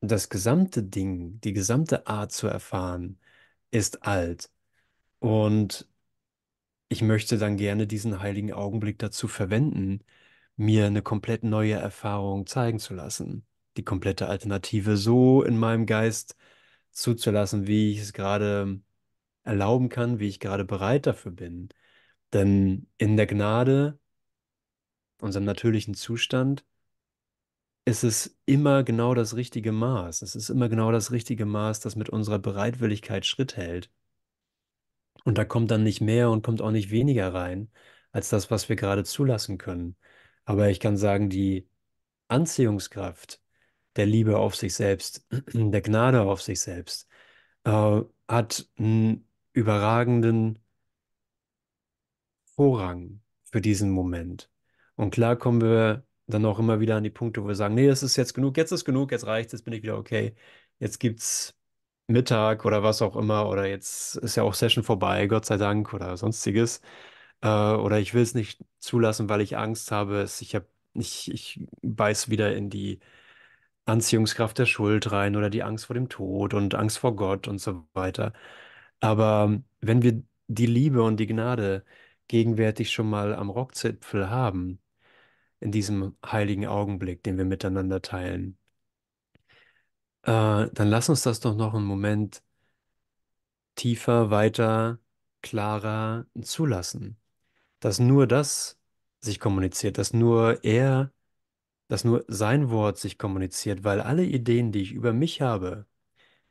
das 0.00 0.28
gesamte 0.30 0.82
Ding, 0.84 1.40
die 1.42 1.52
gesamte 1.54 2.06
Art 2.08 2.32
zu 2.32 2.48
erfahren, 2.48 3.18
ist 3.70 4.04
alt. 4.04 4.50
Und 5.20 5.88
ich 6.88 7.02
möchte 7.02 7.36
dann 7.38 7.56
gerne 7.58 7.86
diesen 7.86 8.20
heiligen 8.20 8.52
Augenblick 8.52 8.98
dazu 8.98 9.28
verwenden, 9.28 10.00
mir 10.56 10.86
eine 10.86 11.02
komplett 11.02 11.44
neue 11.44 11.74
Erfahrung 11.74 12.46
zeigen 12.46 12.78
zu 12.78 12.94
lassen. 12.94 13.46
Die 13.76 13.84
komplette 13.84 14.28
Alternative 14.28 14.96
so 14.96 15.42
in 15.42 15.58
meinem 15.58 15.86
Geist 15.86 16.36
zuzulassen, 16.92 17.66
wie 17.66 17.92
ich 17.92 18.00
es 18.00 18.12
gerade 18.12 18.80
erlauben 19.44 19.88
kann, 19.88 20.20
wie 20.20 20.28
ich 20.28 20.40
gerade 20.40 20.64
bereit 20.64 21.06
dafür 21.06 21.32
bin. 21.32 21.70
Denn 22.32 22.88
in 22.98 23.16
der 23.16 23.26
Gnade, 23.26 23.98
unserem 25.20 25.44
natürlichen 25.44 25.94
Zustand, 25.94 26.64
ist 27.86 28.04
es 28.04 28.38
immer 28.46 28.82
genau 28.84 29.14
das 29.14 29.36
richtige 29.36 29.72
Maß. 29.72 30.22
Es 30.22 30.34
ist 30.36 30.48
immer 30.50 30.68
genau 30.68 30.90
das 30.92 31.10
richtige 31.10 31.46
Maß, 31.46 31.80
das 31.80 31.96
mit 31.96 32.08
unserer 32.10 32.38
Bereitwilligkeit 32.38 33.26
Schritt 33.26 33.56
hält. 33.56 33.90
Und 35.24 35.38
da 35.38 35.44
kommt 35.44 35.70
dann 35.70 35.82
nicht 35.82 36.00
mehr 36.00 36.30
und 36.30 36.42
kommt 36.42 36.60
auch 36.62 36.70
nicht 36.70 36.90
weniger 36.90 37.32
rein, 37.32 37.70
als 38.12 38.28
das, 38.28 38.50
was 38.50 38.68
wir 38.68 38.76
gerade 38.76 39.04
zulassen 39.04 39.58
können. 39.58 39.96
Aber 40.44 40.68
ich 40.70 40.80
kann 40.80 40.96
sagen, 40.96 41.30
die 41.30 41.68
Anziehungskraft 42.28 43.40
der 43.96 44.06
Liebe 44.06 44.38
auf 44.38 44.56
sich 44.56 44.74
selbst, 44.74 45.26
der 45.52 45.82
Gnade 45.82 46.22
auf 46.22 46.42
sich 46.42 46.60
selbst, 46.60 47.08
äh, 47.64 48.00
hat 48.28 48.68
einen 48.78 49.28
überragenden 49.52 50.58
Vorrang 52.44 53.20
für 53.50 53.60
diesen 53.60 53.90
Moment. 53.90 54.50
Und 54.96 55.12
klar 55.12 55.36
kommen 55.36 55.60
wir 55.60 56.04
dann 56.26 56.44
auch 56.46 56.58
immer 56.58 56.80
wieder 56.80 56.96
an 56.96 57.04
die 57.04 57.10
Punkte, 57.10 57.42
wo 57.42 57.48
wir 57.48 57.54
sagen, 57.54 57.74
nee, 57.74 57.86
es 57.88 58.02
ist 58.02 58.16
jetzt 58.16 58.34
genug, 58.34 58.56
jetzt 58.56 58.72
ist 58.72 58.84
genug, 58.84 59.12
jetzt 59.12 59.26
reicht, 59.26 59.52
jetzt 59.52 59.64
bin 59.64 59.74
ich 59.74 59.82
wieder 59.82 59.98
okay. 59.98 60.34
Jetzt 60.78 60.98
gibt's 61.00 61.54
Mittag 62.06 62.64
oder 62.64 62.82
was 62.82 63.02
auch 63.02 63.16
immer, 63.16 63.48
oder 63.48 63.66
jetzt 63.66 64.16
ist 64.16 64.36
ja 64.36 64.42
auch 64.42 64.54
Session 64.54 64.84
vorbei, 64.84 65.26
Gott 65.26 65.46
sei 65.46 65.56
Dank, 65.56 65.92
oder 65.94 66.16
sonstiges. 66.16 66.80
Äh, 67.42 67.48
oder 67.48 67.98
ich 68.00 68.14
will 68.14 68.22
es 68.22 68.34
nicht 68.34 68.64
zulassen, 68.78 69.28
weil 69.28 69.40
ich 69.40 69.56
Angst 69.56 69.90
habe. 69.92 70.26
Ich 70.40 70.54
hab, 70.54 70.66
ich, 70.94 71.30
ich 71.32 71.66
beiß 71.82 72.30
wieder 72.30 72.56
in 72.56 72.70
die 72.70 73.00
Anziehungskraft 73.86 74.58
der 74.58 74.66
Schuld 74.66 75.12
rein 75.12 75.36
oder 75.36 75.50
die 75.50 75.62
Angst 75.62 75.86
vor 75.86 75.94
dem 75.94 76.08
Tod 76.08 76.54
und 76.54 76.74
Angst 76.74 76.98
vor 76.98 77.16
Gott 77.16 77.48
und 77.48 77.60
so 77.60 77.86
weiter. 77.92 78.32
Aber 79.00 79.62
wenn 79.80 80.02
wir 80.02 80.22
die 80.48 80.66
Liebe 80.66 81.02
und 81.02 81.18
die 81.18 81.26
Gnade 81.26 81.84
gegenwärtig 82.28 82.92
schon 82.92 83.10
mal 83.10 83.34
am 83.34 83.50
Rockzipfel 83.50 84.30
haben, 84.30 84.80
in 85.60 85.72
diesem 85.72 86.16
heiligen 86.24 86.66
Augenblick, 86.66 87.22
den 87.22 87.38
wir 87.38 87.44
miteinander 87.46 88.02
teilen, 88.02 88.58
äh, 90.22 90.68
dann 90.72 90.88
lass 90.88 91.08
uns 91.08 91.22
das 91.22 91.40
doch 91.40 91.54
noch 91.54 91.74
einen 91.74 91.84
Moment 91.86 92.42
tiefer, 93.74 94.30
weiter, 94.30 94.98
klarer 95.42 96.26
zulassen. 96.42 97.18
Dass 97.80 97.98
nur 97.98 98.26
das 98.26 98.78
sich 99.20 99.40
kommuniziert, 99.40 99.98
dass 99.98 100.12
nur 100.12 100.64
er, 100.64 101.12
dass 101.94 102.02
nur 102.02 102.24
sein 102.26 102.70
Wort 102.70 102.98
sich 102.98 103.18
kommuniziert, 103.18 103.84
weil 103.84 104.00
alle 104.00 104.24
Ideen, 104.24 104.72
die 104.72 104.82
ich 104.82 104.90
über 104.90 105.12
mich 105.12 105.40
habe, 105.40 105.86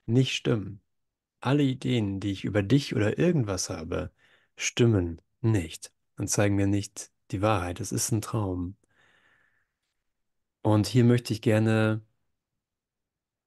nicht 0.05 0.33
stimmen. 0.33 0.81
Alle 1.41 1.63
Ideen, 1.63 2.21
die 2.21 2.31
ich 2.31 2.45
über 2.45 2.63
dich 2.63 2.95
oder 2.95 3.19
irgendwas 3.19 3.69
habe, 3.69 4.11
stimmen 4.55 5.21
nicht 5.41 5.91
und 6.17 6.29
zeigen 6.29 6.55
mir 6.55 6.67
nicht 6.67 7.11
die 7.31 7.41
Wahrheit. 7.41 7.81
Es 7.81 7.91
ist 7.91 8.11
ein 8.13 8.21
Traum. 8.21 8.77
Und 10.61 10.87
hier 10.87 11.03
möchte 11.03 11.33
ich 11.33 11.41
gerne 11.41 12.01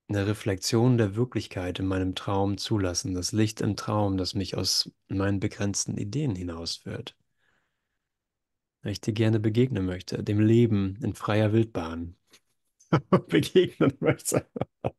eine 0.08 0.26
Reflexion 0.26 0.98
der 0.98 1.16
Wirklichkeit 1.16 1.78
in 1.78 1.86
meinem 1.86 2.14
Traum 2.14 2.58
zulassen, 2.58 3.14
das 3.14 3.32
Licht 3.32 3.62
im 3.62 3.74
Traum, 3.74 4.18
das 4.18 4.34
mich 4.34 4.54
aus 4.54 4.92
meinen 5.08 5.40
begrenzten 5.40 5.96
Ideen 5.96 6.36
hinausführt. 6.36 7.16
Ich 8.86 9.00
dir 9.00 9.12
gerne 9.12 9.40
begegnen 9.40 9.84
möchte, 9.86 10.22
dem 10.22 10.40
Leben 10.40 10.98
in 11.02 11.14
freier 11.14 11.52
Wildbahn 11.52 12.16
begegnen 13.28 13.92
möchte. 14.00 14.46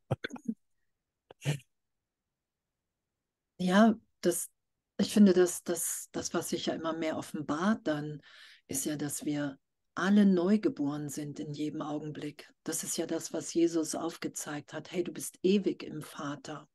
Ja, 3.60 3.94
das, 4.20 4.50
ich 4.98 5.12
finde, 5.12 5.32
dass 5.32 5.62
das, 5.64 6.08
das, 6.12 6.32
was 6.32 6.48
sich 6.50 6.66
ja 6.66 6.74
immer 6.74 6.92
mehr 6.92 7.16
offenbart, 7.16 7.86
dann 7.86 8.20
ist 8.68 8.84
ja, 8.84 8.96
dass 8.96 9.24
wir 9.24 9.58
alle 9.94 10.24
neugeboren 10.26 11.08
sind 11.08 11.40
in 11.40 11.52
jedem 11.52 11.82
Augenblick. 11.82 12.52
Das 12.62 12.84
ist 12.84 12.96
ja 12.96 13.06
das, 13.06 13.32
was 13.32 13.52
Jesus 13.52 13.96
aufgezeigt 13.96 14.72
hat. 14.72 14.92
Hey, 14.92 15.02
du 15.02 15.12
bist 15.12 15.38
ewig 15.42 15.82
im 15.82 16.02
Vater. 16.02 16.68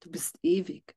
Du 0.00 0.10
bist 0.10 0.38
ewig. 0.42 0.96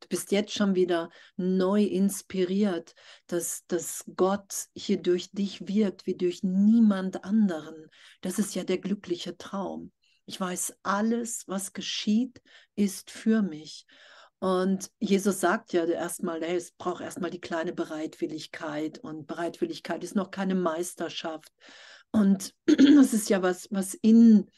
Du 0.00 0.08
bist 0.08 0.32
jetzt 0.32 0.52
schon 0.52 0.74
wieder 0.74 1.10
neu 1.36 1.82
inspiriert, 1.82 2.94
dass, 3.26 3.64
dass 3.66 4.04
Gott 4.16 4.66
hier 4.74 4.98
durch 5.02 5.30
dich 5.32 5.66
wirkt, 5.66 6.06
wie 6.06 6.16
durch 6.16 6.42
niemand 6.42 7.24
anderen. 7.24 7.90
Das 8.20 8.38
ist 8.38 8.54
ja 8.54 8.64
der 8.64 8.78
glückliche 8.78 9.36
Traum. 9.36 9.92
Ich 10.26 10.40
weiß, 10.40 10.74
alles, 10.82 11.44
was 11.46 11.72
geschieht, 11.72 12.42
ist 12.74 13.10
für 13.10 13.42
mich. 13.42 13.86
Und 14.40 14.90
Jesus 15.00 15.40
sagt 15.40 15.72
ja 15.72 15.84
erstmal, 15.84 16.40
hey, 16.42 16.56
es 16.56 16.70
braucht 16.70 17.02
erstmal 17.02 17.30
die 17.30 17.40
kleine 17.40 17.72
Bereitwilligkeit 17.72 18.98
und 18.98 19.26
Bereitwilligkeit 19.26 20.04
ist 20.04 20.14
noch 20.14 20.30
keine 20.30 20.54
Meisterschaft. 20.54 21.52
Und 22.12 22.54
das 22.66 23.14
ist 23.14 23.30
ja 23.30 23.42
was, 23.42 23.68
was 23.70 23.94
in, 23.94 24.48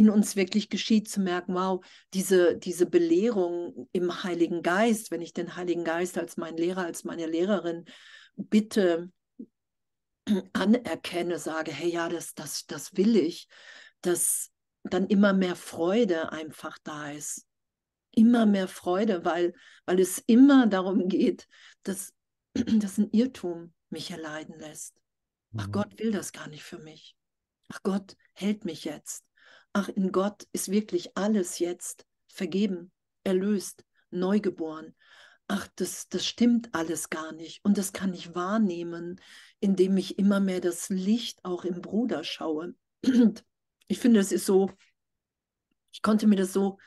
in 0.00 0.08
uns 0.08 0.34
wirklich 0.34 0.70
geschieht, 0.70 1.10
zu 1.10 1.20
merken, 1.20 1.54
wow, 1.54 1.84
diese, 2.14 2.56
diese 2.56 2.86
Belehrung 2.86 3.86
im 3.92 4.24
Heiligen 4.24 4.62
Geist, 4.62 5.10
wenn 5.10 5.20
ich 5.20 5.34
den 5.34 5.56
Heiligen 5.56 5.84
Geist 5.84 6.16
als 6.16 6.38
meinen 6.38 6.56
Lehrer, 6.56 6.86
als 6.86 7.04
meine 7.04 7.26
Lehrerin 7.26 7.84
bitte, 8.34 9.12
anerkenne, 10.54 11.38
sage, 11.38 11.70
hey 11.70 11.90
ja, 11.90 12.08
das, 12.08 12.32
das, 12.32 12.64
das 12.64 12.96
will 12.96 13.14
ich, 13.14 13.46
dass 14.00 14.50
dann 14.84 15.06
immer 15.06 15.34
mehr 15.34 15.54
Freude 15.54 16.32
einfach 16.32 16.78
da 16.82 17.10
ist. 17.10 17.46
Immer 18.12 18.46
mehr 18.46 18.68
Freude, 18.68 19.26
weil, 19.26 19.52
weil 19.84 20.00
es 20.00 20.16
immer 20.26 20.66
darum 20.66 21.08
geht, 21.08 21.46
dass, 21.82 22.14
dass 22.54 22.96
ein 22.96 23.10
Irrtum 23.10 23.74
mich 23.90 24.10
erleiden 24.10 24.58
lässt. 24.58 24.94
Ach, 25.58 25.66
Mhm. 25.66 25.72
Gott 25.72 25.98
will 25.98 26.10
das 26.10 26.32
gar 26.32 26.48
nicht 26.48 26.62
für 26.62 26.78
mich. 26.78 27.16
Ach, 27.68 27.82
Gott 27.82 28.16
hält 28.32 28.64
mich 28.64 28.84
jetzt. 28.84 29.26
Ach, 29.72 29.88
in 29.88 30.12
Gott 30.12 30.46
ist 30.52 30.70
wirklich 30.70 31.16
alles 31.16 31.58
jetzt 31.58 32.06
vergeben, 32.28 32.90
erlöst, 33.24 33.84
neugeboren. 34.10 34.94
Ach, 35.48 35.68
das, 35.76 36.08
das 36.08 36.26
stimmt 36.26 36.74
alles 36.74 37.10
gar 37.10 37.32
nicht. 37.32 37.64
Und 37.64 37.78
das 37.78 37.92
kann 37.92 38.14
ich 38.14 38.34
wahrnehmen, 38.34 39.20
indem 39.58 39.96
ich 39.96 40.18
immer 40.18 40.40
mehr 40.40 40.60
das 40.60 40.88
Licht 40.88 41.44
auch 41.44 41.64
im 41.64 41.80
Bruder 41.80 42.24
schaue. 42.24 42.74
Ich 43.88 43.98
finde, 43.98 44.20
es 44.20 44.30
ist 44.30 44.46
so, 44.46 44.70
ich 45.90 46.00
konnte 46.00 46.28
mir 46.28 46.36
das 46.36 46.52
so, 46.52 46.78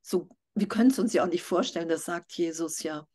so, 0.00 0.30
wir 0.54 0.68
können 0.68 0.90
es 0.90 0.98
uns 0.98 1.12
ja 1.12 1.22
auch 1.22 1.28
nicht 1.28 1.42
vorstellen, 1.42 1.90
das 1.90 2.06
sagt 2.06 2.32
Jesus 2.32 2.82
ja. 2.82 3.06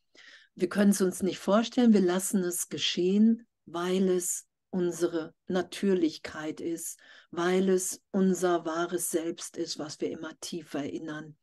Wir 0.54 0.70
können 0.70 0.92
es 0.92 1.02
uns 1.02 1.24
nicht 1.24 1.40
vorstellen, 1.40 1.94
wir 1.94 2.02
lassen 2.02 2.44
es 2.44 2.70
geschehen, 2.70 3.48
weil 3.66 4.10
es 4.10 4.46
unsere 4.72 5.34
Natürlichkeit 5.48 6.60
ist, 6.60 7.00
weil 7.30 7.70
es 7.70 8.02
unser 8.12 8.66
wahres 8.66 9.12
Selbst 9.12 9.58
ist, 9.58 9.78
was 9.78 10.02
wir 10.02 10.10
immer 10.10 10.38
tiefer 10.40 10.80
erinnern. 10.80 11.38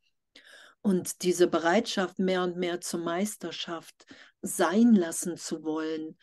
Und 0.81 1.22
diese 1.22 1.47
Bereitschaft, 1.47 2.18
mehr 2.18 2.43
und 2.43 2.57
mehr 2.57 2.81
zur 2.81 3.01
Meisterschaft 3.01 4.07
sein 4.43 4.95
lassen 4.95 5.37
zu 5.37 5.62
wollen, 5.62 6.16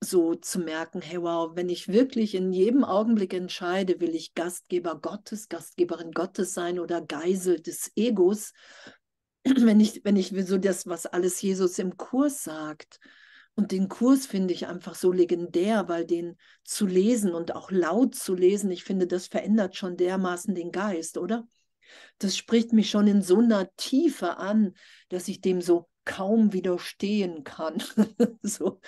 so 0.00 0.34
zu 0.34 0.58
merken, 0.58 1.00
hey 1.00 1.20
wow, 1.20 1.52
wenn 1.54 1.68
ich 1.68 1.88
wirklich 1.88 2.34
in 2.34 2.52
jedem 2.52 2.84
Augenblick 2.84 3.32
entscheide, 3.32 4.00
will 4.00 4.14
ich 4.14 4.34
Gastgeber 4.34 5.00
Gottes, 5.00 5.48
Gastgeberin 5.48 6.12
Gottes 6.12 6.54
sein 6.54 6.78
oder 6.78 7.00
Geisel 7.00 7.60
des 7.60 7.92
Egos, 7.96 8.52
wenn 9.44 9.80
ich, 9.80 10.04
wenn 10.04 10.16
ich 10.16 10.34
so 10.46 10.58
das, 10.58 10.86
was 10.86 11.06
alles 11.06 11.40
Jesus 11.40 11.78
im 11.78 11.96
Kurs 11.96 12.44
sagt, 12.44 13.00
und 13.56 13.70
den 13.70 13.88
Kurs 13.88 14.26
finde 14.26 14.52
ich 14.52 14.66
einfach 14.66 14.96
so 14.96 15.12
legendär, 15.12 15.88
weil 15.88 16.04
den 16.04 16.36
zu 16.64 16.86
lesen 16.86 17.34
und 17.34 17.54
auch 17.54 17.70
laut 17.70 18.14
zu 18.14 18.34
lesen, 18.34 18.70
ich 18.70 18.82
finde, 18.82 19.06
das 19.06 19.28
verändert 19.28 19.76
schon 19.76 19.96
dermaßen 19.96 20.54
den 20.54 20.72
Geist, 20.72 21.18
oder? 21.18 21.46
Das 22.18 22.36
spricht 22.36 22.72
mich 22.72 22.90
schon 22.90 23.06
in 23.06 23.22
so 23.22 23.38
einer 23.38 23.68
Tiefe 23.76 24.38
an, 24.38 24.74
dass 25.08 25.28
ich 25.28 25.40
dem 25.40 25.60
so 25.60 25.88
kaum 26.04 26.52
widerstehen 26.52 27.44
kann. 27.44 27.80
so, 28.42 28.80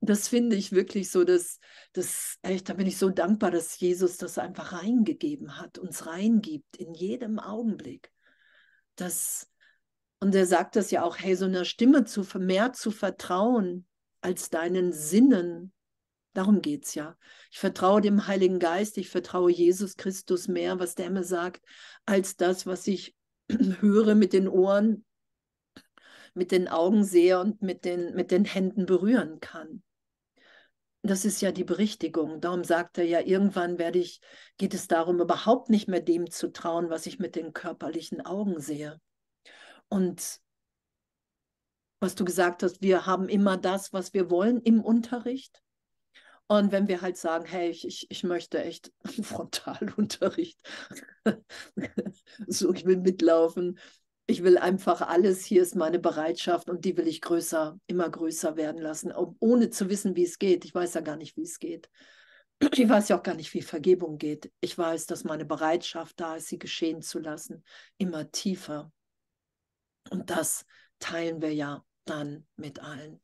das 0.00 0.26
finde 0.26 0.56
ich 0.56 0.72
wirklich 0.72 1.10
so, 1.10 1.22
dass 1.22 1.60
das 1.92 2.36
echt, 2.42 2.68
da 2.68 2.74
bin 2.74 2.88
ich 2.88 2.98
so 2.98 3.10
dankbar, 3.10 3.52
dass 3.52 3.78
Jesus 3.78 4.16
das 4.16 4.38
einfach 4.38 4.72
reingegeben 4.72 5.58
hat, 5.58 5.78
uns 5.78 6.06
reingibt 6.06 6.76
in 6.76 6.94
jedem 6.94 7.38
Augenblick. 7.38 8.10
Das, 8.96 9.48
und 10.18 10.34
er 10.34 10.46
sagt 10.46 10.74
das 10.74 10.90
ja 10.90 11.04
auch, 11.04 11.16
hey, 11.16 11.36
so 11.36 11.44
einer 11.44 11.64
Stimme 11.64 12.04
zu 12.04 12.26
mehr 12.38 12.72
zu 12.72 12.90
vertrauen 12.90 13.86
als 14.20 14.50
deinen 14.50 14.92
Sinnen. 14.92 15.72
Darum 16.32 16.62
geht 16.62 16.84
es 16.84 16.94
ja. 16.94 17.16
Ich 17.50 17.58
vertraue 17.58 18.00
dem 18.00 18.26
Heiligen 18.26 18.58
Geist, 18.58 18.98
ich 18.98 19.08
vertraue 19.08 19.50
Jesus 19.50 19.96
Christus 19.96 20.48
mehr, 20.48 20.78
was 20.78 20.94
der 20.94 21.10
mir 21.10 21.24
sagt, 21.24 21.64
als 22.06 22.36
das, 22.36 22.66
was 22.66 22.86
ich 22.86 23.16
höre 23.80 24.14
mit 24.14 24.32
den 24.32 24.48
Ohren, 24.48 25.04
mit 26.34 26.52
den 26.52 26.68
Augen 26.68 27.04
sehe 27.04 27.40
und 27.40 27.62
mit 27.62 27.84
den, 27.84 28.14
mit 28.14 28.30
den 28.30 28.44
Händen 28.44 28.86
berühren 28.86 29.40
kann. 29.40 29.82
Das 31.02 31.24
ist 31.24 31.40
ja 31.40 31.50
die 31.50 31.64
Berichtigung. 31.64 32.40
Darum 32.40 32.62
sagt 32.62 32.98
er 32.98 33.04
ja, 33.04 33.20
irgendwann 33.20 33.78
werde 33.78 33.98
ich, 33.98 34.20
geht 34.58 34.74
es 34.74 34.86
darum, 34.86 35.20
überhaupt 35.20 35.70
nicht 35.70 35.88
mehr 35.88 36.00
dem 36.00 36.30
zu 36.30 36.52
trauen, 36.52 36.90
was 36.90 37.06
ich 37.06 37.18
mit 37.18 37.36
den 37.36 37.52
körperlichen 37.54 38.24
Augen 38.24 38.60
sehe. 38.60 39.00
Und 39.88 40.40
was 42.00 42.14
du 42.14 42.24
gesagt 42.24 42.62
hast, 42.62 42.82
wir 42.82 43.06
haben 43.06 43.28
immer 43.28 43.56
das, 43.56 43.92
was 43.92 44.14
wir 44.14 44.30
wollen 44.30 44.60
im 44.62 44.82
Unterricht. 44.82 45.62
Und 46.48 46.72
wenn 46.72 46.88
wir 46.88 47.00
halt 47.00 47.16
sagen, 47.16 47.44
hey, 47.44 47.70
ich, 47.70 48.10
ich, 48.10 48.24
möchte 48.24 48.60
echt 48.60 48.92
Frontalunterricht, 49.22 50.60
so 52.48 52.72
ich 52.74 52.84
will 52.84 52.96
mitlaufen, 52.96 53.78
ich 54.26 54.42
will 54.42 54.58
einfach 54.58 55.00
alles, 55.02 55.44
hier 55.44 55.62
ist 55.62 55.76
meine 55.76 55.98
Bereitschaft 55.98 56.68
und 56.70 56.84
die 56.84 56.96
will 56.96 57.06
ich 57.06 57.20
größer, 57.20 57.78
immer 57.86 58.08
größer 58.08 58.56
werden 58.56 58.80
lassen, 58.80 59.12
ohne 59.12 59.70
zu 59.70 59.90
wissen, 59.90 60.16
wie 60.16 60.24
es 60.24 60.38
geht. 60.38 60.64
Ich 60.64 60.74
weiß 60.74 60.94
ja 60.94 61.02
gar 61.02 61.16
nicht, 61.16 61.36
wie 61.36 61.42
es 61.42 61.58
geht. 61.58 61.88
Ich 62.72 62.88
weiß 62.88 63.08
ja 63.08 63.18
auch 63.18 63.22
gar 63.22 63.34
nicht, 63.34 63.54
wie 63.54 63.62
Vergebung 63.62 64.18
geht. 64.18 64.52
Ich 64.60 64.76
weiß, 64.76 65.06
dass 65.06 65.24
meine 65.24 65.44
Bereitschaft 65.44 66.18
da 66.20 66.36
ist, 66.36 66.48
sie 66.48 66.58
geschehen 66.58 67.00
zu 67.00 67.18
lassen, 67.18 67.64
immer 67.96 68.30
tiefer. 68.30 68.92
Und 70.10 70.30
das 70.30 70.64
teilen 70.98 71.40
wir 71.42 71.54
ja 71.54 71.84
dann 72.10 72.46
mit 72.56 72.80
allen. 72.80 73.20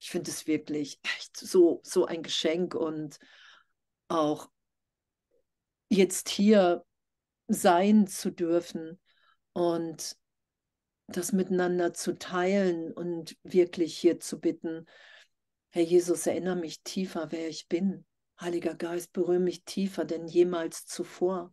Ich 0.00 0.10
finde 0.10 0.30
es 0.30 0.46
wirklich 0.46 1.00
echt 1.02 1.36
so, 1.36 1.80
so 1.82 2.06
ein 2.06 2.22
Geschenk 2.22 2.74
und 2.74 3.18
auch 4.08 4.48
jetzt 5.88 6.28
hier 6.28 6.84
sein 7.48 8.06
zu 8.06 8.30
dürfen 8.30 9.00
und 9.52 10.16
das 11.08 11.32
miteinander 11.32 11.94
zu 11.94 12.18
teilen 12.18 12.92
und 12.92 13.36
wirklich 13.42 13.98
hier 13.98 14.20
zu 14.20 14.38
bitten, 14.38 14.86
Herr 15.70 15.82
Jesus, 15.82 16.26
erinnere 16.26 16.56
mich 16.56 16.82
tiefer, 16.82 17.32
wer 17.32 17.48
ich 17.48 17.68
bin. 17.68 18.06
Heiliger 18.40 18.74
Geist, 18.74 19.12
berühre 19.12 19.40
mich 19.40 19.64
tiefer 19.64 20.04
denn 20.04 20.28
jemals 20.28 20.86
zuvor. 20.86 21.52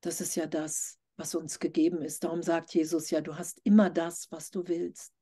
Das 0.00 0.20
ist 0.20 0.34
ja 0.34 0.46
das, 0.46 0.99
was 1.20 1.34
uns 1.34 1.60
gegeben 1.60 2.02
ist. 2.02 2.24
Darum 2.24 2.42
sagt 2.42 2.74
Jesus 2.74 3.10
ja, 3.10 3.20
du 3.20 3.36
hast 3.36 3.60
immer 3.62 3.90
das, 3.90 4.32
was 4.32 4.50
du 4.50 4.66
willst. 4.66 5.12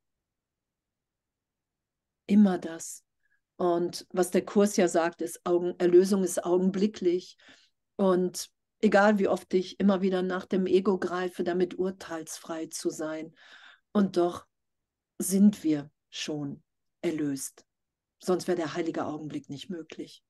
Immer 2.26 2.58
das. 2.58 3.04
Und 3.56 4.06
was 4.10 4.30
der 4.30 4.44
Kurs 4.44 4.76
ja 4.76 4.86
sagt, 4.86 5.20
ist, 5.20 5.44
Augen, 5.44 5.74
Erlösung 5.78 6.22
ist 6.22 6.44
augenblicklich. 6.44 7.36
Und 7.96 8.48
egal 8.80 9.18
wie 9.18 9.28
oft 9.28 9.52
ich 9.52 9.80
immer 9.80 10.00
wieder 10.00 10.22
nach 10.22 10.46
dem 10.46 10.66
Ego 10.66 10.98
greife, 10.98 11.42
damit 11.42 11.78
urteilsfrei 11.78 12.66
zu 12.66 12.90
sein. 12.90 13.34
Und 13.92 14.16
doch 14.16 14.46
sind 15.18 15.64
wir 15.64 15.90
schon 16.10 16.62
erlöst. 17.02 17.64
Sonst 18.20 18.46
wäre 18.46 18.56
der 18.56 18.74
heilige 18.74 19.04
Augenblick 19.06 19.50
nicht 19.50 19.68
möglich. 19.68 20.22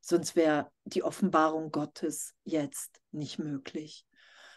Sonst 0.00 0.34
wäre 0.34 0.70
die 0.84 1.04
Offenbarung 1.04 1.70
Gottes 1.70 2.34
jetzt 2.44 3.00
nicht 3.12 3.38
möglich. 3.38 4.04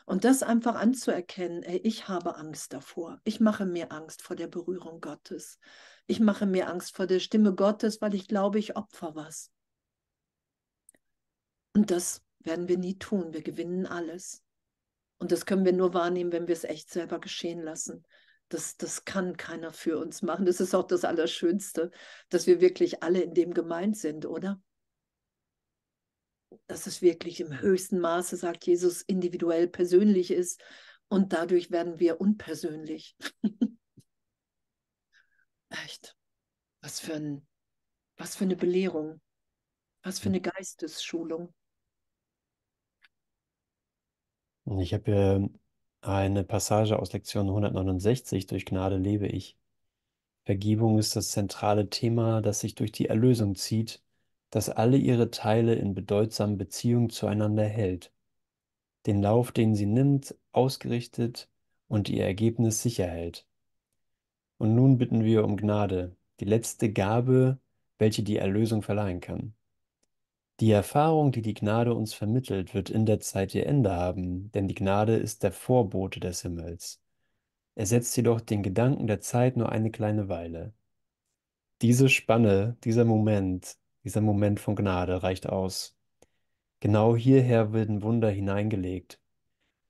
Und 0.08 0.24
das 0.24 0.42
einfach 0.42 0.76
anzuerkennen, 0.76 1.64
ey, 1.64 1.80
ich 1.84 2.08
habe 2.08 2.38
Angst 2.38 2.72
davor. 2.72 3.20
Ich 3.26 3.42
mache 3.42 3.66
mir 3.66 3.92
Angst 3.92 4.22
vor 4.22 4.38
der 4.38 4.48
Berührung 4.48 5.02
Gottes. 5.02 5.60
Ich 6.06 6.22
mache 6.22 6.46
mir 6.46 6.70
Angst 6.70 6.96
vor 6.96 7.08
der 7.08 7.20
Stimme 7.20 7.54
Gottes, 7.54 8.00
weil 8.00 8.16
ich 8.16 8.30
glaube, 8.30 8.58
ich 8.58 8.78
opfer 8.78 9.16
was. 9.16 9.52
Und 11.74 11.92
das 11.92 12.24
werden 12.40 12.70
wir 12.70 12.78
nie 12.78 12.98
tun. 12.98 13.34
Wir 13.34 13.44
gewinnen 13.44 13.86
alles. 13.86 14.42
Und 15.18 15.34
das 15.34 15.46
können 15.46 15.66
wir 15.66 15.74
nur 15.74 15.94
wahrnehmen, 15.94 16.32
wenn 16.32 16.48
wir 16.48 16.54
es 16.54 16.64
echt 16.64 16.90
selber 16.90 17.20
geschehen 17.20 17.62
lassen. 17.62 18.06
Das, 18.48 18.78
das 18.78 19.04
kann 19.04 19.36
keiner 19.36 19.74
für 19.74 19.98
uns 19.98 20.22
machen. 20.22 20.46
Das 20.46 20.62
ist 20.62 20.74
auch 20.74 20.88
das 20.88 21.04
Allerschönste, 21.04 21.92
dass 22.30 22.48
wir 22.48 22.62
wirklich 22.62 23.04
alle 23.04 23.20
in 23.20 23.34
dem 23.34 23.54
gemeint 23.54 23.98
sind, 23.98 24.26
oder? 24.26 24.62
Dass 26.68 26.88
es 26.88 27.02
wirklich 27.02 27.40
im 27.40 27.60
höchsten 27.62 28.00
Maße, 28.00 28.36
sagt 28.36 28.66
Jesus, 28.66 29.02
individuell 29.04 29.68
persönlich 29.68 30.32
ist. 30.32 30.62
Und 31.10 31.34
dadurch 31.34 31.72
werden 31.72 32.00
wir 32.00 32.20
unpersönlich. 32.20 33.16
Echt. 35.70 36.16
Was 36.82 37.00
für, 37.00 37.14
ein, 37.14 37.48
was 38.18 38.36
für 38.36 38.46
eine 38.46 38.56
Belehrung. 38.56 39.22
Was 40.04 40.20
für 40.20 40.30
eine 40.30 40.42
Geistesschulung. 40.42 41.54
Ich 44.80 44.94
habe 44.94 45.04
hier 45.06 45.50
eine 46.02 46.44
Passage 46.44 47.00
aus 47.00 47.14
Lektion 47.14 47.48
169, 47.48 48.48
durch 48.48 48.66
Gnade 48.66 48.98
lebe 48.98 49.28
ich. 49.28 49.58
Vergebung 50.46 50.98
ist 50.98 51.16
das 51.16 51.32
zentrale 51.32 51.90
Thema, 51.90 52.42
das 52.42 52.62
sich 52.62 52.76
durch 52.76 52.92
die 52.92 53.08
Erlösung 53.08 53.56
zieht, 53.56 54.02
das 54.58 54.70
alle 54.72 54.98
ihre 54.98 55.30
Teile 55.30 55.76
in 55.76 55.94
bedeutsamen 55.94 56.58
Beziehungen 56.58 57.12
zueinander 57.12 57.66
hält, 57.66 58.12
den 59.06 59.22
Lauf, 59.22 59.52
den 59.52 59.76
sie 59.76 59.86
nimmt, 59.86 60.34
ausgerichtet 60.52 61.48
und 61.88 62.10
ihr 62.10 62.26
Ergebnis 62.26 62.82
sicher 62.82 63.06
hält. 63.06 63.46
Und 64.58 64.74
nun 64.74 64.98
bitten 64.98 65.24
wir 65.24 65.46
um 65.46 65.58
Gnade, 65.58 66.16
die 66.40 66.46
letzte 66.46 66.92
Gabe, 66.92 67.60
welche 68.00 68.24
die 68.24 68.38
Erlösung 68.38 68.82
verleihen 68.82 69.20
kann. 69.20 69.54
Die 70.60 70.72
Erfahrung, 70.72 71.32
die 71.32 71.44
die 71.44 71.54
Gnade 71.54 71.94
uns 71.94 72.16
vermittelt, 72.16 72.74
wird 72.74 72.90
in 72.90 73.06
der 73.06 73.20
Zeit 73.20 73.54
ihr 73.54 73.68
Ende 73.68 73.92
haben, 73.92 74.52
denn 74.54 74.68
die 74.68 74.74
Gnade 74.74 75.18
ist 75.18 75.44
der 75.44 75.52
Vorbote 75.52 76.20
des 76.20 76.42
Himmels. 76.42 77.00
Ersetzt 77.76 78.18
jedoch 78.18 78.42
den 78.42 78.64
Gedanken 78.64 79.06
der 79.06 79.22
Zeit 79.22 79.56
nur 79.56 79.72
eine 79.72 79.92
kleine 79.92 80.30
Weile. 80.30 80.74
Diese 81.84 82.10
Spanne, 82.10 82.76
dieser 82.84 83.06
Moment, 83.06 83.78
dieser 84.08 84.22
Moment 84.22 84.62
von 84.62 84.78
Gnade 84.78 85.22
reicht 85.22 85.50
aus. 85.50 85.98
Genau 86.80 87.18
hierher 87.18 87.74
werden 87.74 88.02
Wunder 88.02 88.30
hineingelegt, 88.30 89.20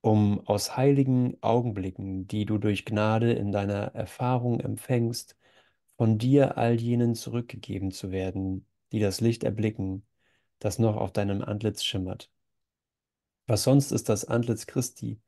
um 0.02 0.40
aus 0.48 0.76
heiligen 0.76 1.38
Augenblicken, 1.44 2.28
die 2.28 2.46
du 2.46 2.58
durch 2.58 2.84
Gnade 2.84 3.34
in 3.34 3.52
deiner 3.52 3.94
Erfahrung 3.94 4.60
empfängst, 4.60 5.38
von 5.98 6.18
dir 6.18 6.58
all 6.58 6.82
jenen 6.82 7.14
zurückgegeben 7.14 7.92
zu 7.92 8.10
werden, 8.12 8.66
die 8.92 9.00
das 9.00 9.22
Licht 9.22 9.44
erblicken, 9.44 10.04
das 10.58 10.80
noch 10.80 10.96
auf 10.96 11.12
deinem 11.14 11.44
Antlitz 11.44 11.84
schimmert. 11.84 12.32
Was 13.46 13.64
sonst 13.64 13.92
ist 13.92 14.10
das 14.10 14.26
Antlitz 14.26 14.66
Christi, 14.66 15.22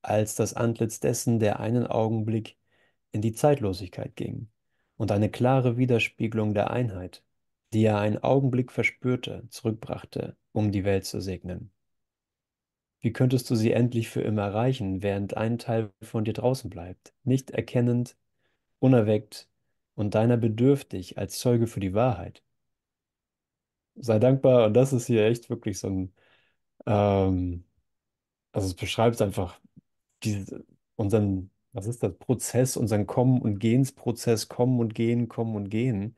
als 0.00 0.36
das 0.36 0.54
Antlitz 0.54 1.00
dessen, 1.00 1.40
der 1.40 1.58
einen 1.58 1.88
Augenblick 1.88 2.56
in 3.10 3.20
die 3.20 3.32
Zeitlosigkeit 3.32 4.14
ging 4.14 4.48
und 4.96 5.10
eine 5.10 5.28
klare 5.28 5.76
Widerspiegelung 5.76 6.54
der 6.54 6.70
Einheit, 6.70 7.24
die 7.72 7.84
er 7.84 7.98
einen 8.00 8.18
Augenblick 8.18 8.72
verspürte, 8.72 9.46
zurückbrachte, 9.50 10.36
um 10.52 10.72
die 10.72 10.84
Welt 10.84 11.06
zu 11.06 11.20
segnen. 11.20 11.72
Wie 13.00 13.12
könntest 13.12 13.50
du 13.50 13.56
sie 13.56 13.72
endlich 13.72 14.08
für 14.08 14.20
immer 14.22 14.42
erreichen, 14.42 15.02
während 15.02 15.36
ein 15.36 15.58
Teil 15.58 15.92
von 16.00 16.24
dir 16.24 16.32
draußen 16.32 16.70
bleibt, 16.70 17.12
nicht 17.24 17.50
erkennend, 17.50 18.16
unerweckt 18.80 19.48
und 19.96 20.14
deiner 20.14 20.36
bedürftig 20.36 21.18
als 21.18 21.38
Zeuge 21.40 21.66
für 21.66 21.80
die 21.80 21.94
Wahrheit? 21.94 22.42
Sei 23.96 24.18
dankbar, 24.18 24.66
und 24.66 24.74
das 24.74 24.92
ist 24.92 25.06
hier 25.06 25.24
echt 25.26 25.50
wirklich 25.50 25.78
so 25.78 25.88
ein, 25.88 26.14
ähm, 26.86 27.64
also 28.52 28.68
es 28.68 28.74
beschreibt 28.74 29.22
einfach 29.22 29.60
diese, 30.24 30.64
unseren, 30.96 31.50
was 31.72 31.86
ist 31.88 32.02
das, 32.02 32.16
Prozess, 32.18 32.76
unseren 32.76 33.06
Kommen 33.06 33.42
und 33.42 33.58
Gehensprozess, 33.60 34.48
Kommen 34.48 34.80
und 34.80 34.94
Gehen, 34.94 35.28
Kommen 35.28 35.56
und 35.56 35.70
Gehen. 35.70 36.16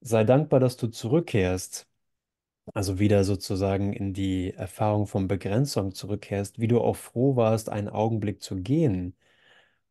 Sei 0.00 0.24
dankbar, 0.24 0.60
dass 0.60 0.76
du 0.76 0.86
zurückkehrst, 0.88 1.88
also 2.74 2.98
wieder 2.98 3.24
sozusagen 3.24 3.92
in 3.92 4.14
die 4.14 4.52
Erfahrung 4.54 5.06
von 5.06 5.28
Begrenzung 5.28 5.94
zurückkehrst, 5.94 6.60
wie 6.60 6.68
du 6.68 6.80
auch 6.80 6.96
froh 6.96 7.36
warst, 7.36 7.70
einen 7.70 7.88
Augenblick 7.88 8.42
zu 8.42 8.56
gehen 8.56 9.16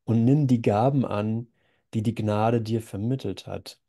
und 0.05 0.25
nimm 0.25 0.47
die 0.47 0.61
Gaben 0.61 1.05
an, 1.05 1.47
die 1.93 2.03
die 2.03 2.15
Gnade 2.15 2.61
dir 2.61 2.81
vermittelt 2.81 3.47
hat. 3.47 3.81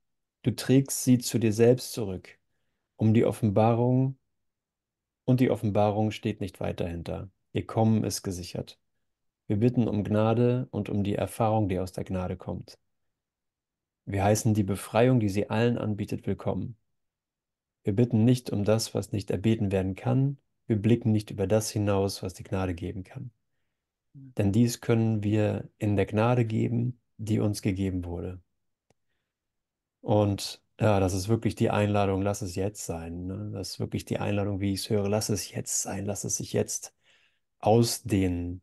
Du 0.42 0.52
trägst 0.52 1.04
sie 1.04 1.18
zu 1.18 1.38
dir 1.38 1.52
selbst 1.52 1.92
zurück, 1.92 2.38
um 2.96 3.14
die 3.14 3.24
Offenbarung, 3.24 4.18
und 5.24 5.40
die 5.40 5.50
Offenbarung 5.50 6.10
steht 6.10 6.40
nicht 6.40 6.60
weit 6.60 6.80
dahinter. 6.80 7.30
Ihr 7.52 7.66
Kommen 7.66 8.04
ist 8.04 8.22
gesichert. 8.22 8.78
Wir 9.48 9.56
bitten 9.58 9.88
um 9.88 10.04
Gnade 10.04 10.68
und 10.70 10.88
um 10.90 11.04
die 11.04 11.16
Erfahrung, 11.16 11.68
die 11.68 11.78
aus 11.80 11.92
der 11.92 12.04
Gnade 12.04 12.36
kommt. 12.36 12.78
Wir 14.06 14.22
heißen 14.22 14.54
die 14.54 14.62
Befreiung, 14.62 15.18
die 15.18 15.28
sie 15.28 15.50
allen 15.50 15.78
anbietet, 15.78 16.28
willkommen. 16.28 16.76
Wir 17.82 17.92
bitten 17.92 18.24
nicht 18.24 18.50
um 18.50 18.62
das, 18.62 18.94
was 18.94 19.10
nicht 19.10 19.32
erbeten 19.32 19.72
werden 19.72 19.96
kann. 19.96 20.38
Wir 20.68 20.76
blicken 20.76 21.10
nicht 21.10 21.32
über 21.32 21.48
das 21.48 21.70
hinaus, 21.70 22.22
was 22.22 22.32
die 22.32 22.44
Gnade 22.44 22.72
geben 22.72 23.02
kann. 23.02 23.32
Denn 24.14 24.52
dies 24.52 24.80
können 24.80 25.24
wir 25.24 25.68
in 25.78 25.96
der 25.96 26.06
Gnade 26.06 26.44
geben, 26.44 27.00
die 27.16 27.40
uns 27.40 27.62
gegeben 27.62 28.04
wurde. 28.04 28.40
Und 30.02 30.62
ja, 30.78 31.00
das 31.00 31.12
ist 31.12 31.28
wirklich 31.28 31.56
die 31.56 31.70
Einladung, 31.70 32.22
lass 32.22 32.42
es 32.42 32.54
jetzt 32.54 32.86
sein. 32.86 33.26
Ne? 33.26 33.50
Das 33.54 33.70
ist 33.70 33.80
wirklich 33.80 34.04
die 34.04 34.18
Einladung, 34.18 34.60
wie 34.60 34.72
ich 34.72 34.82
es 34.82 34.90
höre, 34.90 35.08
lass 35.08 35.30
es 35.30 35.50
jetzt 35.50 35.82
sein, 35.82 36.06
lass 36.06 36.22
es 36.22 36.36
sich 36.36 36.52
jetzt 36.52 36.94
ausdehnen. 37.58 38.60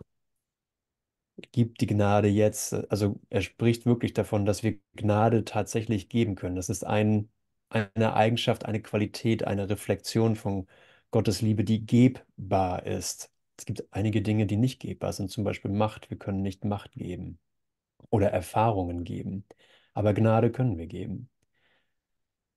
Gib 1.52 1.78
die 1.78 1.88
Gnade 1.88 2.28
jetzt. 2.28 2.74
Also 2.92 3.20
er 3.30 3.42
spricht 3.42 3.86
wirklich 3.86 4.14
davon, 4.14 4.46
dass 4.46 4.64
wir 4.64 4.80
Gnade 4.96 5.46
tatsächlich 5.46 6.10
geben 6.10 6.36
können. 6.36 6.56
Das 6.56 6.70
ist 6.70 6.86
ein, 6.86 7.30
eine 7.70 8.14
Eigenschaft, 8.16 8.66
eine 8.66 8.82
Qualität, 8.82 9.44
eine 9.46 9.70
Reflexion 9.70 10.36
von 10.36 10.68
Gottes 11.12 11.42
Liebe, 11.42 11.64
die 11.64 11.86
gebbar 11.86 12.86
ist. 12.86 13.32
Es 13.58 13.66
gibt 13.66 13.84
einige 13.92 14.22
Dinge, 14.22 14.46
die 14.46 14.58
nicht 14.58 14.80
gebbar 14.82 15.14
sind, 15.14 15.30
zum 15.32 15.44
Beispiel 15.44 15.72
Macht. 15.72 16.10
Wir 16.10 16.18
können 16.18 16.42
nicht 16.42 16.66
Macht 16.66 16.94
geben 16.94 17.40
oder 18.10 18.32
Erfahrungen 18.32 19.04
geben, 19.04 19.46
aber 19.94 20.14
Gnade 20.14 20.52
können 20.52 20.78
wir 20.78 20.88
geben. 20.88 21.30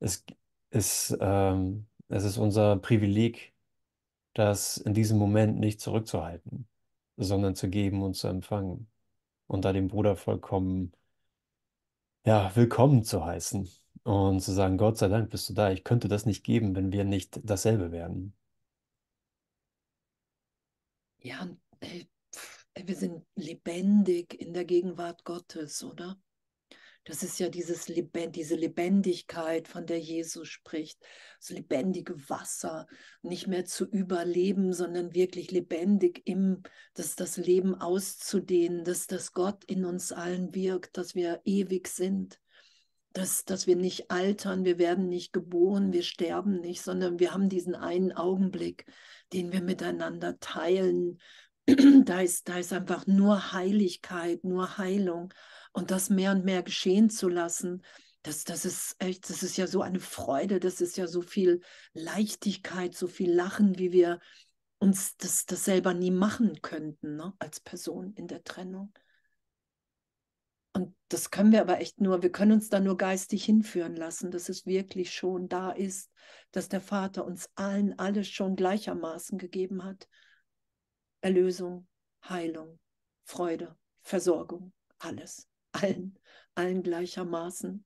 Es 0.01 0.25
ist, 0.71 1.17
ähm, 1.21 1.87
es 2.09 2.25
ist 2.25 2.39
unser 2.39 2.77
Privileg, 2.77 3.55
das 4.35 4.77
in 4.79 4.95
diesem 4.95 5.19
Moment 5.19 5.59
nicht 5.59 5.81
zurückzuhalten, 5.81 6.69
sondern 7.17 7.55
zu 7.55 7.69
geben 7.71 8.03
und 8.03 8.15
zu 8.15 8.29
empfangen 8.29 8.89
und 9.47 9.65
da 9.65 9.73
den 9.73 9.89
Bruder 9.89 10.17
vollkommen, 10.17 10.93
ja, 12.25 12.55
willkommen 12.57 13.05
zu 13.05 13.25
heißen 13.25 13.69
und 14.03 14.41
zu 14.41 14.53
sagen, 14.53 14.79
Gott 14.79 14.99
sei 14.99 15.09
Dank 15.09 15.31
bist 15.31 15.49
du 15.49 15.55
da. 15.55 15.71
Ich 15.71 15.85
könnte 15.85 16.09
das 16.09 16.27
nicht 16.27 16.45
geben, 16.45 16.75
wenn 16.77 16.93
wir 16.93 17.05
nicht 17.05 17.41
dasselbe 17.45 17.93
werden. 17.93 18.35
Ja, 21.19 21.49
ey, 21.81 22.09
wir 22.85 22.95
sind 22.97 23.25
lebendig 23.35 24.35
in 24.41 24.53
der 24.55 24.65
Gegenwart 24.65 25.25
Gottes, 25.25 25.83
oder? 25.83 26.19
Das 27.07 27.23
ist 27.23 27.39
ja 27.39 27.49
dieses 27.49 27.87
Lebend, 27.87 28.35
diese 28.35 28.57
Lebendigkeit, 28.57 29.69
von 29.69 29.87
der 29.87 30.01
Jesus 30.01 30.49
spricht. 30.49 31.01
Das 31.39 31.51
lebendige 31.51 32.29
Wasser, 32.29 32.89
nicht 33.23 33.47
mehr 33.47 33.65
zu 33.65 33.87
überleben, 33.89 34.73
sondern 34.73 35.15
wirklich 35.15 35.53
lebendig 35.53 36.23
im, 36.25 36.65
das, 36.95 37.15
das 37.15 37.37
Leben 37.37 37.77
auszudehnen, 37.77 38.83
dass 38.83 39.07
das 39.07 39.33
Gott 39.33 39.63
in 39.67 39.85
uns 39.85 40.11
allen 40.11 40.53
wirkt, 40.53 40.99
dass 40.99 41.15
wir 41.15 41.41
ewig 41.45 41.87
sind. 41.87 42.41
Dass, 43.13 43.45
dass 43.45 43.69
wir 43.69 43.77
nicht 43.77 44.11
altern, 44.11 44.65
wir 44.65 44.79
werden 44.79 45.09
nicht 45.09 45.33
geboren, 45.33 45.93
wir 45.93 46.03
sterben 46.03 46.61
nicht, 46.61 46.83
sondern 46.83 47.21
wir 47.21 47.33
haben 47.33 47.49
diesen 47.49 47.77
einen 47.77 48.13
Augenblick, 48.13 48.85
den 49.33 49.53
wir 49.53 49.63
miteinander 49.63 50.39
teilen. 50.41 51.21
Da 52.05 52.21
ist, 52.21 52.49
da 52.49 52.59
ist 52.59 52.73
einfach 52.73 53.07
nur 53.07 53.53
Heiligkeit, 53.53 54.45
nur 54.45 54.79
Heilung 54.79 55.33
und 55.77 55.91
das 55.91 56.09
mehr 56.09 56.31
und 56.33 56.43
mehr 56.47 56.63
geschehen 56.63 57.11
zu 57.11 57.29
lassen, 57.29 57.85
das, 58.23 58.45
das 58.45 58.65
ist 58.65 58.97
echt, 58.99 59.29
das 59.29 59.43
ist 59.43 59.59
ja 59.59 59.67
so 59.67 59.83
eine 59.83 60.01
Freude, 60.01 60.59
das 60.59 60.81
ist 60.81 60.97
ja 60.97 61.07
so 61.07 61.21
viel 61.21 61.61
Leichtigkeit, 61.93 62.95
so 62.95 63.07
viel 63.07 63.31
Lachen, 63.31 63.79
wie 63.79 63.93
wir 63.93 64.21
uns 64.79 65.19
das, 65.19 65.45
das 65.45 65.67
selber 65.67 65.93
nie 65.93 66.11
machen 66.11 66.63
könnten, 66.63 67.17
ne, 67.17 67.35
als 67.39 67.61
Person 67.61 68.15
in 68.15 68.27
der 68.27 68.43
Trennung. 68.43 68.95
Und 70.73 70.97
das 71.09 71.31
können 71.31 71.53
wir 71.53 71.61
aber 71.61 71.79
echt 71.79 72.01
nur, 72.01 72.23
wir 72.23 72.33
können 72.33 72.53
uns 72.53 72.71
da 72.71 72.81
nur 72.81 72.97
geistig 72.97 73.45
hinführen 73.45 73.97
lassen, 73.97 74.31
dass 74.31 74.49
es 74.49 74.65
wirklich 74.65 75.13
schon 75.13 75.47
da 75.47 75.73
ist, 75.73 76.11
dass 76.53 76.71
der 76.71 76.81
Vater 76.81 77.27
uns 77.27 77.51
allen 77.55 77.99
alles 77.99 78.29
schon 78.29 78.57
gleichermaßen 78.57 79.37
gegeben 79.37 79.85
hat. 79.85 80.09
Erlösung, 81.21 81.87
Heilung, 82.27 82.79
Freude, 83.25 83.77
Versorgung, 84.01 84.73
alles 84.99 85.47
allen, 85.83 86.19
allen 86.55 86.83
gleichermaßen. 86.83 87.85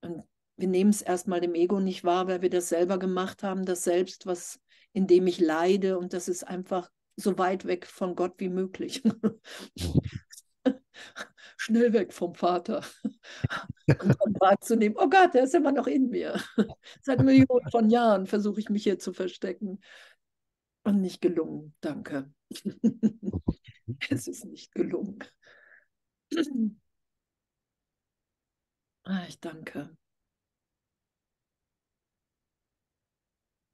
Und 0.00 0.24
wir 0.56 0.68
nehmen 0.68 0.90
es 0.90 1.02
erstmal 1.02 1.40
dem 1.40 1.54
Ego 1.54 1.80
nicht 1.80 2.04
wahr, 2.04 2.28
weil 2.28 2.42
wir 2.42 2.50
das 2.50 2.68
selber 2.68 2.98
gemacht 2.98 3.42
haben, 3.42 3.64
das 3.64 3.84
Selbst, 3.84 4.26
was 4.26 4.60
in 4.92 5.06
dem 5.06 5.26
ich 5.26 5.40
leide 5.40 5.98
und 5.98 6.12
das 6.12 6.28
ist 6.28 6.44
einfach 6.44 6.90
so 7.16 7.36
weit 7.38 7.66
weg 7.66 7.86
von 7.86 8.14
Gott 8.14 8.34
wie 8.38 8.48
möglich. 8.48 9.02
Schnell 11.58 11.92
weg 11.92 12.12
vom 12.12 12.34
Vater. 12.34 12.84
Und 13.88 14.16
dann 14.20 14.34
wahrzunehmen, 14.40 14.96
oh 14.98 15.08
Gott, 15.08 15.34
der 15.34 15.44
ist 15.44 15.54
immer 15.54 15.72
noch 15.72 15.86
in 15.86 16.08
mir. 16.08 16.40
Seit 17.02 17.22
Millionen 17.22 17.70
von 17.70 17.90
Jahren 17.90 18.26
versuche 18.26 18.60
ich 18.60 18.68
mich 18.68 18.82
hier 18.84 18.98
zu 18.98 19.12
verstecken. 19.12 19.80
Und 20.84 21.00
nicht 21.00 21.20
gelungen, 21.20 21.74
danke. 21.80 22.32
es 24.10 24.28
ist 24.28 24.44
nicht 24.44 24.72
gelungen. 24.72 25.18
Ah, 29.08 29.24
ich 29.28 29.38
danke. 29.38 29.96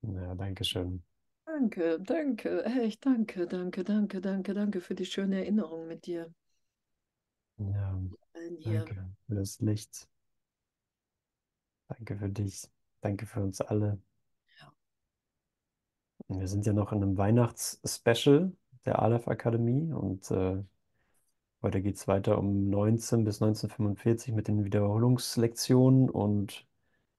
Ja, 0.02 0.34
danke 0.34 0.62
schön. 0.62 1.02
Danke, 1.46 1.98
danke, 2.00 2.64
echt 2.64 3.06
danke, 3.06 3.46
danke, 3.46 3.82
danke, 3.82 4.20
danke, 4.20 4.52
danke 4.52 4.80
für 4.82 4.94
die 4.94 5.06
schöne 5.06 5.38
Erinnerung 5.38 5.86
mit 5.86 6.04
dir. 6.04 6.34
Ja, 7.56 7.98
danke 8.64 9.14
für 9.26 9.34
das 9.34 9.60
Licht. 9.60 10.08
Danke 11.88 12.16
für 12.16 12.28
dich. 12.28 12.68
Danke 13.00 13.26
für 13.26 13.42
uns 13.42 13.60
alle. 13.60 14.00
Ja. 14.60 14.72
Wir 16.28 16.48
sind 16.48 16.66
ja 16.66 16.72
noch 16.72 16.92
in 16.92 17.02
einem 17.02 17.16
Weihnachts-Special 17.16 18.52
der 18.84 19.00
Aleph 19.00 19.28
Akademie 19.28 19.92
und 19.92 20.30
äh, 20.30 20.62
heute 21.62 21.82
geht 21.82 21.96
es 21.96 22.08
weiter 22.08 22.38
um 22.38 22.68
19 22.68 23.24
bis 23.24 23.42
1945 23.42 24.34
mit 24.34 24.48
den 24.48 24.64
Wiederholungslektionen 24.64 26.10
und 26.10 26.66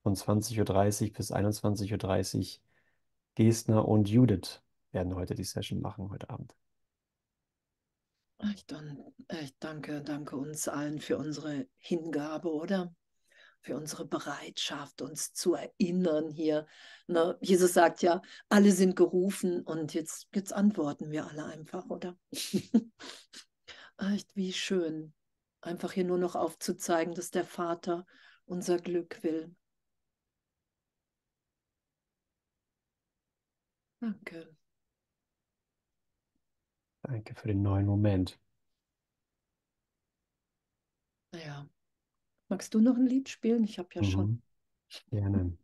von 0.03 0.16
20.30 0.16 1.07
Uhr 1.07 1.14
bis 1.14 1.32
21.30 1.32 2.38
Uhr 2.38 2.61
Gestner 3.36 3.88
und 3.88 4.09
Judith 4.09 4.61
werden 4.91 5.16
heute 5.16 5.36
die 5.36 5.43
Session 5.43 5.82
machen, 5.82 6.09
heute 6.11 6.30
Abend. 6.30 6.55
Ich, 8.53 8.66
dann, 8.66 8.99
ich 9.41 9.57
danke, 9.59 10.01
danke 10.01 10.36
uns 10.36 10.68
allen 10.68 10.99
für 10.99 11.18
unsere 11.18 11.66
Hingabe, 11.78 12.51
oder? 12.53 12.93
Für 13.64 13.78
unsere 13.78 14.05
Bereitschaft, 14.05 15.01
uns 15.01 15.32
zu 15.32 15.53
erinnern 15.53 16.30
hier. 16.30 16.68
Ne? 17.07 17.38
Jesus 17.41 17.74
sagt 17.74 18.01
ja, 18.01 18.22
alle 18.49 18.74
sind 18.74 18.97
gerufen 18.97 19.61
und 19.61 19.93
jetzt, 19.93 20.28
jetzt 20.36 20.51
antworten 20.51 21.11
wir 21.11 21.26
alle 21.28 21.45
einfach, 21.45 21.86
oder? 21.89 22.18
Echt, 23.97 24.36
wie 24.36 24.51
schön. 24.51 25.14
Einfach 25.61 25.93
hier 25.93 26.03
nur 26.03 26.18
noch 26.18 26.36
aufzuzeigen, 26.36 27.14
dass 27.16 27.32
der 27.32 27.45
Vater 27.45 28.05
unser 28.45 28.78
Glück 28.78 29.24
will. 29.24 29.55
Danke. 34.01 34.53
Danke 37.03 37.34
für 37.34 37.47
den 37.47 37.61
neuen 37.61 37.86
Moment. 37.86 38.38
Ja. 41.32 41.73
Magst 42.54 42.74
du 42.74 42.80
noch 42.80 42.95
ein 42.95 43.06
Lied 43.08 43.28
spielen? 43.28 43.64
Ich 43.66 43.80
habe 43.80 43.89
ja 43.95 44.04
schon. 44.04 44.28
Mhm. 44.28 44.41
Gerne. 45.12 45.58